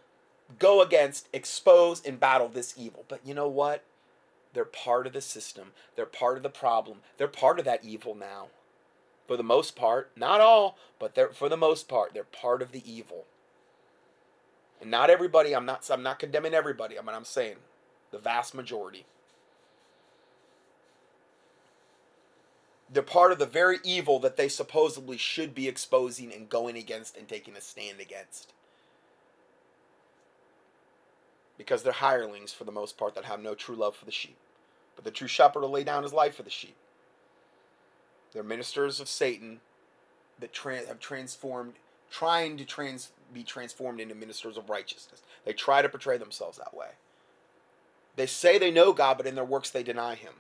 go 0.59 0.83
against, 0.83 1.29
expose, 1.33 2.05
and 2.05 2.21
battle 2.21 2.49
this 2.49 2.75
evil. 2.77 3.05
But 3.09 3.21
you 3.25 3.35
know 3.35 3.49
what? 3.49 3.85
They're 4.53 4.65
part 4.65 5.07
of 5.07 5.13
the 5.13 5.21
system. 5.21 5.73
They're 5.97 6.07
part 6.07 6.37
of 6.37 6.43
the 6.43 6.51
problem. 6.51 6.99
They're 7.17 7.29
part 7.29 7.59
of 7.59 7.65
that 7.65 7.85
evil 7.85 8.15
now. 8.15 8.49
For 9.27 9.37
the 9.37 9.43
most 9.43 9.77
part, 9.77 10.11
not 10.17 10.41
all, 10.41 10.77
but 10.99 11.15
they're 11.15 11.31
for 11.31 11.49
the 11.49 11.57
most 11.57 11.89
part, 11.89 12.13
they're 12.13 12.25
part 12.25 12.61
of 12.61 12.73
the 12.73 12.83
evil. 12.91 13.25
And 14.81 14.91
not 14.91 15.11
everybody, 15.11 15.55
I'm 15.55 15.65
not 15.65 15.89
I'm 15.91 16.03
not 16.03 16.19
condemning 16.19 16.55
everybody. 16.55 16.99
I 16.99 17.03
mean 17.03 17.15
I'm 17.15 17.25
saying 17.25 17.57
the 18.11 18.19
vast 18.19 18.55
majority. 18.55 19.07
They're 22.93 23.03
part 23.03 23.33
of 23.33 23.39
the 23.39 23.47
very 23.47 23.79
evil 23.85 24.19
that 24.19 24.37
they 24.37 24.49
supposedly 24.49 25.17
should 25.17 25.55
be 25.55 25.67
exposing 25.67 26.33
and 26.33 26.49
going 26.49 26.77
against 26.77 27.17
and 27.17 27.27
taking 27.27 27.57
a 27.57 27.61
stand 27.61 28.01
against 28.01 28.53
because 31.57 31.83
they're 31.83 31.93
hirelings 31.93 32.53
for 32.53 32.65
the 32.65 32.73
most 32.73 32.99
part 32.99 33.15
that 33.15 33.25
have 33.25 33.41
no 33.41 33.55
true 33.55 33.77
love 33.77 33.97
for 33.97 34.05
the 34.05 34.11
sheep. 34.11 34.37
But 34.95 35.05
the 35.05 35.11
true 35.11 35.29
shepherd 35.29 35.61
will 35.61 35.71
lay 35.71 35.85
down 35.85 36.03
his 36.03 36.13
life 36.13 36.35
for 36.35 36.43
the 36.43 36.51
sheep. 36.51 36.77
They're 38.33 38.43
ministers 38.43 39.01
of 39.01 39.09
Satan 39.09 39.61
that 40.41 40.57
have 40.57 40.99
transformed, 40.99 41.75
trying 42.11 42.57
to 42.57 42.65
trans- 42.65 43.13
be 43.33 43.43
transformed 43.43 44.01
into 44.01 44.15
ministers 44.15 44.57
of 44.57 44.69
righteousness. 44.69 45.23
They 45.45 45.53
try 45.53 45.83
to 45.83 45.89
portray 45.89 46.19
themselves 46.19 46.59
that 46.59 46.75
way. 46.75 46.89
They 48.17 48.27
say 48.27 48.59
they 48.59 48.71
know 48.71 48.93
God, 48.93 49.17
but 49.17 49.27
in 49.27 49.35
their 49.35 49.45
works 49.45 49.71
they 49.71 49.83
deny 49.83 50.15
Him. 50.15 50.35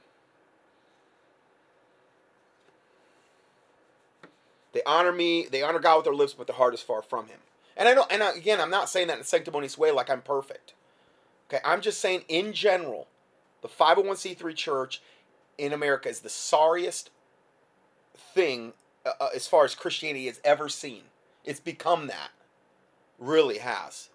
They 4.72 4.82
honor 4.86 5.12
me, 5.12 5.46
they 5.50 5.62
honor 5.62 5.78
God 5.78 5.96
with 5.96 6.04
their 6.04 6.14
lips, 6.14 6.34
but 6.34 6.46
their 6.46 6.56
heart 6.56 6.74
is 6.74 6.80
far 6.80 7.02
from 7.02 7.26
Him. 7.26 7.38
And 7.76 7.88
I 7.88 7.94
know, 7.94 8.06
and 8.10 8.22
again, 8.22 8.60
I'm 8.60 8.70
not 8.70 8.88
saying 8.88 9.08
that 9.08 9.16
in 9.16 9.20
a 9.20 9.24
sanctimonious 9.24 9.78
way 9.78 9.90
like 9.90 10.10
I'm 10.10 10.22
perfect. 10.22 10.74
Okay, 11.48 11.60
I'm 11.64 11.80
just 11.80 12.00
saying 12.00 12.22
in 12.28 12.52
general, 12.52 13.08
the 13.60 13.68
501c3 13.68 14.54
church 14.56 15.02
in 15.58 15.72
America 15.72 16.08
is 16.08 16.20
the 16.20 16.28
sorriest 16.28 17.10
thing 18.16 18.72
uh, 19.04 19.10
uh, 19.20 19.28
as 19.34 19.46
far 19.46 19.64
as 19.64 19.74
Christianity 19.74 20.26
has 20.26 20.40
ever 20.44 20.68
seen. 20.68 21.02
It's 21.44 21.60
become 21.60 22.06
that. 22.06 22.30
Really 23.18 23.58
has. 23.58 24.08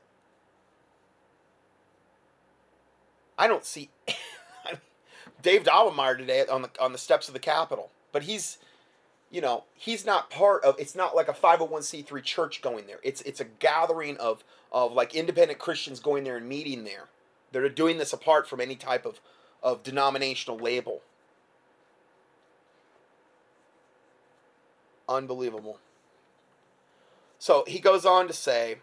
I 3.38 3.48
don't 3.48 3.66
see 3.66 3.90
Dave 5.42 5.64
Daubenmire 5.64 6.18
today 6.18 6.46
on 6.48 6.64
the 6.64 6.70
on 6.80 6.92
the 6.92 6.98
steps 6.98 7.28
of 7.28 7.34
the 7.34 7.40
Capitol, 7.40 7.92
but 8.12 8.24
he's 8.24 8.58
you 9.30 9.42
know, 9.42 9.66
he's 9.74 10.06
not 10.06 10.30
part 10.30 10.64
of 10.64 10.80
it's 10.80 10.96
not 10.96 11.16
like 11.16 11.28
a 11.28 11.34
501c3 11.34 12.24
church 12.24 12.62
going 12.62 12.88
there. 12.88 13.00
It's 13.04 13.22
it's 13.22 13.40
a 13.40 13.46
gathering 13.46 14.18
of 14.18 14.44
of 14.72 14.94
like 14.94 15.16
independent 15.16 15.60
Christians 15.60 16.00
going 16.00 16.24
there 16.24 16.38
and 16.38 16.48
meeting 16.48 16.84
there. 16.84 17.10
They're 17.52 17.70
doing 17.70 17.98
this 17.98 18.14
apart 18.14 18.48
from 18.48 18.62
any 18.62 18.76
type 18.76 19.06
of, 19.06 19.20
of 19.64 19.84
denominational 19.84 20.58
label. 20.58 21.02
Unbelievable. 25.08 25.80
So 27.40 27.64
he 27.68 27.80
goes 27.80 28.06
on 28.06 28.28
to 28.28 28.34
say 28.34 28.78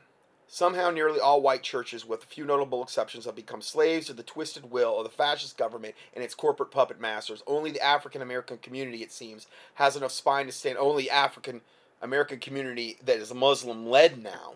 somehow 0.47 0.91
nearly 0.91 1.21
all 1.21 1.43
white 1.43 1.63
churches, 1.63 2.07
with 2.07 2.23
a 2.23 2.27
few 2.27 2.45
notable 2.45 2.83
exceptions, 2.83 3.25
have 3.25 3.35
become 3.35 3.63
slaves 3.63 4.07
to 4.07 4.13
the 4.13 4.23
twisted 4.23 4.71
will 4.71 4.99
of 4.99 5.05
the 5.05 5.11
fascist 5.11 5.57
government 5.57 5.95
and 6.15 6.23
its 6.23 6.35
corporate 6.35 6.71
puppet 6.71 7.01
masters. 7.01 7.43
Only 7.47 7.71
the 7.71 7.85
African 7.85 8.23
American 8.23 8.59
community, 8.59 9.03
it 9.03 9.13
seems, 9.13 9.47
has 9.75 9.97
enough 9.97 10.13
spine 10.13 10.47
to 10.47 10.53
stand. 10.53 10.79
Only 10.79 11.11
African 11.11 11.61
American 12.03 12.39
community 12.39 12.99
that 13.05 13.19
is 13.19 13.33
Muslim 13.33 13.87
led 13.87 14.23
now 14.23 14.55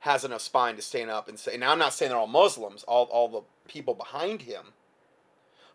has 0.00 0.24
enough 0.24 0.42
spine 0.42 0.76
to 0.76 0.82
stand 0.82 1.10
up 1.10 1.28
and 1.28 1.38
say. 1.38 1.56
Now, 1.56 1.72
I'm 1.72 1.78
not 1.78 1.94
saying 1.94 2.10
they're 2.10 2.18
all 2.18 2.26
Muslims, 2.26 2.82
all, 2.82 3.04
all 3.06 3.28
the 3.28 3.40
people 3.66 3.94
behind 3.94 4.42
him. 4.42 4.74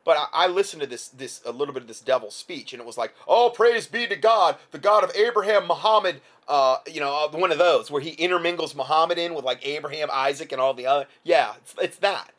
But 0.06 0.18
I, 0.18 0.46
I 0.46 0.48
listened 0.48 0.82
to 0.82 0.88
this 0.88 1.10
this 1.10 1.42
a 1.46 1.52
little 1.52 1.74
bit 1.74 1.84
of 1.84 1.88
this 1.88 2.00
devil's 2.00 2.36
speech, 2.36 2.74
and 2.74 2.82
it 2.82 2.86
was 2.86 2.98
like, 2.98 3.14
"Oh, 3.28 3.52
praise 3.54 3.88
be 3.88 4.08
to 4.08 4.16
God, 4.16 4.58
the 4.72 4.80
God 4.80 5.04
of 5.04 5.16
Abraham, 5.16 5.68
Muhammad, 5.68 6.22
uh, 6.48 6.78
you 6.92 7.00
know, 7.00 7.30
uh, 7.32 7.38
one 7.38 7.52
of 7.52 7.60
those 7.60 7.92
where 7.92 8.02
he 8.02 8.12
intermingles 8.12 8.76
Muhammad 8.76 9.18
in 9.18 9.36
with 9.36 9.46
like 9.46 9.66
Abraham, 9.66 10.10
Isaac, 10.12 10.52
and 10.52 10.60
all 10.60 10.74
the 10.74 10.88
other. 10.88 11.06
Yeah, 11.24 11.54
it's, 11.58 11.76
it's 11.82 11.98
that, 11.98 12.32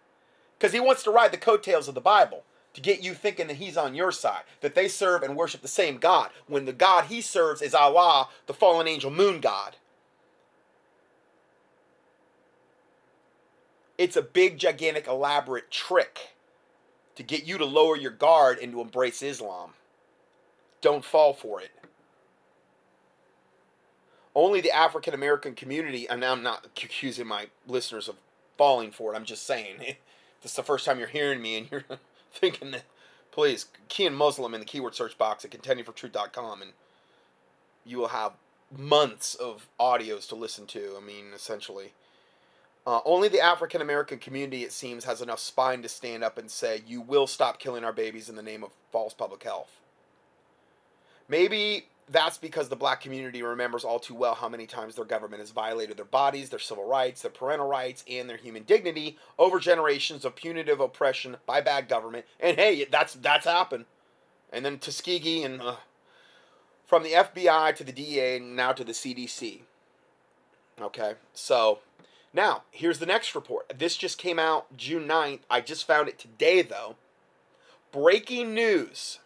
because 0.59 0.73
he 0.73 0.81
wants 0.81 1.03
to 1.05 1.11
ride 1.11 1.33
the 1.33 1.39
coattails 1.39 1.89
of 1.89 1.95
the 1.95 2.01
Bible 2.01 2.45
to 2.75 2.81
get 2.81 3.03
you 3.03 3.15
thinking 3.15 3.47
that 3.49 3.57
he's 3.57 3.77
on 3.77 3.95
your 3.95 4.13
side, 4.13 4.43
that 4.61 4.75
they 4.75 4.89
serve 4.89 5.23
and 5.23 5.37
worship 5.37 5.63
the 5.63 5.69
same 5.69 5.99
God, 5.99 6.31
when 6.47 6.65
the 6.65 6.73
God 6.73 7.07
he 7.07 7.21
serves 7.21 7.63
is 7.63 7.75
Allah, 7.75 8.29
the 8.47 8.55
fallen 8.55 8.87
angel 8.87 9.11
moon 9.11 9.41
god. 9.41 9.77
It's 13.99 14.17
a 14.17 14.23
big, 14.23 14.59
gigantic, 14.59 15.07
elaborate 15.07 15.71
trick 15.71 16.31
to 17.17 17.23
get 17.23 17.45
you 17.45 17.59
to 17.59 17.65
lower 17.65 17.97
your 17.97 18.11
guard 18.11 18.59
and 18.59 18.73
to 18.73 18.81
embrace 18.81 19.23
Islam. 19.23 19.71
Don't 20.81 21.05
fall 21.05 21.33
for 21.33 21.61
it. 21.61 21.71
Only 24.35 24.61
the 24.61 24.71
African 24.71 25.13
American 25.13 25.55
community, 25.55 26.09
and 26.09 26.25
I'm 26.25 26.43
not 26.43 26.67
accusing 26.67 27.27
my 27.27 27.49
listeners 27.67 28.09
of 28.09 28.17
falling 28.61 28.91
for 28.91 29.13
it, 29.13 29.17
I'm 29.17 29.25
just 29.25 29.47
saying, 29.47 29.79
this 30.43 30.53
is 30.53 30.55
the 30.55 30.63
first 30.63 30.85
time 30.85 30.99
you're 30.99 31.09
hearing 31.09 31.41
me 31.41 31.57
and 31.57 31.71
you're 31.71 31.85
thinking 32.33 32.73
that, 32.73 32.85
please, 33.33 33.67
key 33.89 34.05
in 34.05 34.15
Muslim 34.15 34.53
in 34.53 34.61
the 34.61 34.67
keyword 34.67 34.95
search 34.95 35.17
box 35.17 35.47
at 35.47 35.51
contendingfortruth.com 35.51 36.61
and 36.61 36.73
you 37.87 37.97
will 37.97 38.09
have 38.09 38.33
months 38.77 39.35
of 39.35 39.67
audios 39.81 40.29
to 40.29 40.35
listen 40.35 40.67
to. 40.67 40.95
I 41.01 41.05
mean, 41.05 41.33
essentially. 41.35 41.93
Uh, 42.87 43.01
only 43.05 43.29
the 43.29 43.41
African 43.41 43.83
American 43.83 44.19
community, 44.19 44.65
it 44.65 44.73
seems, 44.73 45.05
has 45.05 45.21
enough 45.21 45.39
spine 45.39 45.83
to 45.83 45.89
stand 45.89 46.25
up 46.25 46.39
and 46.39 46.51
say, 46.51 46.83
you 46.87 47.01
will 47.01 47.27
stop 47.27 47.59
killing 47.59 47.85
our 47.85 47.93
babies 47.93 48.29
in 48.29 48.37
the 48.37 48.43
name 48.43 48.65
of 48.65 48.71
false 48.91 49.13
public 49.13 49.43
health. 49.43 49.81
Maybe 51.29 51.87
that's 52.11 52.39
because 52.39 52.69
the 52.69 52.77
black 52.77 53.01
community 53.01 53.43
remembers 53.43 53.85
all 53.85 54.01
too 54.01 54.15
well 54.15 54.35
how 54.35 54.49
many 54.49 54.67
times 54.67 54.97
their 54.97 55.05
government 55.05 55.41
has 55.41 55.51
violated 55.51 55.97
their 55.97 56.05
bodies, 56.05 56.51
their 56.51 56.59
civil 56.59 56.87
rights, 56.87 57.23
their 57.23 57.31
parental 57.31 57.69
rights, 57.69 58.05
and 58.11 58.29
their 58.29 58.37
human 58.37 58.65
dignity 58.65 59.17
over 59.39 59.61
generations 59.61 60.25
of 60.25 60.35
punitive 60.35 60.81
oppression 60.81 61.37
by 61.47 61.61
bad 61.61 61.89
government. 61.89 62.25
And 62.41 62.57
hey, 62.57 62.87
that's 62.91 63.15
that's 63.15 63.47
happened. 63.47 63.85
And 64.53 64.65
then 64.65 64.79
Tuskegee 64.79 65.45
and 65.45 65.63
uh, 65.63 65.77
from 66.85 67.05
the 67.05 67.13
FBI 67.13 67.77
to 67.77 67.85
the 67.85 67.93
DEA 67.93 68.39
and 68.39 68.57
now 68.57 68.73
to 68.73 68.83
the 68.83 68.93
CDC. 68.93 69.61
Okay, 70.81 71.13
so 71.33 71.79
now, 72.33 72.63
here's 72.71 73.01
the 73.01 73.07
next 73.07 73.35
report. 73.35 73.73
This 73.77 73.97
just 73.97 74.19
came 74.19 74.39
out 74.39 74.77
June 74.77 75.09
9th. 75.09 75.41
I 75.51 75.61
just 75.61 75.87
found 75.87 76.09
it 76.09 76.19
today, 76.19 76.63
though. 76.63 76.97
Breaking 77.91 78.55
news. 78.55 79.19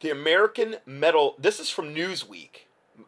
the 0.00 0.10
American 0.10 0.76
Medical, 0.84 1.36
this 1.38 1.60
is 1.60 1.70
from 1.70 1.94
Newsweek, 1.94 2.66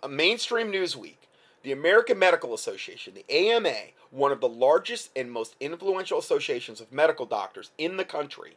mainstream 0.08 0.70
Newsweek. 0.70 1.16
The 1.62 1.72
American 1.72 2.18
Medical 2.18 2.54
Association, 2.54 3.12
the 3.12 3.30
AMA, 3.30 3.90
one 4.10 4.32
of 4.32 4.40
the 4.40 4.48
largest 4.48 5.10
and 5.14 5.30
most 5.30 5.56
influential 5.60 6.18
associations 6.18 6.80
of 6.80 6.90
medical 6.90 7.26
doctors 7.26 7.70
in 7.76 7.98
the 7.98 8.04
country, 8.04 8.56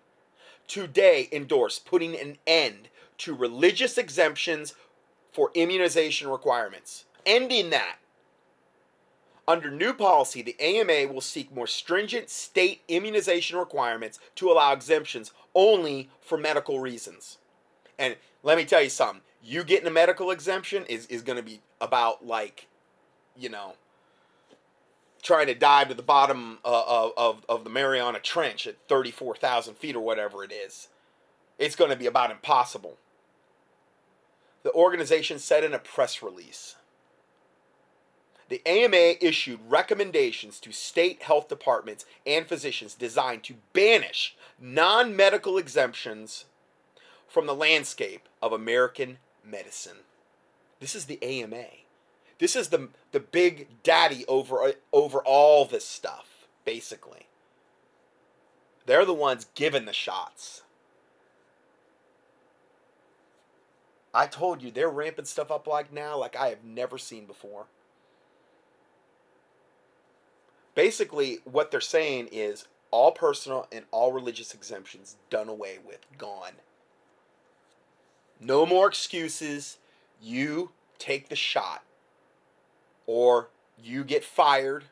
today 0.70 1.28
endorsed 1.32 1.86
putting 1.86 2.16
an 2.18 2.38
end 2.48 2.88
to 3.18 3.36
religious 3.36 3.98
exemptions 3.98 4.74
for 5.34 5.52
immunization 5.54 6.30
requirements. 6.30 7.04
Ending 7.26 7.72
that. 7.72 7.98
Under 9.48 9.70
new 9.70 9.94
policy, 9.94 10.42
the 10.42 10.60
AMA 10.60 11.12
will 11.12 11.22
seek 11.22 11.54
more 11.54 11.68
stringent 11.68 12.30
state 12.30 12.82
immunization 12.88 13.58
requirements 13.58 14.20
to 14.36 14.50
allow 14.50 14.72
exemptions 14.72 15.34
only 15.54 16.10
for 16.22 16.38
medical 16.38 16.80
reasons. 16.80 17.38
And 18.00 18.16
let 18.42 18.58
me 18.58 18.66
tell 18.66 18.82
you 18.82 18.90
something 18.90 19.22
you 19.44 19.64
getting 19.64 19.88
a 19.88 19.92
medical 19.92 20.32
exemption 20.32 20.86
is, 20.86 21.06
is 21.08 21.22
going 21.22 21.38
to 21.38 21.44
be 21.44 21.60
about 21.82 22.26
like, 22.26 22.68
you 23.36 23.50
know, 23.50 23.74
trying 25.22 25.48
to 25.48 25.54
dive 25.54 25.90
to 25.90 25.94
the 25.94 26.04
bottom 26.04 26.60
uh, 26.64 26.84
of, 26.88 27.12
of, 27.18 27.46
of 27.50 27.64
the 27.64 27.70
Mariana 27.70 28.20
Trench 28.20 28.66
at 28.66 28.78
34,000 28.88 29.76
feet 29.76 29.96
or 29.96 30.04
whatever 30.04 30.44
it 30.44 30.52
is. 30.52 30.88
It's 31.60 31.76
going 31.76 31.92
to 31.92 31.98
be 31.98 32.06
about 32.06 32.32
impossible. 32.32 32.98
The 34.64 34.72
organization 34.72 35.40
said 35.40 35.64
in 35.64 35.74
a 35.74 35.80
press 35.80 36.24
release 36.24 36.78
the 38.54 38.62
AMA 38.68 39.16
issued 39.20 39.60
recommendations 39.68 40.60
to 40.60 40.72
state 40.72 41.24
health 41.24 41.48
departments 41.48 42.06
and 42.24 42.46
physicians 42.46 42.94
designed 42.94 43.42
to 43.42 43.56
banish 43.74 44.36
non 44.60 45.16
medical 45.16 45.58
exemptions 45.58 46.46
from 47.28 47.48
the 47.48 47.56
landscape 47.56 48.30
of 48.44 48.54
American 48.54 49.18
medicine. 49.44 49.98
This 50.80 50.94
is 50.94 51.06
the 51.06 51.18
AMA. 51.24 51.66
This 52.38 52.56
is 52.56 52.68
the 52.68 52.90
the 53.12 53.20
big 53.20 53.82
daddy 53.82 54.24
over 54.28 54.74
over 54.92 55.18
all 55.26 55.66
this 55.66 55.86
stuff, 55.86 56.48
basically. 56.64 57.26
They're 58.86 59.04
the 59.04 59.16
ones 59.16 59.48
giving 59.56 59.86
the 59.86 59.94
shots. 59.94 60.62
I 64.14 64.28
told 64.28 64.62
you 64.62 64.70
they're 64.70 64.90
ramping 64.90 65.26
stuff 65.26 65.50
up 65.50 65.66
like 65.66 65.92
now 65.92 66.20
like 66.20 66.36
I 66.36 66.50
have 66.50 66.64
never 66.64 67.00
seen 67.00 67.26
before. 67.26 67.66
Basically, 70.76 71.40
what 71.46 71.72
they're 71.72 71.82
saying 71.82 72.30
is 72.32 72.68
all 72.92 73.12
personal 73.12 73.68
and 73.72 73.86
all 73.92 74.12
religious 74.12 74.54
exemptions 74.54 75.18
done 75.30 75.50
away 75.50 75.78
with, 75.86 76.00
gone. 76.18 76.54
No 78.40 78.66
more 78.66 78.88
excuses. 78.88 79.78
You 80.22 80.72
take 81.00 81.30
the 81.30 81.36
shot 81.36 81.84
or 83.06 83.50
you 83.82 84.04
get 84.04 84.24
fired 84.24 84.86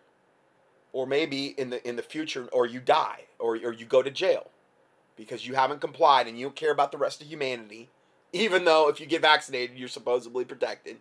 or 0.94 1.08
maybe 1.08 1.48
in 1.48 1.70
the 1.70 1.88
in 1.88 1.96
the 1.96 2.02
future 2.02 2.48
or 2.52 2.66
you 2.66 2.80
die 2.80 3.26
or, 3.40 3.56
or 3.56 3.72
you 3.74 3.86
go 3.86 4.02
to 4.02 4.12
jail 4.12 4.50
because 5.16 5.48
you 5.48 5.56
haven't 5.56 5.80
complied 5.80 6.28
and 6.28 6.38
you 6.38 6.46
don't 6.46 6.56
care 6.56 6.72
about 6.72 6.92
the 6.92 6.98
rest 6.98 7.22
of 7.22 7.28
humanity 7.28 7.90
even 8.34 8.66
though 8.66 8.90
if 8.90 9.00
you 9.00 9.06
get 9.06 9.22
vaccinated 9.22 9.78
you're 9.78 9.88
supposedly 9.88 10.44
protected 10.44 10.98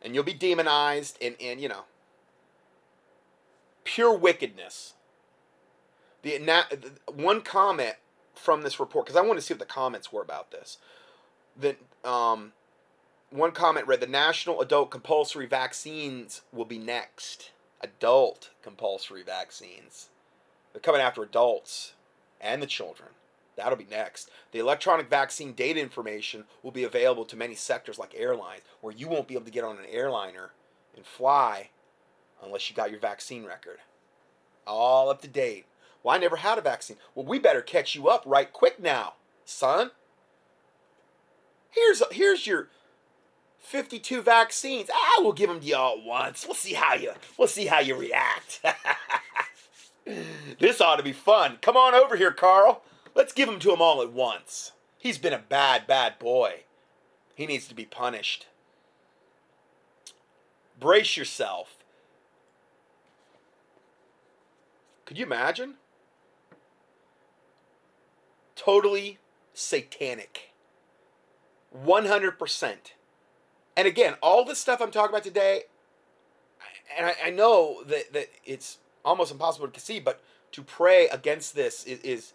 and 0.00 0.14
you'll 0.14 0.24
be 0.24 0.32
demonized 0.32 1.18
and, 1.20 1.36
and 1.40 1.60
you 1.60 1.68
know 1.68 1.84
pure 3.88 4.16
wickedness 4.16 4.94
the 6.22 6.38
one 7.14 7.40
comment 7.40 7.94
from 8.34 8.62
this 8.62 8.78
report 8.78 9.06
because 9.06 9.16
i 9.16 9.20
want 9.20 9.38
to 9.38 9.44
see 9.44 9.54
what 9.54 9.60
the 9.60 9.66
comments 9.66 10.12
were 10.12 10.22
about 10.22 10.50
this 10.50 10.78
that 11.60 11.76
um, 12.04 12.52
one 13.30 13.52
comment 13.52 13.86
read 13.86 14.00
the 14.00 14.06
national 14.06 14.60
adult 14.62 14.90
compulsory 14.90 15.46
vaccines 15.46 16.42
will 16.52 16.64
be 16.64 16.78
next. 16.78 17.50
Adult 17.80 18.50
compulsory 18.62 19.22
vaccines. 19.22 20.08
They're 20.72 20.80
coming 20.80 21.00
after 21.00 21.22
adults 21.22 21.92
and 22.40 22.62
the 22.62 22.66
children. 22.66 23.10
That'll 23.56 23.76
be 23.76 23.86
next. 23.90 24.30
The 24.52 24.60
electronic 24.60 25.10
vaccine 25.10 25.52
data 25.52 25.80
information 25.80 26.44
will 26.62 26.70
be 26.70 26.84
available 26.84 27.24
to 27.26 27.36
many 27.36 27.54
sectors 27.54 27.98
like 27.98 28.14
airlines, 28.16 28.62
where 28.80 28.94
you 28.94 29.08
won't 29.08 29.28
be 29.28 29.34
able 29.34 29.46
to 29.46 29.50
get 29.50 29.64
on 29.64 29.78
an 29.78 29.84
airliner 29.90 30.52
and 30.96 31.04
fly 31.04 31.70
unless 32.42 32.68
you 32.68 32.76
got 32.76 32.90
your 32.90 33.00
vaccine 33.00 33.44
record. 33.44 33.78
All 34.66 35.10
up 35.10 35.22
to 35.22 35.28
date. 35.28 35.66
Well, 36.02 36.14
I 36.14 36.18
never 36.18 36.36
had 36.36 36.58
a 36.58 36.62
vaccine. 36.62 36.96
Well, 37.14 37.26
we 37.26 37.38
better 37.38 37.62
catch 37.62 37.94
you 37.94 38.08
up 38.08 38.22
right 38.26 38.52
quick 38.52 38.80
now, 38.80 39.14
son. 39.44 39.90
Here's 41.70 42.02
here's 42.12 42.46
your 42.46 42.68
52 43.58 44.22
vaccines. 44.22 44.88
Ah, 44.92 45.20
we'll 45.20 45.32
give 45.32 45.48
them 45.48 45.60
to 45.60 45.66
you 45.66 45.76
all 45.76 45.98
at 45.98 46.04
once. 46.04 46.46
We'll 46.46 46.54
see 46.54 46.74
how 46.74 46.94
you 46.94 47.12
we'll 47.36 47.48
see 47.48 47.66
how 47.66 47.80
you 47.80 47.96
react. 47.96 48.60
this 50.60 50.80
ought 50.80 50.96
to 50.96 51.02
be 51.02 51.12
fun. 51.12 51.58
Come 51.60 51.76
on 51.76 51.94
over 51.94 52.16
here, 52.16 52.32
Carl. 52.32 52.82
Let's 53.14 53.32
give 53.32 53.48
them 53.48 53.58
to 53.60 53.72
him 53.72 53.82
all 53.82 54.00
at 54.00 54.12
once. 54.12 54.72
He's 54.96 55.18
been 55.18 55.32
a 55.32 55.38
bad, 55.38 55.86
bad 55.86 56.18
boy. 56.18 56.64
He 57.34 57.46
needs 57.46 57.68
to 57.68 57.74
be 57.74 57.84
punished. 57.84 58.46
Brace 60.78 61.16
yourself. 61.16 61.77
Could 65.08 65.16
you 65.16 65.24
imagine? 65.24 65.76
Totally 68.54 69.16
satanic. 69.54 70.52
100%. 71.74 72.74
And 73.74 73.88
again, 73.88 74.16
all 74.22 74.44
the 74.44 74.54
stuff 74.54 74.82
I'm 74.82 74.90
talking 74.90 75.08
about 75.08 75.24
today, 75.24 75.62
and 76.94 77.06
I, 77.06 77.14
I 77.24 77.30
know 77.30 77.82
that, 77.86 78.12
that 78.12 78.28
it's 78.44 78.76
almost 79.02 79.32
impossible 79.32 79.68
to 79.68 79.80
see, 79.80 79.98
but 79.98 80.20
to 80.52 80.62
pray 80.62 81.08
against 81.08 81.54
this 81.54 81.84
is, 81.86 82.00
is 82.00 82.32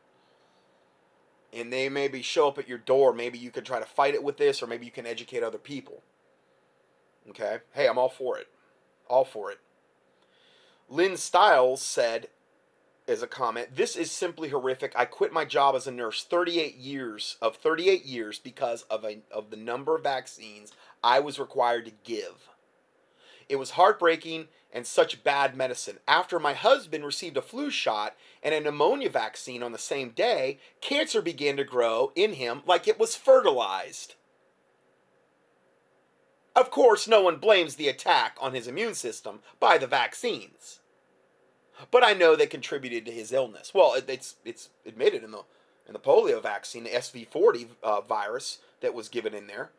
and 1.52 1.72
they 1.72 1.88
maybe 1.88 2.22
show 2.22 2.48
up 2.48 2.58
at 2.58 2.68
your 2.68 2.78
door, 2.78 3.12
maybe 3.12 3.38
you 3.38 3.50
can 3.50 3.64
try 3.64 3.78
to 3.78 3.84
fight 3.84 4.14
it 4.14 4.22
with 4.22 4.36
this 4.36 4.62
or 4.62 4.66
maybe 4.66 4.86
you 4.86 4.92
can 4.92 5.06
educate 5.06 5.42
other 5.42 5.58
people. 5.58 6.02
Okay? 7.30 7.58
Hey, 7.72 7.88
I'm 7.88 7.98
all 7.98 8.08
for 8.08 8.38
it. 8.38 8.48
All 9.08 9.24
for 9.24 9.50
it. 9.50 9.58
Lynn 10.88 11.16
Stiles 11.16 11.82
said, 11.82 12.28
as 13.08 13.22
a 13.22 13.26
comment, 13.26 13.74
this 13.74 13.96
is 13.96 14.10
simply 14.10 14.48
horrific. 14.48 14.92
I 14.96 15.04
quit 15.04 15.32
my 15.32 15.44
job 15.44 15.74
as 15.74 15.86
a 15.86 15.90
nurse 15.90 16.24
38 16.24 16.76
years 16.76 17.36
of 17.40 17.56
38 17.56 18.04
years 18.04 18.38
because 18.38 18.82
of 18.82 19.04
a 19.04 19.20
of 19.30 19.50
the 19.50 19.56
number 19.56 19.96
of 19.96 20.02
vaccines 20.02 20.72
I 21.02 21.20
was 21.20 21.38
required 21.38 21.86
to 21.86 21.92
give. 22.04 22.48
It 23.48 23.56
was 23.56 23.70
heartbreaking 23.70 24.48
and 24.72 24.86
such 24.86 25.24
bad 25.24 25.56
medicine. 25.56 25.98
After 26.06 26.38
my 26.38 26.52
husband 26.52 27.04
received 27.04 27.38
a 27.38 27.42
flu 27.42 27.70
shot 27.70 28.14
and 28.42 28.54
a 28.54 28.60
pneumonia 28.60 29.08
vaccine 29.08 29.62
on 29.62 29.72
the 29.72 29.78
same 29.78 30.10
day, 30.10 30.58
cancer 30.82 31.22
began 31.22 31.56
to 31.56 31.64
grow 31.64 32.12
in 32.14 32.34
him 32.34 32.62
like 32.66 32.86
it 32.86 32.98
was 32.98 33.16
fertilized. 33.16 34.16
Of 36.54 36.70
course, 36.70 37.08
no 37.08 37.22
one 37.22 37.36
blames 37.36 37.76
the 37.76 37.88
attack 37.88 38.36
on 38.40 38.52
his 38.52 38.66
immune 38.66 38.94
system 38.94 39.40
by 39.60 39.78
the 39.78 39.86
vaccines. 39.86 40.80
But 41.90 42.04
I 42.04 42.12
know 42.12 42.34
they 42.34 42.46
contributed 42.46 43.06
to 43.06 43.12
his 43.12 43.32
illness. 43.32 43.72
Well, 43.74 43.94
it's 44.08 44.36
it's 44.44 44.70
admitted 44.84 45.22
in 45.22 45.30
the 45.30 45.42
in 45.86 45.92
the 45.94 45.98
polio 45.98 46.42
vaccine, 46.42 46.84
the 46.84 46.90
SV40 46.90 47.68
uh, 47.82 48.00
virus 48.02 48.58
that 48.80 48.94
was 48.94 49.08
given 49.08 49.34
in 49.34 49.46
there 49.46 49.70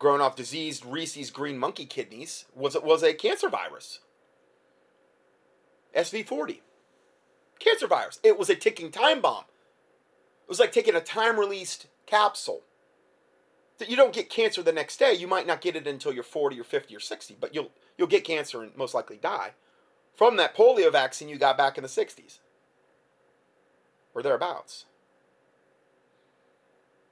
grown 0.00 0.20
off 0.20 0.34
diseased 0.34 0.84
Rhesus 0.84 1.30
green 1.30 1.58
monkey 1.58 1.84
kidneys 1.84 2.46
was 2.56 2.76
was 2.82 3.04
a 3.04 3.14
cancer 3.14 3.48
virus. 3.48 4.00
SV40. 5.94 6.60
Cancer 7.60 7.86
virus. 7.86 8.18
It 8.24 8.38
was 8.38 8.50
a 8.50 8.56
ticking 8.56 8.90
time 8.90 9.20
bomb. 9.20 9.44
It 10.44 10.48
was 10.48 10.58
like 10.58 10.72
taking 10.72 10.96
a 10.96 11.00
time 11.00 11.38
released 11.38 11.86
capsule. 12.06 12.62
That 13.78 13.90
you 13.90 13.96
don't 13.96 14.12
get 14.12 14.30
cancer 14.30 14.62
the 14.62 14.72
next 14.72 14.98
day. 14.98 15.14
You 15.14 15.28
might 15.28 15.46
not 15.46 15.60
get 15.60 15.76
it 15.76 15.86
until 15.86 16.12
you're 16.12 16.22
40 16.22 16.58
or 16.60 16.64
50 16.64 16.96
or 16.96 17.00
60, 17.00 17.36
but 17.38 17.54
you'll 17.54 17.70
you'll 17.96 18.08
get 18.08 18.24
cancer 18.24 18.62
and 18.62 18.76
most 18.76 18.94
likely 18.94 19.16
die 19.16 19.50
from 20.14 20.36
that 20.36 20.56
polio 20.56 20.90
vaccine 20.92 21.28
you 21.28 21.38
got 21.38 21.56
back 21.56 21.76
in 21.78 21.82
the 21.82 21.88
60s 21.88 22.38
or 24.14 24.22
thereabouts. 24.22 24.84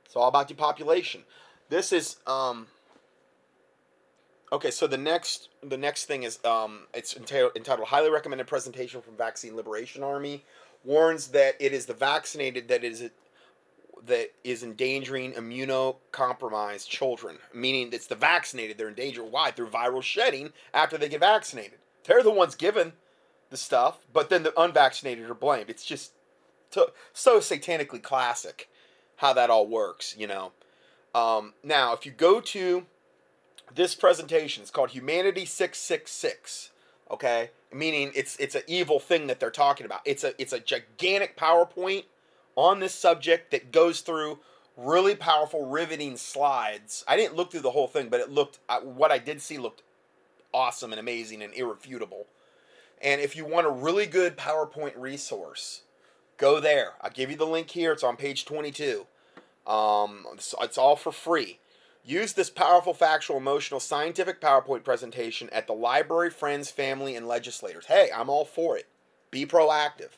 It's 0.04 0.16
all 0.16 0.28
about 0.28 0.48
depopulation. 0.48 1.22
This 1.68 1.92
is 1.92 2.16
um, 2.26 2.66
Okay, 4.50 4.70
so 4.70 4.86
the 4.86 4.96
next 4.96 5.50
the 5.62 5.76
next 5.76 6.06
thing 6.06 6.22
is 6.22 6.42
um, 6.44 6.86
it's 6.94 7.16
entitled, 7.16 7.52
entitled 7.54 7.88
"Highly 7.88 8.10
Recommended 8.10 8.46
Presentation 8.46 9.02
from 9.02 9.14
Vaccine 9.16 9.54
Liberation 9.54 10.02
Army." 10.02 10.44
Warns 10.84 11.28
that 11.28 11.56
it 11.60 11.72
is 11.72 11.86
the 11.86 11.92
vaccinated 11.92 12.68
that 12.68 12.82
is 12.82 13.10
that 14.06 14.32
is 14.44 14.62
endangering 14.62 15.32
immunocompromised 15.32 16.88
children. 16.88 17.36
Meaning, 17.52 17.90
it's 17.92 18.06
the 18.06 18.14
vaccinated 18.14 18.78
they're 18.78 18.88
in 18.88 18.94
danger. 18.94 19.22
Why? 19.22 19.50
Through 19.50 19.68
viral 19.68 20.02
shedding 20.02 20.52
after 20.72 20.96
they 20.96 21.10
get 21.10 21.20
vaccinated. 21.20 21.78
They're 22.08 22.22
the 22.22 22.30
ones 22.30 22.54
given 22.54 22.94
the 23.50 23.58
stuff, 23.58 23.98
but 24.12 24.30
then 24.30 24.42
the 24.42 24.58
unvaccinated 24.58 25.28
are 25.28 25.34
blamed. 25.34 25.68
It's 25.68 25.84
just 25.84 26.12
so, 26.70 26.92
so 27.12 27.38
satanically 27.38 28.02
classic 28.02 28.68
how 29.16 29.34
that 29.34 29.50
all 29.50 29.66
works, 29.66 30.16
you 30.18 30.26
know. 30.26 30.52
Um, 31.14 31.52
now, 31.62 31.92
if 31.92 32.06
you 32.06 32.12
go 32.12 32.40
to 32.40 32.86
this 33.74 33.94
presentation, 33.94 34.62
it's 34.62 34.70
called 34.70 34.90
Humanity 34.90 35.44
666, 35.44 36.70
okay? 37.10 37.50
Meaning 37.72 38.12
it's 38.14 38.36
it's 38.38 38.54
an 38.54 38.62
evil 38.66 38.98
thing 39.00 39.26
that 39.26 39.38
they're 39.38 39.50
talking 39.50 39.84
about. 39.84 40.00
It's 40.06 40.24
a 40.24 40.40
it's 40.40 40.54
a 40.54 40.60
gigantic 40.60 41.36
PowerPoint 41.36 42.04
on 42.56 42.80
this 42.80 42.94
subject 42.94 43.50
that 43.50 43.70
goes 43.70 44.00
through 44.00 44.38
really 44.78 45.14
powerful 45.14 45.66
riveting 45.66 46.16
slides. 46.16 47.04
I 47.06 47.16
didn't 47.18 47.36
look 47.36 47.50
through 47.50 47.60
the 47.60 47.72
whole 47.72 47.88
thing, 47.88 48.08
but 48.08 48.20
it 48.20 48.30
looked 48.30 48.60
what 48.82 49.12
I 49.12 49.18
did 49.18 49.42
see 49.42 49.58
looked 49.58 49.82
awesome 50.52 50.92
and 50.92 51.00
amazing 51.00 51.42
and 51.42 51.54
irrefutable. 51.54 52.26
And 53.00 53.20
if 53.20 53.36
you 53.36 53.44
want 53.44 53.66
a 53.66 53.70
really 53.70 54.06
good 54.06 54.36
PowerPoint 54.36 54.94
resource, 54.96 55.82
go 56.36 56.60
there. 56.60 56.94
I'll 57.00 57.10
give 57.10 57.30
you 57.30 57.36
the 57.36 57.46
link 57.46 57.70
here. 57.70 57.92
It's 57.92 58.02
on 58.02 58.16
page 58.16 58.44
22. 58.44 59.06
Um, 59.66 60.24
it's, 60.34 60.54
it's 60.60 60.78
all 60.78 60.96
for 60.96 61.12
free. 61.12 61.58
Use 62.04 62.32
this 62.32 62.48
powerful, 62.48 62.94
factual, 62.94 63.36
emotional, 63.36 63.80
scientific 63.80 64.40
PowerPoint 64.40 64.82
presentation 64.82 65.50
at 65.50 65.66
the 65.66 65.74
library, 65.74 66.30
friends, 66.30 66.70
family, 66.70 67.14
and 67.14 67.28
legislators. 67.28 67.86
Hey, 67.86 68.08
I'm 68.14 68.30
all 68.30 68.46
for 68.46 68.78
it. 68.78 68.86
Be 69.30 69.44
proactive. 69.44 70.12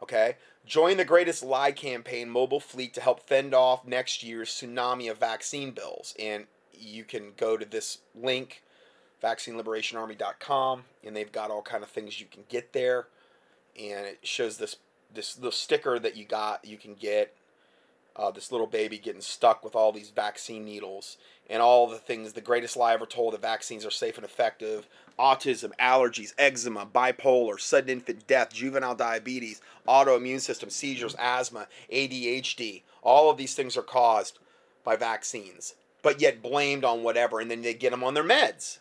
Okay? 0.00 0.36
Join 0.64 0.98
the 0.98 1.04
greatest 1.04 1.42
lie 1.42 1.72
campaign 1.72 2.30
mobile 2.30 2.60
fleet 2.60 2.94
to 2.94 3.00
help 3.00 3.26
fend 3.26 3.54
off 3.54 3.84
next 3.84 4.22
year's 4.22 4.50
tsunami 4.50 5.10
of 5.10 5.18
vaccine 5.18 5.72
bills. 5.72 6.14
And 6.18 6.46
you 6.72 7.02
can 7.02 7.32
go 7.36 7.56
to 7.56 7.64
this 7.64 7.98
link, 8.14 8.62
vaccineliberationarmy.com, 9.22 10.84
and 11.04 11.16
they've 11.16 11.32
got 11.32 11.50
all 11.50 11.62
kind 11.62 11.82
of 11.82 11.90
things 11.90 12.20
you 12.20 12.26
can 12.30 12.44
get 12.48 12.72
there. 12.72 13.06
And 13.78 14.06
it 14.06 14.18
shows 14.22 14.58
this 14.58 14.76
this 15.12 15.34
the 15.34 15.52
sticker 15.52 15.98
that 15.98 16.16
you 16.16 16.24
got 16.24 16.64
you 16.64 16.76
can 16.76 16.94
get 16.94 17.34
uh, 18.16 18.30
this 18.30 18.52
little 18.52 18.66
baby 18.66 18.98
getting 18.98 19.20
stuck 19.20 19.64
with 19.64 19.74
all 19.74 19.92
these 19.92 20.10
vaccine 20.10 20.64
needles 20.64 21.16
and 21.48 21.62
all 21.62 21.88
the 21.88 21.98
things 21.98 22.32
the 22.32 22.40
greatest 22.40 22.76
lie 22.76 22.92
ever 22.92 23.06
told 23.06 23.32
that 23.32 23.42
vaccines 23.42 23.86
are 23.86 23.90
safe 23.90 24.16
and 24.16 24.24
effective. 24.24 24.86
Autism 25.18 25.72
allergies 25.80 26.32
eczema 26.38 26.86
bipolar 26.86 27.60
sudden 27.60 27.90
infant 27.90 28.26
death 28.26 28.52
juvenile 28.52 28.94
diabetes 28.94 29.60
autoimmune 29.86 30.40
system 30.40 30.70
seizures 30.70 31.14
asthma 31.18 31.66
adhd 31.92 32.82
all 33.02 33.30
of 33.30 33.36
these 33.36 33.54
things 33.54 33.76
are 33.76 33.82
caused 33.82 34.38
by 34.82 34.96
vaccines 34.96 35.74
but 36.02 36.22
yet 36.22 36.40
blamed 36.40 36.84
on 36.84 37.02
whatever 37.02 37.38
and 37.38 37.50
then 37.50 37.60
they 37.60 37.74
get 37.74 37.90
them 37.90 38.02
on 38.02 38.14
their 38.14 38.24
meds 38.24 38.78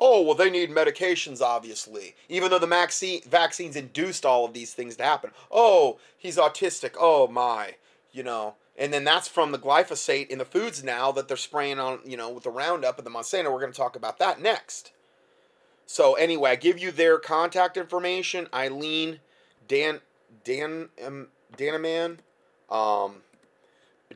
oh, 0.00 0.22
well, 0.22 0.34
they 0.34 0.50
need 0.50 0.70
medications, 0.70 1.40
obviously, 1.42 2.14
even 2.28 2.50
though 2.50 2.58
the 2.58 2.66
vaccine, 2.66 3.20
vaccines 3.28 3.76
induced 3.76 4.24
all 4.24 4.44
of 4.44 4.54
these 4.54 4.72
things 4.72 4.96
to 4.96 5.04
happen. 5.04 5.30
Oh, 5.50 5.98
he's 6.16 6.38
autistic. 6.38 6.94
Oh, 6.98 7.28
my. 7.28 7.74
You 8.12 8.22
know, 8.24 8.54
and 8.76 8.92
then 8.92 9.04
that's 9.04 9.28
from 9.28 9.52
the 9.52 9.58
glyphosate 9.58 10.28
in 10.28 10.38
the 10.38 10.44
foods 10.44 10.82
now 10.82 11.12
that 11.12 11.28
they're 11.28 11.36
spraying 11.36 11.78
on, 11.78 12.00
you 12.04 12.16
know, 12.16 12.30
with 12.30 12.44
the 12.44 12.50
Roundup 12.50 12.98
and 12.98 13.06
the 13.06 13.10
Monsanto. 13.10 13.52
We're 13.52 13.60
going 13.60 13.72
to 13.72 13.76
talk 13.76 13.94
about 13.94 14.18
that 14.18 14.40
next. 14.40 14.92
So, 15.86 16.14
anyway, 16.14 16.52
I 16.52 16.56
give 16.56 16.78
you 16.78 16.90
their 16.90 17.18
contact 17.18 17.76
information 17.76 18.48
Eileen 18.54 19.20
Dan, 19.68 20.00
Dan, 20.44 20.88
um, 21.04 21.28
Dannemann, 21.56 22.18
um, 22.70 23.16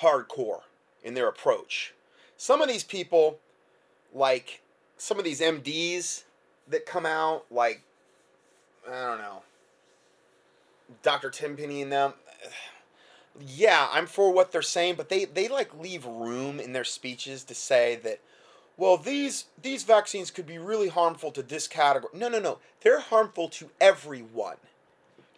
hardcore 0.00 0.62
in 1.04 1.14
their 1.14 1.28
approach. 1.28 1.94
Some 2.36 2.60
of 2.60 2.66
these 2.68 2.82
people 2.82 3.38
like 4.12 4.62
some 4.96 5.18
of 5.18 5.24
these 5.24 5.40
mds 5.40 6.24
that 6.68 6.86
come 6.86 7.04
out 7.04 7.44
like 7.50 7.82
i 8.88 9.06
don't 9.06 9.18
know 9.18 9.42
Dr. 11.02 11.30
Tenpenny 11.30 11.82
and 11.82 11.92
them. 11.92 12.14
Yeah, 13.38 13.88
I'm 13.90 14.06
for 14.06 14.32
what 14.32 14.50
they're 14.52 14.62
saying, 14.62 14.94
but 14.96 15.08
they, 15.08 15.24
they 15.26 15.48
like 15.48 15.78
leave 15.78 16.06
room 16.06 16.58
in 16.58 16.72
their 16.72 16.84
speeches 16.84 17.44
to 17.44 17.54
say 17.54 17.96
that, 18.02 18.20
well, 18.78 18.96
these 18.96 19.46
these 19.60 19.84
vaccines 19.84 20.30
could 20.30 20.46
be 20.46 20.58
really 20.58 20.88
harmful 20.88 21.30
to 21.32 21.42
this 21.42 21.66
category. 21.66 22.12
No, 22.16 22.28
no, 22.28 22.38
no. 22.38 22.58
They're 22.82 23.00
harmful 23.00 23.48
to 23.50 23.70
everyone. 23.80 24.56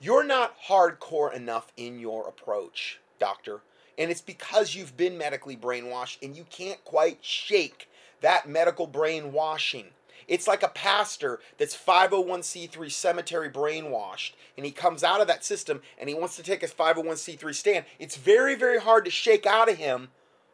You're 0.00 0.24
not 0.24 0.56
hardcore 0.68 1.32
enough 1.32 1.72
in 1.76 1.98
your 1.98 2.28
approach, 2.28 3.00
doctor. 3.18 3.60
And 3.96 4.10
it's 4.10 4.20
because 4.20 4.74
you've 4.74 4.96
been 4.96 5.18
medically 5.18 5.56
brainwashed 5.56 6.18
and 6.22 6.36
you 6.36 6.46
can't 6.50 6.84
quite 6.84 7.18
shake 7.20 7.88
that 8.20 8.48
medical 8.48 8.86
brainwashing. 8.86 9.86
It's 10.28 10.46
like 10.46 10.62
a 10.62 10.68
pastor 10.68 11.40
that's 11.56 11.76
501c3 11.76 12.92
cemetery 12.92 13.48
brainwashed, 13.48 14.32
and 14.56 14.66
he 14.66 14.72
comes 14.72 15.02
out 15.02 15.22
of 15.22 15.26
that 15.26 15.44
system 15.44 15.80
and 15.98 16.08
he 16.08 16.14
wants 16.14 16.36
to 16.36 16.42
take 16.42 16.60
his 16.60 16.72
501c3 16.72 17.54
stand. 17.54 17.84
It's 17.98 18.16
very, 18.16 18.54
very 18.54 18.78
hard 18.78 19.06
to 19.06 19.10
shake 19.10 19.46
out 19.46 19.70
of 19.70 19.78
him 19.78 20.08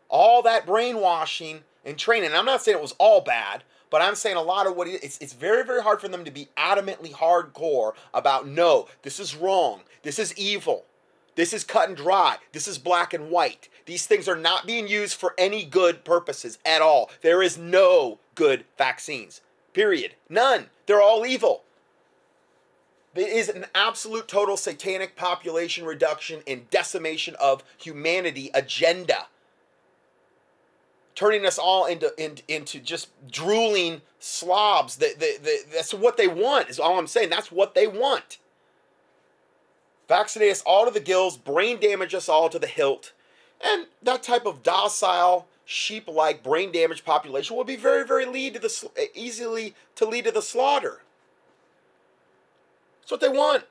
all 0.09 0.43
that 0.43 0.65
brainwashing 0.65 1.61
and 1.85 1.99
training. 1.99 2.29
And 2.29 2.37
I'm 2.37 2.45
not 2.45 2.63
saying 2.63 2.79
it 2.79 2.83
was 2.83 2.95
all 2.99 3.21
bad, 3.21 3.65
but 3.91 4.01
I'm 4.01 4.15
saying 4.15 4.37
a 4.37 4.43
lot 4.43 4.67
of 4.67 4.77
what 4.77 4.87
he, 4.87 4.95
it's, 4.95 5.19
it's 5.19 5.33
very, 5.33 5.65
very 5.65 5.83
hard 5.83 6.01
for 6.01 6.09
them 6.09 6.25
to 6.25 6.31
be 6.31 6.49
adamantly 6.57 7.13
hardcore 7.13 7.93
about 8.13 8.47
no, 8.47 8.89
this 9.03 9.19
is 9.19 9.37
wrong, 9.37 9.81
this 10.03 10.19
is 10.19 10.37
evil. 10.39 10.85
This 11.37 11.53
is 11.53 11.65
cut 11.65 11.89
and 11.89 11.97
dry. 11.97 12.37
This 12.53 12.69
is 12.69 12.79
black 12.79 13.13
and 13.13 13.29
white. 13.29 13.69
These 13.87 14.07
things 14.07 14.29
are 14.29 14.37
not 14.37 14.67
being 14.67 14.87
used 14.87 15.17
for 15.17 15.35
any 15.37 15.65
good 15.65 16.05
purposes 16.05 16.59
at 16.65 16.81
all. 16.81 17.11
There 17.23 17.43
is 17.43 17.59
no 17.59 18.21
good 18.37 18.65
vaccines. 18.79 19.41
Period. 19.75 20.15
None. 20.31 20.71
They're 20.87 21.03
all 21.03 21.27
evil. 21.27 21.65
It 23.15 23.29
is 23.29 23.49
an 23.49 23.67
absolute 23.75 24.27
total 24.27 24.57
satanic 24.57 25.15
population 25.15 25.85
reduction 25.85 26.41
and 26.47 26.69
decimation 26.71 27.37
of 27.41 27.63
humanity 27.77 28.51
agenda. 28.55 29.27
Turning 31.15 31.47
us 31.47 31.59
all 31.59 31.87
into, 31.87 32.13
into, 32.23 32.43
into 32.49 32.81
just 32.81 33.09
drooling 33.31 34.01
slobs. 34.19 34.97
That, 34.97 35.21
that, 35.21 35.45
that, 35.45 35.65
that's 35.73 35.95
what 35.95 36.17
they 36.17 36.27
want, 36.27 36.71
is 36.71 36.81
all 36.81 36.99
I'm 36.99 37.07
saying. 37.07 37.31
That's 37.31 37.53
what 37.53 37.75
they 37.75 37.87
want. 37.87 38.39
Vaccinate 40.09 40.51
us 40.51 40.63
all 40.67 40.85
to 40.85 40.91
the 40.91 41.01
gills, 41.01 41.37
brain 41.37 41.79
damage 41.81 42.15
us 42.15 42.29
all 42.29 42.49
to 42.49 42.59
the 42.59 42.67
hilt. 42.67 43.13
And 43.65 43.87
that 44.03 44.23
type 44.23 44.45
of 44.45 44.63
docile, 44.63 45.47
sheep-like 45.65 46.43
brain 46.43 46.73
damaged 46.73 47.05
population 47.05 47.57
will 47.57 47.65
be 47.65 47.77
very, 47.77 48.07
very 48.07 48.27
lead 48.27 48.55
to 48.55 48.61
the 48.61 48.91
eh, 48.97 49.07
easily 49.15 49.75
to 49.97 50.05
lead 50.05 50.25
to 50.25 50.31
the 50.31 50.43
slaughter. 50.43 51.01
That's 53.01 53.11
what 53.11 53.21
they 53.21 53.29
want. 53.29 53.65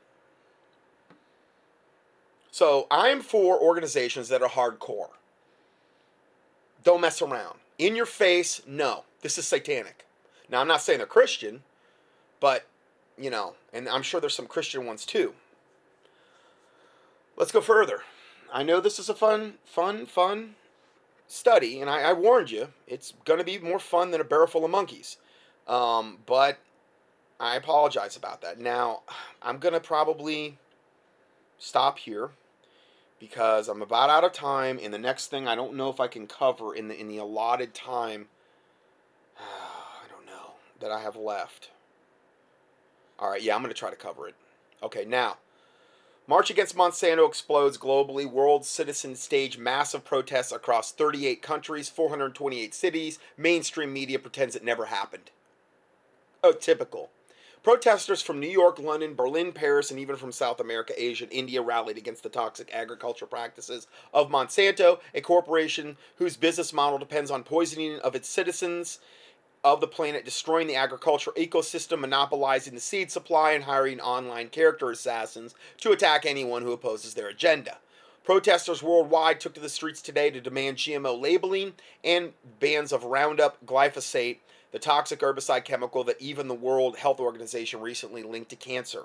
So 2.52 2.88
I'm 2.92 3.22
for 3.22 3.60
organizations 3.60 4.30
that 4.30 4.42
are 4.42 4.50
hardcore. 4.50 5.10
Don't 6.84 7.02
mess 7.02 7.22
around. 7.22 7.58
In 7.78 7.96
your 7.96 8.06
face, 8.06 8.62
no. 8.68 9.06
This 9.22 9.38
is 9.38 9.48
satanic. 9.48 10.06
Now 10.50 10.62
I'm 10.62 10.68
not 10.68 10.82
saying 10.82 11.00
they're 11.00 11.08
Christian, 11.08 11.64
but 12.40 12.68
you 13.18 13.30
know, 13.30 13.56
and 13.72 13.88
I'm 13.88 14.04
sure 14.04 14.20
there's 14.20 14.36
some 14.36 14.48
Christian 14.48 14.86
ones 14.86 15.06
too. 15.06 15.34
Let's 17.38 17.52
go 17.52 17.62
further. 17.62 18.02
I 18.52 18.62
know 18.62 18.80
this 18.80 19.00
is 19.00 19.10
a 19.10 19.16
fun, 19.16 19.56
fun, 19.66 20.06
fun 20.06 20.56
study, 21.28 21.82
and 21.82 21.90
I, 21.90 22.02
I 22.02 22.14
warned 22.14 22.52
you, 22.52 22.70
it's 22.88 23.14
going 23.26 23.40
to 23.40 23.46
be 23.46 23.58
more 23.58 23.80
fun 23.80 24.12
than 24.12 24.22
a 24.22 24.26
barrel 24.26 24.48
full 24.48 24.66
of 24.66 24.72
monkeys. 24.72 25.18
Um, 25.68 26.20
but 26.26 26.58
I 27.40 27.56
apologize 27.56 28.16
about 28.16 28.42
that. 28.42 28.60
Now, 28.60 29.02
I'm 29.42 29.58
going 29.58 29.74
to 29.74 29.80
probably 29.80 30.58
stop 31.58 32.00
here 32.00 32.32
because 33.20 33.70
I'm 33.70 33.82
about 33.82 34.10
out 34.10 34.24
of 34.24 34.34
time, 34.34 34.80
and 34.82 34.94
the 34.94 35.00
next 35.00 35.28
thing 35.28 35.48
I 35.48 35.56
don't 35.56 35.76
know 35.76 35.90
if 35.90 36.00
I 36.00 36.08
can 36.08 36.28
cover 36.28 36.76
in 36.76 36.90
the 36.90 37.00
in 37.00 37.08
the 37.08 37.18
allotted 37.18 37.74
time. 37.74 38.28
I 39.40 40.08
don't 40.10 40.26
know 40.26 40.54
that 40.80 40.92
I 40.92 41.00
have 41.02 41.16
left. 41.16 41.70
All 43.18 43.30
right, 43.30 43.42
yeah, 43.42 43.56
I'm 43.56 43.62
going 43.62 43.74
to 43.74 43.80
try 43.80 43.90
to 43.90 43.96
cover 43.96 44.28
it. 44.28 44.36
Okay, 44.82 45.06
now 45.06 45.38
March 46.26 46.50
Against 46.50 46.78
Monsanto 46.78 47.28
explodes 47.28 47.78
globally. 47.78 48.26
World 48.26 48.66
citizens 48.66 49.20
stage 49.20 49.58
massive 49.58 50.06
protests 50.06 50.54
across 50.54 50.94
38 50.94 51.42
countries, 51.42 51.90
428 51.90 52.74
cities. 52.74 53.20
Mainstream 53.36 53.92
media 53.92 54.18
pretends 54.20 54.56
it 54.56 54.64
never 54.64 54.86
happened. 54.86 55.32
Oh, 56.42 56.54
typical. 56.54 57.10
Protesters 57.62 58.22
from 58.22 58.40
New 58.40 58.50
York, 58.50 58.80
London, 58.80 59.16
Berlin, 59.16 59.52
Paris, 59.52 59.92
and 59.92 60.00
even 60.00 60.16
from 60.16 60.32
South 60.32 60.60
America, 60.60 60.94
Asia, 60.98 61.26
and 61.26 61.34
India 61.34 61.62
rallied 61.62 61.98
against 61.98 62.24
the 62.24 62.30
toxic 62.30 62.74
agricultural 62.74 63.30
practices 63.30 63.88
of 64.14 64.30
Monsanto, 64.30 65.00
a 65.14 65.22
corporation 65.22 65.98
whose 66.18 66.38
business 66.38 66.74
model 66.74 67.00
depends 67.00 67.32
on 67.32 67.44
poisoning 67.44 68.00
of 68.00 68.16
its 68.16 68.30
citizens 68.30 69.00
of 69.64 69.80
the 69.80 69.88
planet, 69.88 70.26
destroying 70.26 70.68
the 70.68 70.76
agricultural 70.76 71.36
ecosystem, 71.36 72.00
monopolizing 72.00 72.74
the 72.74 72.82
seed 72.82 73.12
supply, 73.12 73.52
and 73.54 73.64
hiring 73.64 74.02
online 74.02 74.50
character 74.50 74.92
assassins 74.92 75.56
to 75.78 75.92
attack 75.92 76.26
anyone 76.26 76.62
who 76.62 76.72
opposes 76.72 77.14
their 77.14 77.30
agenda. 77.30 77.78
Protesters 78.24 78.82
worldwide 78.82 79.40
took 79.40 79.54
to 79.54 79.60
the 79.60 79.70
streets 79.70 80.02
today 80.02 80.30
to 80.32 80.40
demand 80.40 80.78
GMO 80.78 81.20
labeling 81.20 81.74
and 82.04 82.32
bans 82.60 82.92
of 82.92 83.04
Roundup, 83.04 83.66
glyphosate, 83.66 84.38
the 84.72 84.80
toxic 84.80 85.20
herbicide 85.20 85.66
chemical 85.66 86.04
that 86.06 86.22
even 86.22 86.48
the 86.48 86.54
World 86.54 86.98
Health 86.98 87.20
Organization 87.20 87.82
recently 87.82 88.24
linked 88.24 88.50
to 88.50 88.56
cancer. 88.56 89.04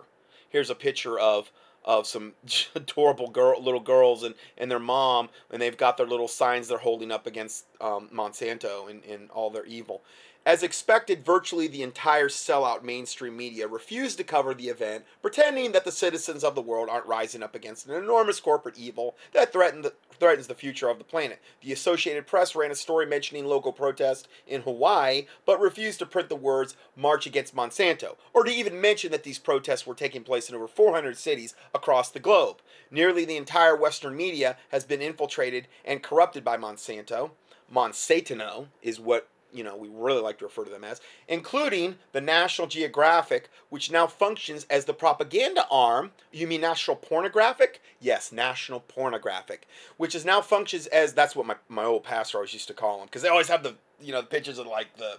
Here's 0.48 0.70
a 0.70 0.74
picture 0.74 1.18
of 1.18 1.50
of 1.84 2.06
some 2.06 2.34
adorable 2.74 3.28
girl, 3.28 3.62
little 3.62 3.80
girls 3.80 4.22
and, 4.22 4.34
and 4.56 4.70
their 4.70 4.78
mom, 4.78 5.28
and 5.50 5.60
they've 5.60 5.76
got 5.76 5.96
their 5.96 6.06
little 6.06 6.28
signs 6.28 6.68
they're 6.68 6.78
holding 6.78 7.10
up 7.10 7.26
against 7.26 7.64
um, 7.80 8.08
Monsanto 8.12 8.90
and, 8.90 9.02
and 9.04 9.30
all 9.30 9.50
their 9.50 9.64
evil. 9.64 10.02
As 10.46 10.62
expected, 10.62 11.26
virtually 11.26 11.68
the 11.68 11.82
entire 11.82 12.28
sellout 12.28 12.82
mainstream 12.82 13.36
media 13.36 13.68
refused 13.68 14.16
to 14.16 14.24
cover 14.24 14.54
the 14.54 14.68
event, 14.68 15.04
pretending 15.20 15.72
that 15.72 15.84
the 15.84 15.92
citizens 15.92 16.42
of 16.42 16.54
the 16.54 16.62
world 16.62 16.88
aren't 16.88 17.04
rising 17.04 17.42
up 17.42 17.54
against 17.54 17.86
an 17.86 17.94
enormous 17.94 18.40
corporate 18.40 18.78
evil 18.78 19.14
that 19.32 19.52
the, 19.52 19.92
threatens 20.18 20.46
the 20.46 20.54
future 20.54 20.88
of 20.88 20.96
the 20.96 21.04
planet. 21.04 21.40
The 21.60 21.72
Associated 21.72 22.26
Press 22.26 22.54
ran 22.54 22.70
a 22.70 22.74
story 22.74 23.04
mentioning 23.04 23.44
local 23.44 23.72
protests 23.72 24.26
in 24.46 24.62
Hawaii, 24.62 25.26
but 25.44 25.60
refused 25.60 25.98
to 25.98 26.06
print 26.06 26.30
the 26.30 26.36
words 26.36 26.76
March 26.96 27.26
Against 27.26 27.54
Monsanto, 27.54 28.16
or 28.32 28.44
to 28.44 28.50
even 28.50 28.80
mention 28.80 29.10
that 29.10 29.24
these 29.24 29.38
protests 29.38 29.86
were 29.86 29.94
taking 29.94 30.24
place 30.24 30.48
in 30.48 30.54
over 30.54 30.66
400 30.66 31.18
cities 31.18 31.54
across 31.74 32.10
the 32.10 32.20
globe. 32.20 32.62
Nearly 32.90 33.26
the 33.26 33.36
entire 33.36 33.76
Western 33.76 34.16
media 34.16 34.56
has 34.70 34.84
been 34.84 35.02
infiltrated 35.02 35.68
and 35.84 36.02
corrupted 36.02 36.42
by 36.42 36.56
Monsanto. 36.56 37.32
Monsanto 37.70 38.68
is 38.82 38.98
what 38.98 39.28
you 39.52 39.64
know, 39.64 39.76
we 39.76 39.88
really 39.90 40.20
like 40.20 40.38
to 40.38 40.44
refer 40.44 40.64
to 40.64 40.70
them 40.70 40.84
as, 40.84 41.00
including 41.26 41.96
the 42.12 42.20
National 42.20 42.68
Geographic, 42.68 43.48
which 43.70 43.90
now 43.90 44.06
functions 44.06 44.66
as 44.68 44.84
the 44.84 44.94
propaganda 44.94 45.66
arm. 45.70 46.12
You 46.32 46.46
mean 46.46 46.60
National 46.60 46.96
Pornographic? 46.96 47.80
Yes, 48.00 48.30
National 48.32 48.80
Pornographic, 48.80 49.66
which 49.96 50.14
is 50.14 50.24
now 50.24 50.40
functions 50.40 50.86
as 50.88 51.12
that's 51.12 51.34
what 51.34 51.46
my, 51.46 51.56
my 51.68 51.84
old 51.84 52.04
pastor 52.04 52.38
always 52.38 52.52
used 52.52 52.68
to 52.68 52.74
call 52.74 52.98
them 52.98 53.06
because 53.06 53.22
they 53.22 53.28
always 53.28 53.48
have 53.48 53.62
the 53.62 53.76
you 54.00 54.12
know 54.12 54.20
the 54.20 54.26
pictures 54.26 54.58
of 54.58 54.66
like 54.66 54.96
the 54.96 55.18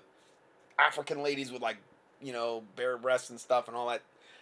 African 0.78 1.24
ladies 1.24 1.52
with 1.52 1.62
like 1.62 1.78
you 2.22 2.34
know 2.34 2.64
bare 2.76 2.98
breasts 2.98 3.30
and 3.30 3.40
stuff 3.40 3.68
and 3.68 3.76
all 3.76 3.90
that 3.90 4.02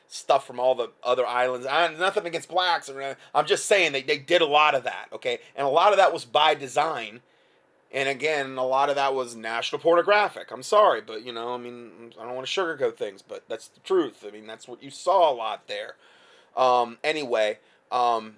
stuff 0.10 0.46
from 0.48 0.60
all 0.60 0.76
the 0.76 0.92
other 1.04 1.26
islands. 1.26 1.66
I 1.66 1.94
nothing 1.94 2.26
against 2.26 2.50
blacks. 2.50 2.90
or 2.90 3.18
I'm 3.34 3.46
just 3.46 3.66
saying 3.66 3.92
they, 3.92 4.02
they 4.02 4.18
did 4.18 4.42
a 4.42 4.46
lot 4.46 4.76
of 4.76 4.84
that, 4.84 5.08
okay? 5.14 5.40
And 5.56 5.66
a 5.66 5.70
lot 5.70 5.92
of 5.92 5.98
that 5.98 6.14
was 6.14 6.26
by 6.26 6.56
design 6.56 7.22
and 7.92 8.10
again, 8.10 8.58
a 8.58 8.66
lot 8.66 8.90
of 8.90 8.96
that 8.96 9.14
was 9.14 9.36
national 9.36 9.80
pornographic. 9.80 10.52
I'm 10.52 10.64
sorry, 10.64 11.02
but 11.02 11.26
you 11.26 11.32
know, 11.32 11.54
I 11.54 11.58
mean, 11.58 12.14
I 12.20 12.26
don't 12.26 12.36
want 12.36 12.48
to 12.48 12.62
sugarcoat 12.62 12.98
things, 12.98 13.22
but 13.22 13.48
that's 13.48 13.68
the 13.68 13.80
truth. 13.80 14.26
I 14.28 14.32
mean, 14.32 14.46
that's 14.48 14.68
what 14.68 14.84
you 14.84 14.90
saw 14.90 15.32
a 15.32 15.34
lot 15.34 15.68
there. 15.68 15.96
Um, 16.56 16.98
anyway, 17.04 17.60
um, 17.92 18.38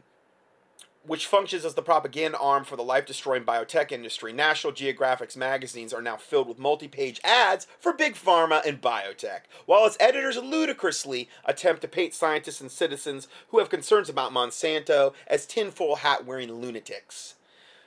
which 1.04 1.26
functions 1.26 1.66
as 1.66 1.74
the 1.74 1.82
propaganda 1.82 2.38
arm 2.38 2.64
for 2.64 2.76
the 2.76 2.84
life 2.84 3.06
destroying 3.06 3.44
biotech 3.44 3.92
industry. 3.92 4.32
National 4.34 4.72
Geographic's 4.74 5.38
magazines 5.38 5.94
are 5.94 6.02
now 6.02 6.18
filled 6.18 6.48
with 6.48 6.60
multi 6.60 6.88
page 6.88 7.20
ads 7.24 7.66
for 7.80 7.94
big 7.94 8.14
pharma 8.14 8.64
and 8.66 8.82
biotech, 8.82 9.42
while 9.66 9.86
its 9.86 9.98
editors 10.00 10.38
ludicrously 10.38 11.28
attempt 11.46 11.82
to 11.82 11.88
paint 11.88 12.14
scientists 12.14 12.62
and 12.62 12.72
citizens 12.72 13.28
who 13.50 13.58
have 13.58 13.70
concerns 13.70 14.10
about 14.10 14.32
Monsanto 14.32 15.14
as 15.26 15.48
tinfoil 15.48 15.98
hat 15.98 16.26
wearing 16.26 16.54
lunatics. 16.54 17.36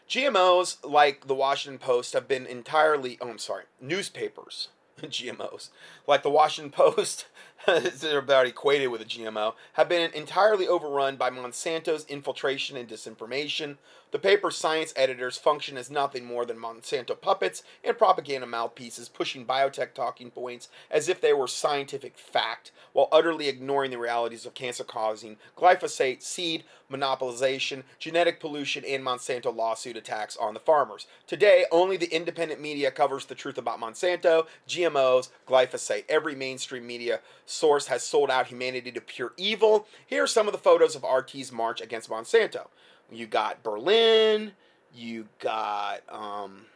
GMOs, 0.09 0.76
like 0.84 1.26
the 1.26 1.34
Washington 1.34 1.78
Post, 1.78 2.12
have 2.12 2.28
been 2.28 2.46
entirely, 2.46 3.18
oh, 3.20 3.28
I'm 3.28 3.38
sorry, 3.38 3.64
newspapers, 3.80 4.68
GMOs, 5.03 5.70
like 6.07 6.22
the 6.22 6.30
Washington 6.30 6.70
Post, 6.70 7.26
they're 7.66 8.18
about 8.18 8.46
equated 8.46 8.88
with 8.88 9.00
a 9.00 9.04
GMO, 9.04 9.54
have 9.74 9.88
been 9.88 10.10
entirely 10.12 10.66
overrun 10.66 11.16
by 11.16 11.30
Monsanto's 11.30 12.04
infiltration 12.06 12.76
and 12.76 12.88
disinformation. 12.88 13.76
The 14.10 14.18
paper's 14.18 14.56
science 14.56 14.92
editors 14.96 15.38
function 15.38 15.78
as 15.78 15.90
nothing 15.90 16.24
more 16.24 16.44
than 16.44 16.58
Monsanto 16.58 17.18
puppets 17.18 17.62
and 17.82 17.96
propaganda 17.96 18.46
mouthpieces 18.46 19.08
pushing 19.08 19.46
biotech 19.46 19.94
talking 19.94 20.30
points 20.30 20.68
as 20.90 21.08
if 21.08 21.20
they 21.20 21.32
were 21.32 21.46
scientific 21.46 22.18
fact, 22.18 22.72
while 22.92 23.08
utterly 23.10 23.48
ignoring 23.48 23.90
the 23.90 23.98
realities 23.98 24.44
of 24.44 24.54
cancer 24.54 24.84
causing 24.84 25.36
glyphosate, 25.56 26.22
seed 26.22 26.64
monopolization, 26.92 27.84
genetic 27.98 28.38
pollution, 28.38 28.84
and 28.84 29.02
Monsanto 29.02 29.54
lawsuit 29.54 29.96
attacks 29.96 30.36
on 30.36 30.52
the 30.52 30.60
farmers. 30.60 31.06
Today, 31.26 31.64
only 31.72 31.96
the 31.96 32.14
independent 32.14 32.60
media 32.60 32.90
covers 32.90 33.24
the 33.24 33.34
truth 33.34 33.56
about 33.56 33.80
Monsanto, 33.80 34.46
GMOs, 34.68 35.30
glyphosate. 35.48 36.04
Every 36.08 36.34
mainstream 36.34 36.86
media 36.86 37.20
source 37.53 37.86
has 37.86 38.03
sold 38.03 38.30
out 38.30 38.48
humanity 38.48 38.90
to 38.92 39.00
pure 39.00 39.32
evil. 39.36 39.86
Here 40.07 40.24
are 40.24 40.28
some 40.28 40.46
of 40.48 40.53
the 40.53 40.59
photos 40.59 40.96
of 40.96 41.05
RT's 41.05 41.53
march 41.53 41.80
against 41.80 42.11
Monsanto. 42.11 42.68
You 43.11 43.26
got 43.26 43.62
Berlin, 43.62 44.53
you 44.94 45.28
got 45.38 46.00
um, 46.09 46.66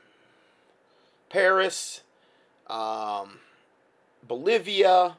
Paris, 1.31 2.03
um, 2.66 3.39
Bolivia, 4.27 5.16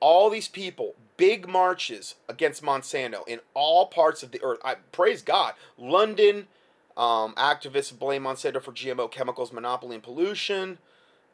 all 0.00 0.30
these 0.30 0.48
people, 0.48 0.94
big 1.16 1.48
marches 1.48 2.14
against 2.28 2.62
Monsanto 2.62 3.26
in 3.26 3.40
all 3.54 3.86
parts 3.86 4.22
of 4.22 4.30
the 4.30 4.42
earth. 4.42 4.60
I 4.64 4.76
praise 4.92 5.22
God. 5.22 5.54
London, 5.76 6.48
um, 6.96 7.34
activists 7.34 7.96
blame 7.96 8.24
Monsanto 8.24 8.62
for 8.62 8.72
GMO 8.72 9.10
chemicals, 9.10 9.52
monopoly, 9.52 9.94
and 9.94 10.02
pollution. 10.02 10.78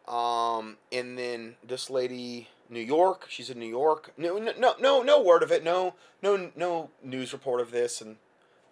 Um, 0.09 0.77
and 0.91 1.17
then 1.17 1.55
this 1.67 1.89
lady, 1.89 2.49
New 2.73 2.81
York, 2.81 3.27
she's 3.29 3.51
in 3.51 3.59
New 3.59 3.67
York. 3.67 4.13
No, 4.17 4.39
no, 4.39 4.75
no, 4.81 5.03
no 5.03 5.23
word 5.23 5.43
of 5.43 5.53
it. 5.53 5.63
No, 5.63 5.95
no, 6.23 6.51
no 6.57 6.91
news 7.03 7.33
report 7.33 7.61
of 7.61 7.71
this, 7.71 8.01
and 8.01 8.17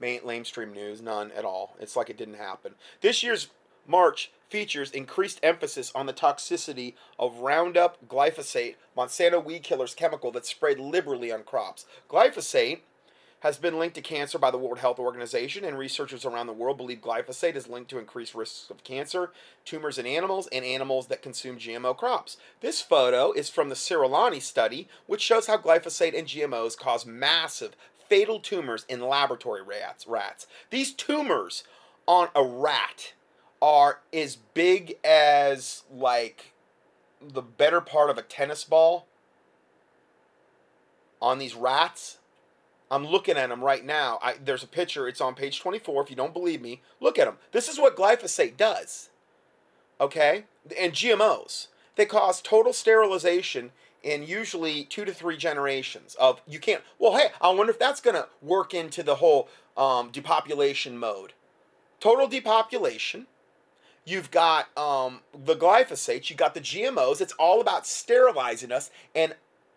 main 0.00 0.20
mainstream 0.26 0.72
news, 0.72 1.02
none 1.02 1.30
at 1.32 1.44
all. 1.44 1.76
It's 1.78 1.96
like 1.96 2.10
it 2.10 2.16
didn't 2.16 2.34
happen. 2.34 2.74
This 3.00 3.22
year's 3.22 3.48
March 3.86 4.30
features 4.48 4.90
increased 4.90 5.40
emphasis 5.42 5.92
on 5.94 6.06
the 6.06 6.12
toxicity 6.12 6.94
of 7.18 7.38
Roundup 7.38 8.08
glyphosate, 8.08 8.76
Monsanto 8.96 9.42
weed 9.42 9.62
killer's 9.62 9.94
chemical 9.94 10.32
that's 10.32 10.48
sprayed 10.48 10.78
liberally 10.78 11.30
on 11.32 11.42
crops. 11.42 11.86
Glyphosate 12.08 12.80
has 13.40 13.56
been 13.56 13.78
linked 13.78 13.94
to 13.96 14.02
cancer 14.02 14.38
by 14.38 14.50
the 14.50 14.58
World 14.58 14.78
Health 14.78 14.98
Organization, 14.98 15.64
and 15.64 15.78
researchers 15.78 16.24
around 16.24 16.46
the 16.46 16.52
world 16.52 16.76
believe 16.76 17.00
glyphosate 17.00 17.56
is 17.56 17.68
linked 17.68 17.90
to 17.90 17.98
increased 17.98 18.34
risks 18.34 18.70
of 18.70 18.84
cancer, 18.84 19.32
tumors 19.64 19.98
in 19.98 20.06
animals, 20.06 20.46
and 20.52 20.64
animals 20.64 21.06
that 21.08 21.22
consume 21.22 21.58
GMO 21.58 21.96
crops. 21.96 22.36
This 22.60 22.80
photo 22.80 23.32
is 23.32 23.48
from 23.48 23.68
the 23.68 23.74
Séralini 23.74 24.42
study, 24.42 24.88
which 25.06 25.22
shows 25.22 25.46
how 25.46 25.56
glyphosate 25.56 26.16
and 26.16 26.28
GMOs 26.28 26.78
cause 26.78 27.06
massive 27.06 27.74
fatal 28.08 28.40
tumors 28.40 28.84
in 28.88 29.00
laboratory 29.00 29.62
rats. 29.62 30.06
Rats. 30.06 30.46
These 30.70 30.92
tumors 30.92 31.64
on 32.06 32.28
a 32.34 32.44
rat 32.44 33.14
are 33.62 34.00
as 34.12 34.36
big 34.36 34.96
as 35.04 35.84
like 35.90 36.52
the 37.20 37.42
better 37.42 37.80
part 37.80 38.10
of 38.10 38.18
a 38.18 38.22
tennis 38.22 38.64
ball 38.64 39.06
on 41.20 41.38
these 41.38 41.54
rats. 41.54 42.18
I'm 42.90 43.06
looking 43.06 43.36
at 43.36 43.48
them 43.48 43.62
right 43.62 43.84
now. 43.84 44.18
I, 44.22 44.34
there's 44.42 44.64
a 44.64 44.68
picture. 44.68 45.06
It's 45.06 45.20
on 45.20 45.34
page 45.34 45.60
24. 45.60 46.02
If 46.02 46.10
you 46.10 46.16
don't 46.16 46.32
believe 46.32 46.60
me, 46.60 46.82
look 47.00 47.18
at 47.18 47.26
them. 47.26 47.36
This 47.52 47.68
is 47.68 47.78
what 47.78 47.96
glyphosate 47.96 48.56
does. 48.56 49.10
Okay? 50.00 50.44
And 50.78 50.92
GMOs. 50.92 51.68
They 51.96 52.06
cause 52.06 52.40
total 52.40 52.72
sterilization 52.72 53.70
in 54.02 54.22
usually 54.22 54.84
two 54.84 55.04
to 55.04 55.12
three 55.12 55.36
generations 55.36 56.14
of 56.16 56.40
you 56.46 56.58
can't 56.58 56.82
well 56.98 57.16
hey 57.16 57.28
i 57.40 57.50
wonder 57.50 57.70
if 57.70 57.78
that's 57.78 58.00
going 58.00 58.16
to 58.16 58.26
work 58.40 58.72
into 58.72 59.02
the 59.02 59.16
whole 59.16 59.48
um, 59.76 60.10
depopulation 60.10 60.96
mode 60.96 61.32
total 61.98 62.26
depopulation 62.26 63.26
you've 64.04 64.30
got 64.30 64.76
um, 64.76 65.20
the 65.44 65.54
glyphosate 65.54 66.30
you've 66.30 66.38
got 66.38 66.54
the 66.54 66.60
gmos 66.60 67.20
it's 67.20 67.34
all 67.34 67.60
about 67.60 67.86
sterilizing 67.86 68.72
us 68.72 68.90
and 69.14 69.34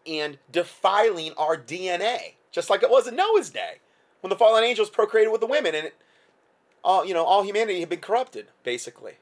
and 0.07 0.38
defiling 0.51 1.34
our 1.38 1.57
dna 1.57 2.34
just 2.53 2.69
like 2.69 2.81
it 2.81 2.89
was 2.89 3.07
in 3.07 3.15
noah's 3.17 3.49
day 3.49 3.79
when 4.21 4.29
the 4.29 4.37
fallen 4.37 4.63
angels 4.63 4.89
procreated 4.89 5.31
with 5.31 5.41
the 5.41 5.47
women 5.47 5.75
and 5.75 5.87
it, 5.87 5.95
all 6.83 7.03
you 7.03 7.13
know 7.13 7.25
all 7.25 7.43
humanity 7.43 7.81
had 7.81 7.89
been 7.89 7.99
corrupted 7.99 8.47
basically 8.63 9.17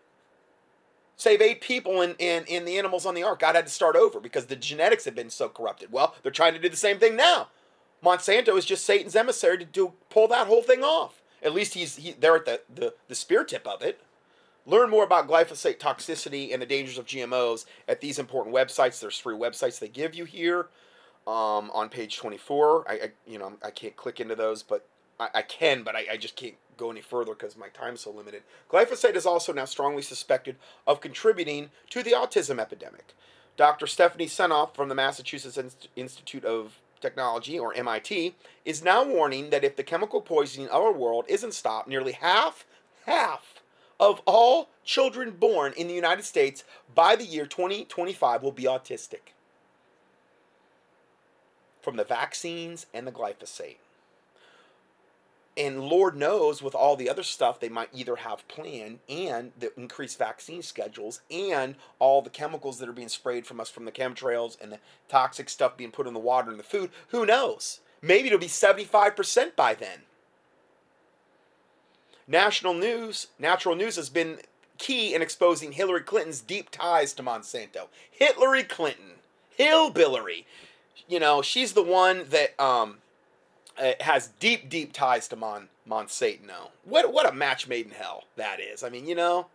save 1.22 1.42
eight 1.42 1.62
people 1.62 2.02
and, 2.02 2.16
and 2.20 2.68
the 2.68 2.80
animals 2.80 3.06
on 3.06 3.14
the 3.14 3.22
ark. 3.22 3.40
God 3.40 3.56
had 3.56 3.68
to 3.68 3.72
start 3.72 3.96
over 3.96 4.20
because 4.20 4.48
the 4.48 4.56
genetics 4.56 5.06
had 5.06 5.14
been 5.14 5.30
so 5.30 5.50
corrupted. 5.50 5.92
Well, 5.92 6.16
they're 6.24 6.32
trying 6.32 6.54
to 6.54 6.60
do 6.60 6.68
the 6.68 6.76
same 6.76 6.98
thing 6.98 7.16
now. 7.16 7.50
Monsanto 8.04 8.58
is 8.58 8.66
just 8.66 8.84
Satan's 8.84 9.16
emissary 9.16 9.60
to 9.60 9.66
do 9.66 9.94
pull 10.10 10.28
that 10.30 10.48
whole 10.48 10.64
thing 10.64 10.84
off. 10.84 11.22
At 11.44 11.54
least 11.54 11.76
he's 11.76 11.98
he, 11.98 12.10
at 12.10 12.22
the, 12.22 12.62
the, 12.74 12.96
the 13.08 13.16
spear 13.16 13.44
tip 13.44 13.68
of 13.68 13.84
it. 13.84 14.02
Learn 14.66 14.90
more 14.90 15.04
about 15.04 15.28
glyphosate 15.28 15.78
toxicity 15.78 16.52
and 16.52 16.62
the 16.62 16.66
dangers 16.66 16.98
of 16.98 17.06
GMOs 17.06 17.66
at 17.88 18.02
these 18.02 18.18
important 18.18 18.56
websites. 18.56 19.00
There's 19.00 19.20
three 19.20 19.36
websites 19.36 19.78
they 19.78 19.88
give 19.88 20.16
you 20.16 20.26
here 20.26 20.68
um, 21.28 21.72
on 21.74 21.90
page 21.90 22.18
24. 22.18 22.86
I, 22.90 22.94
I, 22.94 23.12
you 23.28 23.38
know 23.38 23.54
I 23.64 23.72
can't 23.72 23.96
click 23.96 24.20
into 24.20 24.36
those, 24.36 24.64
but 24.64 24.86
I, 25.20 25.30
I 25.36 25.42
can, 25.42 25.84
but 25.84 25.96
I, 25.96 26.06
I 26.12 26.18
just 26.18 26.36
can't 26.36 26.56
go 26.78 26.92
any 26.92 27.02
further 27.02 27.34
because 27.34 27.56
my 27.56 27.70
time's 27.70 28.02
so 28.02 28.12
limited. 28.12 28.44
Glyphosate 28.70 29.16
is 29.16 29.26
also 29.26 29.54
now 29.54 29.66
strongly 29.66 30.02
suspected 30.02 30.56
of 30.88 31.02
contributing 31.02 31.70
to 31.92 32.02
the 32.02 32.12
autism 32.12 32.60
epidemic. 32.60 33.14
Dr. 33.58 33.86
Stephanie 33.86 34.28
Seneff 34.28 34.74
from 34.74 34.90
the 34.90 34.96
Massachusetts 34.96 35.60
Institute 35.96 36.46
of 36.46 36.80
Technology, 37.02 37.60
or 37.60 37.74
MIT, 37.74 38.36
is 38.64 38.84
now 38.84 39.04
warning 39.04 39.50
that 39.50 39.64
if 39.64 39.76
the 39.76 39.84
chemical 39.84 40.22
poisoning 40.22 40.70
of 40.70 40.82
our 40.82 40.94
world 40.94 41.26
isn't 41.28 41.54
stopped, 41.54 41.88
nearly 41.88 42.14
half, 42.14 42.66
half 43.06 43.62
of 44.00 44.22
all 44.26 44.70
children 44.84 45.32
born 45.32 45.74
in 45.78 45.88
the 45.88 45.94
United 45.94 46.24
States 46.24 46.64
by 46.96 47.16
the 47.16 47.26
year 47.26 47.46
2025 47.46 48.42
will 48.42 48.52
be 48.52 48.64
autistic. 48.64 49.34
From 51.82 51.96
the 51.96 52.04
vaccines 52.04 52.86
and 52.94 53.08
the 53.08 53.12
glyphosate 53.12 53.78
and 55.58 55.84
Lord 55.84 56.16
knows 56.16 56.64
with 56.64 56.74
all 56.74 56.96
the 56.96 57.10
other 57.10 57.24
stuff 57.24 57.60
they 57.60 57.70
might 57.70 57.90
either 57.94 58.18
have 58.18 58.48
planned 58.48 59.00
and 59.10 59.52
the 59.60 59.78
increased 59.78 60.18
vaccine 60.18 60.62
schedules 60.62 61.22
and 61.30 61.76
all 62.00 62.22
the 62.22 62.30
chemicals 62.30 62.80
that 62.80 62.88
are 62.88 62.94
being 62.94 63.10
sprayed 63.10 63.46
from 63.46 63.60
us 63.60 63.70
from 63.70 63.86
the 63.86 63.92
chemtrails 63.92 64.60
and 64.62 64.72
the 64.72 64.80
toxic 65.10 65.50
stuff 65.50 65.76
being 65.76 65.92
put 65.92 66.08
in 66.08 66.14
the 66.14 66.20
water 66.20 66.50
and 66.50 66.60
the 66.60 66.64
food. 66.64 66.90
Who 67.10 67.26
knows? 67.26 67.82
Maybe 68.02 68.28
it'll 68.28 68.40
be 68.40 68.48
75% 68.48 69.56
by 69.56 69.74
then. 69.74 70.00
National 72.28 72.74
news, 72.74 73.28
natural 73.38 73.76
news 73.76 73.98
has 73.98 74.10
been 74.10 74.40
key 74.78 75.14
in 75.14 75.22
exposing 75.22 75.74
Hillary 75.74 76.02
Clinton's 76.02 76.40
deep 76.40 76.70
ties 76.72 77.14
to 77.14 77.24
Monsanto. 77.24 77.88
Hillary 78.10 78.64
Clinton, 78.64 79.16
hillbilly. 79.50 80.46
You 81.08 81.20
know, 81.20 81.42
she's 81.42 81.74
the 81.74 81.84
one 81.84 82.26
that 82.30 82.60
um, 82.60 82.98
uh, 83.78 83.94
has 84.00 84.30
deep, 84.40 84.70
deep 84.70 84.94
ties 84.94 85.28
to 85.30 85.36
Mon 85.36 85.70
Monsanto. 85.88 86.70
What 86.84 87.12
what 87.14 87.28
a 87.28 87.34
match 87.34 87.68
made 87.68 87.88
in 87.88 87.92
hell 87.92 88.26
that 88.36 88.60
is. 88.60 88.84
I 88.84 88.90
mean, 88.90 89.08
you 89.08 89.16
know, 89.16 89.48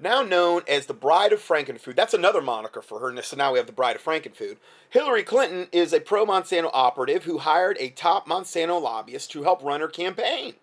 now 0.00 0.22
known 0.22 0.62
as 0.68 0.86
the 0.86 0.94
Bride 0.94 1.32
of 1.32 1.40
Frankenfood. 1.40 1.96
That's 1.96 2.14
another 2.14 2.40
moniker 2.40 2.82
for 2.82 3.00
her. 3.00 3.22
So 3.22 3.36
now 3.36 3.52
we 3.52 3.58
have 3.58 3.66
the 3.66 3.72
Bride 3.72 3.96
of 3.96 4.02
Frankenfood. 4.02 4.56
Hillary 4.90 5.22
Clinton 5.22 5.68
is 5.72 5.92
a 5.92 6.00
pro 6.00 6.24
Monsanto 6.26 6.70
operative 6.72 7.24
who 7.24 7.38
hired 7.38 7.76
a 7.80 7.90
top 7.90 8.28
Monsanto 8.28 8.80
lobbyist 8.80 9.30
to 9.32 9.42
help 9.42 9.62
run 9.62 9.80
her 9.80 9.88
campaign. 9.88 10.54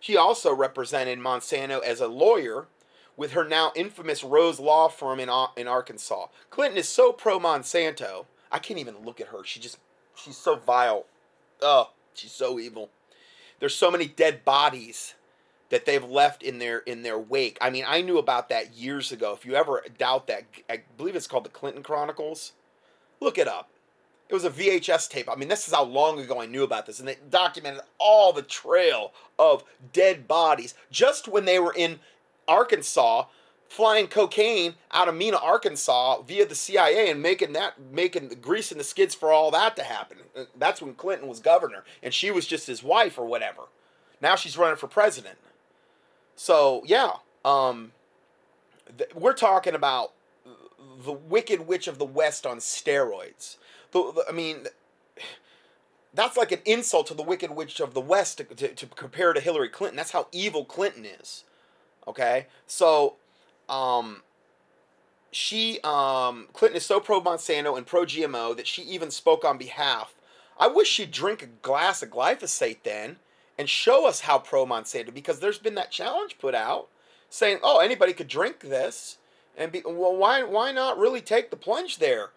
She 0.00 0.16
also 0.16 0.54
represented 0.54 1.18
Monsanto 1.18 1.82
as 1.82 2.00
a 2.00 2.06
lawyer 2.08 2.66
with 3.16 3.32
her 3.32 3.46
now 3.46 3.72
infamous 3.74 4.22
Rose 4.22 4.60
Law 4.60 4.88
Firm 4.88 5.18
in, 5.18 5.28
in 5.56 5.66
Arkansas. 5.66 6.26
Clinton 6.50 6.78
is 6.78 6.88
so 6.88 7.12
pro 7.12 7.38
Monsanto. 7.38 8.26
I 8.50 8.58
can't 8.58 8.80
even 8.80 9.04
look 9.04 9.20
at 9.20 9.28
her. 9.28 9.44
She 9.44 9.60
just, 9.60 9.78
she's 10.14 10.36
so 10.36 10.56
vile. 10.56 11.06
Oh, 11.62 11.90
She's 12.18 12.32
so 12.32 12.58
evil. 12.58 12.90
There's 13.60 13.74
so 13.74 13.90
many 13.90 14.06
dead 14.06 14.44
bodies 14.44 15.14
that 15.70 15.86
they've 15.86 16.04
left 16.04 16.42
in 16.42 16.58
their 16.58 16.78
in 16.78 17.02
their 17.02 17.18
wake. 17.18 17.58
I 17.60 17.70
mean, 17.70 17.84
I 17.86 18.00
knew 18.00 18.18
about 18.18 18.48
that 18.48 18.74
years 18.74 19.12
ago. 19.12 19.32
If 19.32 19.46
you 19.46 19.54
ever 19.54 19.84
doubt 19.96 20.26
that, 20.26 20.44
I 20.68 20.82
believe 20.96 21.14
it's 21.14 21.26
called 21.26 21.44
the 21.44 21.50
Clinton 21.50 21.82
Chronicles. 21.82 22.52
Look 23.20 23.38
it 23.38 23.48
up. 23.48 23.70
It 24.28 24.34
was 24.34 24.44
a 24.44 24.50
VHS 24.50 25.08
tape. 25.08 25.28
I 25.30 25.36
mean, 25.36 25.48
this 25.48 25.66
is 25.66 25.74
how 25.74 25.84
long 25.84 26.20
ago 26.20 26.40
I 26.40 26.46
knew 26.46 26.62
about 26.62 26.86
this, 26.86 26.98
and 26.98 27.08
they 27.08 27.16
documented 27.30 27.80
all 27.98 28.32
the 28.32 28.42
trail 28.42 29.12
of 29.38 29.64
dead 29.92 30.28
bodies 30.28 30.74
just 30.90 31.28
when 31.28 31.46
they 31.46 31.58
were 31.58 31.72
in 31.74 32.00
Arkansas 32.46 33.24
flying 33.68 34.08
cocaine 34.08 34.74
out 34.90 35.08
of 35.08 35.14
Mena, 35.14 35.36
Arkansas 35.36 36.22
via 36.22 36.46
the 36.46 36.54
CIA 36.54 37.10
and 37.10 37.22
making 37.22 37.52
that 37.52 37.74
making 37.92 38.30
the 38.30 38.34
greasing 38.34 38.78
the 38.78 38.84
skids 38.84 39.14
for 39.14 39.30
all 39.30 39.50
that 39.50 39.76
to 39.76 39.82
happen. 39.82 40.18
Uh, 40.34 40.44
that's 40.56 40.80
when 40.80 40.94
Clinton 40.94 41.28
was 41.28 41.38
governor 41.38 41.84
and 42.02 42.12
she 42.12 42.30
was 42.30 42.46
just 42.46 42.66
his 42.66 42.82
wife 42.82 43.18
or 43.18 43.26
whatever. 43.26 43.62
Now 44.20 44.34
she's 44.34 44.56
running 44.58 44.76
for 44.76 44.88
president. 44.88 45.36
So, 46.34 46.82
yeah, 46.86 47.12
um 47.44 47.92
th- 48.96 49.14
we're 49.14 49.34
talking 49.34 49.74
about 49.74 50.12
the 51.04 51.12
wicked 51.12 51.66
witch 51.66 51.86
of 51.86 51.98
the 51.98 52.04
west 52.06 52.46
on 52.46 52.58
steroids. 52.58 53.58
The, 53.92 54.12
the, 54.12 54.24
I 54.28 54.32
mean 54.32 54.66
that's 56.14 56.38
like 56.38 56.52
an 56.52 56.60
insult 56.64 57.06
to 57.08 57.14
the 57.14 57.22
wicked 57.22 57.50
witch 57.50 57.80
of 57.80 57.92
the 57.92 58.00
west 58.00 58.38
to, 58.38 58.44
to, 58.44 58.68
to 58.68 58.86
compare 58.86 59.34
to 59.34 59.40
Hillary 59.40 59.68
Clinton. 59.68 59.96
That's 59.96 60.12
how 60.12 60.26
evil 60.32 60.64
Clinton 60.64 61.04
is. 61.04 61.44
Okay? 62.06 62.46
So, 62.66 63.16
um, 63.68 64.22
she 65.30 65.80
um, 65.84 66.48
Clinton 66.52 66.76
is 66.76 66.86
so 66.86 67.00
pro 67.00 67.20
Monsanto 67.20 67.76
and 67.76 67.86
pro 67.86 68.04
GMO 68.04 68.56
that 68.56 68.66
she 68.66 68.82
even 68.82 69.10
spoke 69.10 69.44
on 69.44 69.58
behalf. 69.58 70.14
I 70.58 70.66
wish 70.66 70.88
she'd 70.88 71.10
drink 71.10 71.42
a 71.42 71.46
glass 71.46 72.02
of 72.02 72.10
glyphosate 72.10 72.82
then 72.82 73.16
and 73.58 73.68
show 73.68 74.06
us 74.06 74.20
how 74.20 74.38
pro 74.38 74.66
Monsanto 74.66 75.12
because 75.12 75.40
there's 75.40 75.58
been 75.58 75.74
that 75.74 75.90
challenge 75.90 76.38
put 76.38 76.54
out 76.54 76.88
saying, 77.28 77.58
"Oh, 77.62 77.78
anybody 77.78 78.12
could 78.12 78.28
drink 78.28 78.60
this." 78.60 79.18
And 79.56 79.72
be 79.72 79.82
well, 79.84 80.16
why 80.16 80.42
why 80.42 80.72
not 80.72 80.98
really 80.98 81.20
take 81.20 81.50
the 81.50 81.56
plunge 81.56 81.98
there, 81.98 82.30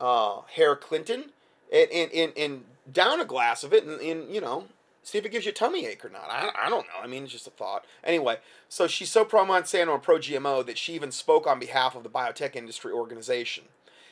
uh, 0.00 0.40
Harry 0.54 0.76
Clinton, 0.76 1.32
and, 1.72 1.90
and, 1.90 2.12
and, 2.12 2.32
and 2.36 2.64
down 2.90 3.20
a 3.20 3.24
glass 3.24 3.62
of 3.62 3.72
it 3.72 3.84
and, 3.84 4.00
and 4.00 4.34
you 4.34 4.40
know 4.40 4.64
See 5.08 5.16
if 5.16 5.24
it 5.24 5.32
gives 5.32 5.46
you 5.46 5.52
a 5.52 5.54
tummy 5.54 5.86
ache 5.86 6.04
or 6.04 6.10
not. 6.10 6.28
I, 6.28 6.50
I 6.66 6.68
don't 6.68 6.86
know. 6.86 7.02
I 7.02 7.06
mean, 7.06 7.22
it's 7.22 7.32
just 7.32 7.46
a 7.46 7.50
thought. 7.50 7.86
Anyway, 8.04 8.40
so 8.68 8.86
she's 8.86 9.08
so 9.08 9.24
pro 9.24 9.42
Monsanto 9.42 9.94
and 9.94 10.02
pro 10.02 10.18
GMO 10.18 10.66
that 10.66 10.76
she 10.76 10.92
even 10.92 11.12
spoke 11.12 11.46
on 11.46 11.58
behalf 11.58 11.96
of 11.96 12.02
the 12.02 12.10
biotech 12.10 12.54
industry 12.54 12.92
organization. 12.92 13.64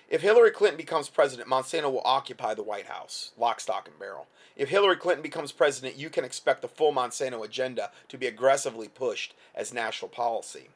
If 0.08 0.22
Hillary 0.22 0.52
Clinton 0.52 0.78
becomes 0.78 1.10
president, 1.10 1.50
Monsanto 1.50 1.92
will 1.92 2.00
occupy 2.06 2.54
the 2.54 2.62
White 2.62 2.86
House, 2.86 3.32
lock, 3.36 3.60
stock, 3.60 3.86
and 3.86 3.98
barrel. 3.98 4.26
If 4.56 4.70
Hillary 4.70 4.96
Clinton 4.96 5.22
becomes 5.22 5.52
president, 5.52 5.96
you 5.96 6.08
can 6.08 6.24
expect 6.24 6.62
the 6.62 6.68
full 6.68 6.94
Monsanto 6.94 7.44
agenda 7.44 7.90
to 8.08 8.16
be 8.16 8.26
aggressively 8.26 8.88
pushed 8.88 9.34
as 9.54 9.74
national 9.74 10.08
policy. 10.08 10.70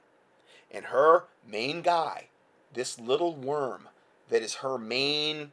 And 0.70 0.84
her 0.86 1.24
main 1.50 1.80
guy, 1.80 2.26
this 2.74 3.00
little 3.00 3.34
worm 3.34 3.88
that 4.28 4.42
is 4.42 4.56
her 4.56 4.76
main 4.76 5.52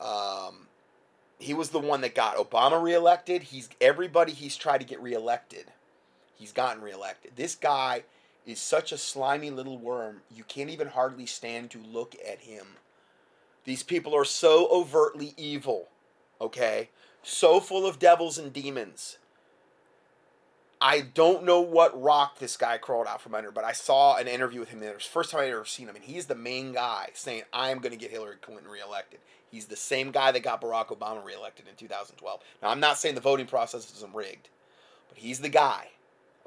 um, 0.00 0.68
he 1.38 1.54
was 1.54 1.70
the 1.70 1.78
one 1.78 2.00
that 2.02 2.14
got 2.14 2.36
Obama 2.36 2.82
reelected. 2.82 3.44
He's 3.44 3.68
everybody 3.80 4.32
he's 4.32 4.56
tried 4.56 4.78
to 4.78 4.86
get 4.86 5.00
reelected. 5.00 5.66
He's 6.36 6.52
gotten 6.52 6.82
reelected. 6.82 7.32
This 7.36 7.54
guy 7.54 8.04
is 8.46 8.60
such 8.60 8.92
a 8.92 8.98
slimy 8.98 9.50
little 9.50 9.78
worm. 9.78 10.22
You 10.34 10.44
can't 10.44 10.70
even 10.70 10.88
hardly 10.88 11.26
stand 11.26 11.70
to 11.70 11.78
look 11.78 12.14
at 12.26 12.40
him. 12.40 12.66
These 13.64 13.82
people 13.82 14.14
are 14.14 14.24
so 14.24 14.68
overtly 14.70 15.32
evil, 15.36 15.88
okay? 16.40 16.90
So 17.22 17.60
full 17.60 17.86
of 17.86 17.98
devils 17.98 18.36
and 18.36 18.52
demons. 18.52 19.16
I 20.80 21.00
don't 21.00 21.44
know 21.44 21.60
what 21.60 22.00
rock 22.00 22.38
this 22.38 22.58
guy 22.58 22.76
crawled 22.76 23.06
out 23.06 23.22
from 23.22 23.34
under, 23.34 23.50
but 23.50 23.64
I 23.64 23.72
saw 23.72 24.16
an 24.16 24.28
interview 24.28 24.60
with 24.60 24.68
him. 24.68 24.82
It 24.82 24.94
was 24.94 25.04
the 25.04 25.10
first 25.10 25.30
time 25.30 25.40
I'd 25.40 25.50
ever 25.50 25.64
seen 25.64 25.88
him, 25.88 25.96
and 25.96 26.04
he's 26.04 26.26
the 26.26 26.34
main 26.34 26.72
guy 26.72 27.08
saying, 27.14 27.44
I 27.54 27.70
am 27.70 27.78
going 27.78 27.92
to 27.92 27.98
get 27.98 28.10
Hillary 28.10 28.36
Clinton 28.42 28.68
reelected. 28.68 29.20
He's 29.54 29.66
the 29.66 29.76
same 29.76 30.10
guy 30.10 30.32
that 30.32 30.42
got 30.42 30.60
Barack 30.60 30.88
Obama 30.88 31.24
reelected 31.24 31.68
in 31.68 31.76
2012. 31.76 32.40
Now, 32.60 32.70
I'm 32.70 32.80
not 32.80 32.98
saying 32.98 33.14
the 33.14 33.20
voting 33.20 33.46
process 33.46 33.88
isn't 33.94 34.12
rigged, 34.12 34.48
but 35.08 35.18
he's 35.18 35.38
the 35.38 35.48
guy. 35.48 35.90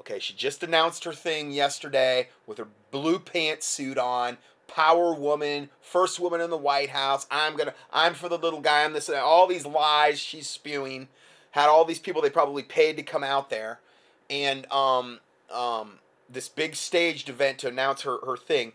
Okay, 0.00 0.18
she 0.18 0.34
just 0.34 0.62
announced 0.62 1.04
her 1.04 1.14
thing 1.14 1.50
yesterday 1.50 2.28
with 2.46 2.58
her 2.58 2.68
blue 2.90 3.18
pantsuit 3.18 3.96
on, 3.96 4.36
power 4.66 5.14
woman, 5.14 5.70
first 5.80 6.20
woman 6.20 6.42
in 6.42 6.50
the 6.50 6.56
White 6.58 6.90
House. 6.90 7.26
I'm 7.30 7.56
gonna, 7.56 7.72
I'm 7.90 8.12
for 8.12 8.28
the 8.28 8.36
little 8.36 8.60
guy. 8.60 8.84
I'm 8.84 8.92
this, 8.92 9.08
all 9.08 9.46
these 9.46 9.64
lies 9.64 10.20
she's 10.20 10.46
spewing. 10.46 11.08
Had 11.52 11.70
all 11.70 11.86
these 11.86 11.98
people 11.98 12.20
they 12.20 12.28
probably 12.28 12.62
paid 12.62 12.98
to 12.98 13.02
come 13.02 13.24
out 13.24 13.48
there, 13.48 13.80
and 14.28 14.70
um, 14.70 15.20
um, 15.50 15.98
this 16.28 16.50
big 16.50 16.76
staged 16.76 17.30
event 17.30 17.56
to 17.60 17.68
announce 17.68 18.02
her 18.02 18.18
her 18.26 18.36
thing, 18.36 18.72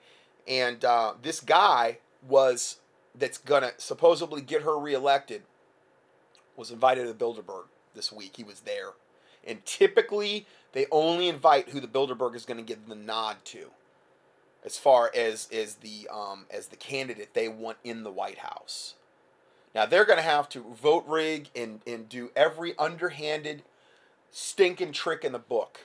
and 0.47 0.83
uh, 0.83 1.13
this 1.21 1.39
guy 1.39 1.99
was 2.27 2.77
that's 3.15 3.37
gonna 3.37 3.71
supposedly 3.77 4.41
get 4.41 4.63
her 4.63 4.77
reelected 4.77 5.43
was 6.55 6.71
invited 6.71 7.07
to 7.07 7.13
Bilderberg 7.13 7.65
this 7.95 8.11
week. 8.11 8.33
He 8.37 8.43
was 8.43 8.61
there, 8.61 8.91
and 9.45 9.63
typically 9.65 10.45
they 10.73 10.85
only 10.91 11.27
invite 11.27 11.69
who 11.69 11.79
the 11.79 11.87
Bilderberg 11.87 12.35
is 12.35 12.45
going 12.45 12.57
to 12.57 12.63
give 12.63 12.87
the 12.87 12.95
nod 12.95 13.37
to, 13.45 13.71
as 14.65 14.77
far 14.77 15.11
as 15.15 15.47
as 15.51 15.75
the 15.75 16.07
um, 16.11 16.45
as 16.51 16.67
the 16.67 16.75
candidate 16.75 17.33
they 17.33 17.47
want 17.47 17.77
in 17.83 18.03
the 18.03 18.11
White 18.11 18.39
House. 18.39 18.95
Now 19.73 19.85
they're 19.85 20.05
going 20.05 20.17
to 20.17 20.23
have 20.23 20.49
to 20.49 20.61
vote 20.61 21.05
rig 21.07 21.49
and 21.55 21.81
and 21.87 22.07
do 22.09 22.31
every 22.35 22.77
underhanded, 22.77 23.63
stinking 24.31 24.91
trick 24.91 25.23
in 25.23 25.31
the 25.31 25.39
book 25.39 25.81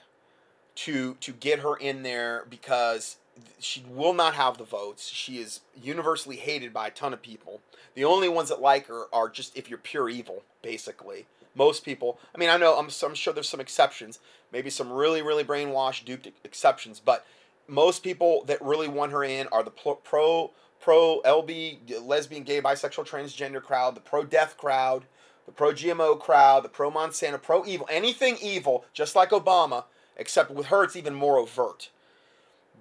to 0.77 1.15
to 1.21 1.33
get 1.33 1.61
her 1.61 1.77
in 1.77 2.03
there 2.03 2.45
because 2.49 3.17
she 3.59 3.85
will 3.89 4.15
not 4.15 4.35
have 4.35 4.59
the 4.59 4.65
votes. 4.65 5.09
She 5.09 5.39
is 5.39 5.61
universally 5.81 6.37
hated 6.37 6.73
by 6.73 6.89
a 6.89 6.91
ton 6.91 7.13
of 7.13 7.23
people. 7.23 7.61
The 7.95 8.05
only 8.05 8.29
ones 8.29 8.49
that 8.49 8.61
like 8.61 8.87
her 8.87 9.07
are 9.13 9.29
just 9.29 9.57
if 9.57 9.69
you're 9.69 9.79
pure 9.79 10.09
evil, 10.09 10.43
basically. 10.63 11.27
Most 11.55 11.85
people. 11.85 12.19
I 12.35 12.39
mean, 12.39 12.51
I 12.51 12.57
know. 12.57 12.79
I'm, 12.79 12.89
I'm 13.03 13.15
sure 13.15 13.33
there's 13.33 13.49
some 13.49 13.61
exceptions. 13.61 14.19
Maybe 14.53 14.71
some 14.71 14.93
really, 14.93 15.23
really 15.23 15.45
brainwashed, 15.45 16.05
duped 16.05 16.29
exceptions. 16.45 17.01
But 17.01 17.27
most 17.67 18.03
people 18.03 18.45
that 18.45 18.63
really 18.63 18.89
want 18.89 19.13
her 19.13 19.25
in 19.25 19.49
are 19.49 19.63
the 19.63 19.71
pro 19.71 20.51
pro 20.81 21.21
LB 21.23 22.01
lesbian, 22.03 22.45
gay, 22.45 22.61
bisexual, 22.61 23.09
transgender 23.09 23.63
crowd, 23.63 23.95
the 23.95 24.01
pro 24.01 24.25
death 24.25 24.57
crowd, 24.57 25.05
the 25.47 25.53
pro 25.53 25.73
GMO 25.73 26.19
crowd, 26.19 26.63
the 26.63 26.69
pro 26.69 26.91
Monsanto, 26.91 27.43
pro 27.43 27.65
evil, 27.67 27.89
anything 27.91 28.37
evil, 28.41 28.85
just 28.93 29.17
like 29.17 29.31
Obama. 29.31 29.85
Except 30.17 30.51
with 30.51 30.67
her, 30.67 30.85
it's 30.85 30.97
even 30.97 31.15
more 31.15 31.39
overt. 31.39 31.91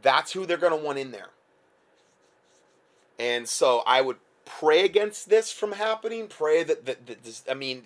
That's 0.01 0.31
who 0.31 0.45
they're 0.45 0.57
going 0.57 0.77
to 0.77 0.85
want 0.85 0.97
in 0.97 1.11
there. 1.11 1.29
And 3.19 3.47
so 3.47 3.83
I 3.85 4.01
would 4.01 4.17
pray 4.45 4.85
against 4.85 5.29
this 5.29 5.51
from 5.51 5.73
happening. 5.73 6.27
Pray 6.27 6.63
that, 6.63 6.85
that, 6.85 7.07
that 7.07 7.23
this, 7.23 7.43
I 7.49 7.53
mean, 7.53 7.83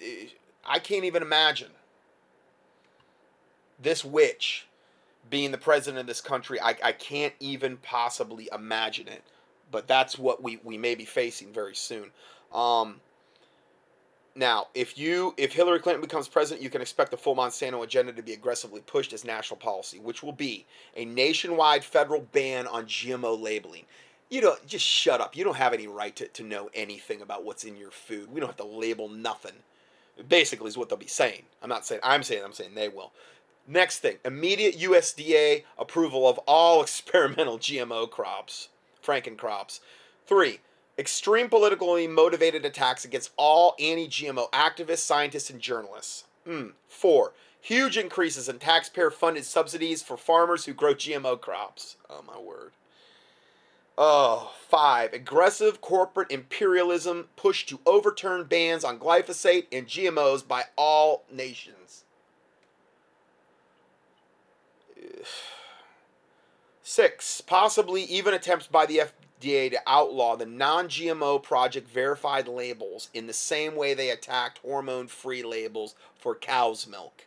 I 0.66 0.80
can't 0.80 1.06
even 1.06 1.22
imagine 1.22 1.72
this 3.82 4.06
witch 4.06 4.68
being 5.30 5.52
the 5.52 5.58
president 5.58 6.02
of 6.02 6.08
this 6.08 6.22
country. 6.22 6.60
I, 6.62 6.76
I 6.84 6.92
can't 6.92 7.34
even 7.40 7.78
possibly 7.78 8.50
imagine 8.54 9.08
it. 9.08 9.24
But 9.72 9.88
that's 9.88 10.20
what 10.20 10.44
we, 10.44 10.60
we 10.64 10.78
may 10.78 10.96
be 10.96 11.06
facing 11.06 11.54
very 11.54 11.76
soon. 11.76 12.12
Um, 12.54 13.00
now, 14.36 14.68
if 14.74 14.98
you 14.98 15.34
if 15.36 15.52
Hillary 15.52 15.80
Clinton 15.80 16.02
becomes 16.02 16.28
president, 16.28 16.64
you 16.64 16.70
can 16.70 16.82
expect 16.82 17.12
the 17.12 17.18
full 17.18 17.36
Monsanto 17.36 17.84
agenda 17.84 18.14
to 18.14 18.22
be 18.22 18.34
aggressively 18.34 18.82
pushed 18.82 19.12
as 19.12 19.26
national 19.26 19.58
policy, 19.58 20.00
which 20.00 20.24
will 20.24 20.32
be 20.32 20.66
a 20.96 21.04
nationwide 21.04 21.84
federal 21.84 22.22
ban 22.22 22.66
on 22.68 22.86
GMO 22.86 23.40
labeling. 23.40 23.86
You 24.30 24.40
don't 24.40 24.66
just 24.66 24.86
shut 24.86 25.20
up. 25.20 25.36
You 25.36 25.44
don't 25.44 25.58
have 25.58 25.74
any 25.74 25.88
right 25.88 26.16
to, 26.16 26.28
to 26.30 26.44
know 26.44 26.70
anything 26.74 27.22
about 27.22 27.44
what's 27.44 27.66
in 27.66 27.76
your 27.76 27.92
food. 27.92 28.32
We 28.32 28.40
don't 28.40 28.48
have 28.48 28.58
to 28.58 28.64
label 28.64 29.10
nothing. 29.10 29.52
Basically, 30.30 30.70
is 30.70 30.78
what 30.78 30.88
they'll 30.88 30.98
be 30.98 31.08
saying. 31.08 31.44
I'm 31.62 31.70
not 31.70 31.86
saying 31.86 32.00
I'm 32.04 32.24
saying 32.24 32.44
I'm 32.46 32.54
saying 32.54 32.76
they 32.76 32.90
will. 32.90 33.12
Next 33.68 34.00
thing, 34.00 34.18
immediate 34.24 34.80
USDA 34.80 35.64
approval 35.78 36.28
of 36.28 36.38
all 36.40 36.82
experimental 36.84 37.58
GMO 37.58 38.10
crops, 38.10 38.70
Franken 39.06 39.38
crops. 39.38 39.82
Three, 40.26 40.60
extreme 40.98 41.50
politically 41.50 42.08
motivated 42.08 42.66
attacks 42.66 43.06
against 43.06 43.32
all 43.38 43.76
anti 43.80 44.08
GMO 44.08 44.50
activists, 44.52 45.00
scientists, 45.00 45.50
and 45.50 45.60
journalists. 45.60 46.26
Mm. 46.48 46.74
Four, 46.88 47.34
huge 47.60 47.98
increases 47.98 48.50
in 48.50 48.60
taxpayer 48.60 49.12
funded 49.12 49.46
subsidies 49.46 50.02
for 50.02 50.18
farmers 50.18 50.66
who 50.66 50.74
grow 50.74 50.94
GMO 50.94 51.40
crops. 51.40 51.98
Oh, 52.10 52.22
my 52.26 52.40
word. 52.40 52.72
Oh, 53.98 54.54
five, 54.68 55.14
aggressive 55.14 55.82
corporate 55.82 56.32
imperialism 56.32 57.28
push 57.36 57.66
to 57.68 57.80
overturn 57.86 58.46
bans 58.46 58.84
on 58.84 58.98
glyphosate 58.98 59.68
and 59.72 59.86
GMOs 59.86 60.48
by 60.48 60.64
all 60.76 61.24
nations. 61.32 62.06
Six, 66.82 67.42
possibly 67.42 68.04
even 68.04 68.34
attempts 68.34 68.68
by 68.68 68.86
the 68.86 69.02
FDA 69.42 69.72
to 69.72 69.82
outlaw 69.88 70.36
the 70.36 70.46
non 70.46 70.88
GMO 70.88 71.42
project 71.42 71.90
verified 71.90 72.48
labels 72.48 73.10
in 73.14 73.28
the 73.28 73.34
same 73.34 73.76
way 73.76 73.94
they 73.94 74.10
attacked 74.10 74.60
hormone 74.60 75.08
free 75.08 75.44
labels 75.44 75.96
for 76.16 76.36
cow's 76.36 76.88
milk. 76.88 77.26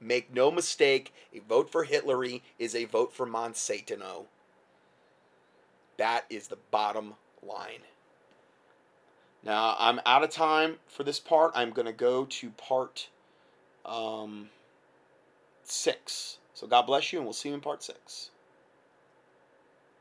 Make 0.00 0.34
no 0.34 0.50
mistake, 0.50 1.14
a 1.32 1.38
vote 1.38 1.70
for 1.70 1.84
Hillary 1.84 2.42
is 2.58 2.74
a 2.74 2.86
vote 2.86 3.12
for 3.12 3.26
Monsanto. 3.26 4.24
That 5.96 6.24
is 6.28 6.48
the 6.48 6.58
bottom 6.70 7.14
line. 7.42 7.82
Now, 9.44 9.76
I'm 9.78 10.00
out 10.04 10.24
of 10.24 10.30
time 10.30 10.76
for 10.88 11.04
this 11.04 11.20
part. 11.20 11.52
I'm 11.54 11.70
going 11.70 11.86
to 11.86 11.92
go 11.92 12.24
to 12.24 12.50
part 12.50 13.08
um, 13.84 14.48
six. 15.62 16.38
So, 16.54 16.66
God 16.66 16.82
bless 16.82 17.12
you, 17.12 17.18
and 17.18 17.26
we'll 17.26 17.32
see 17.32 17.48
you 17.48 17.54
in 17.54 17.60
part 17.60 17.82
six. 17.82 18.31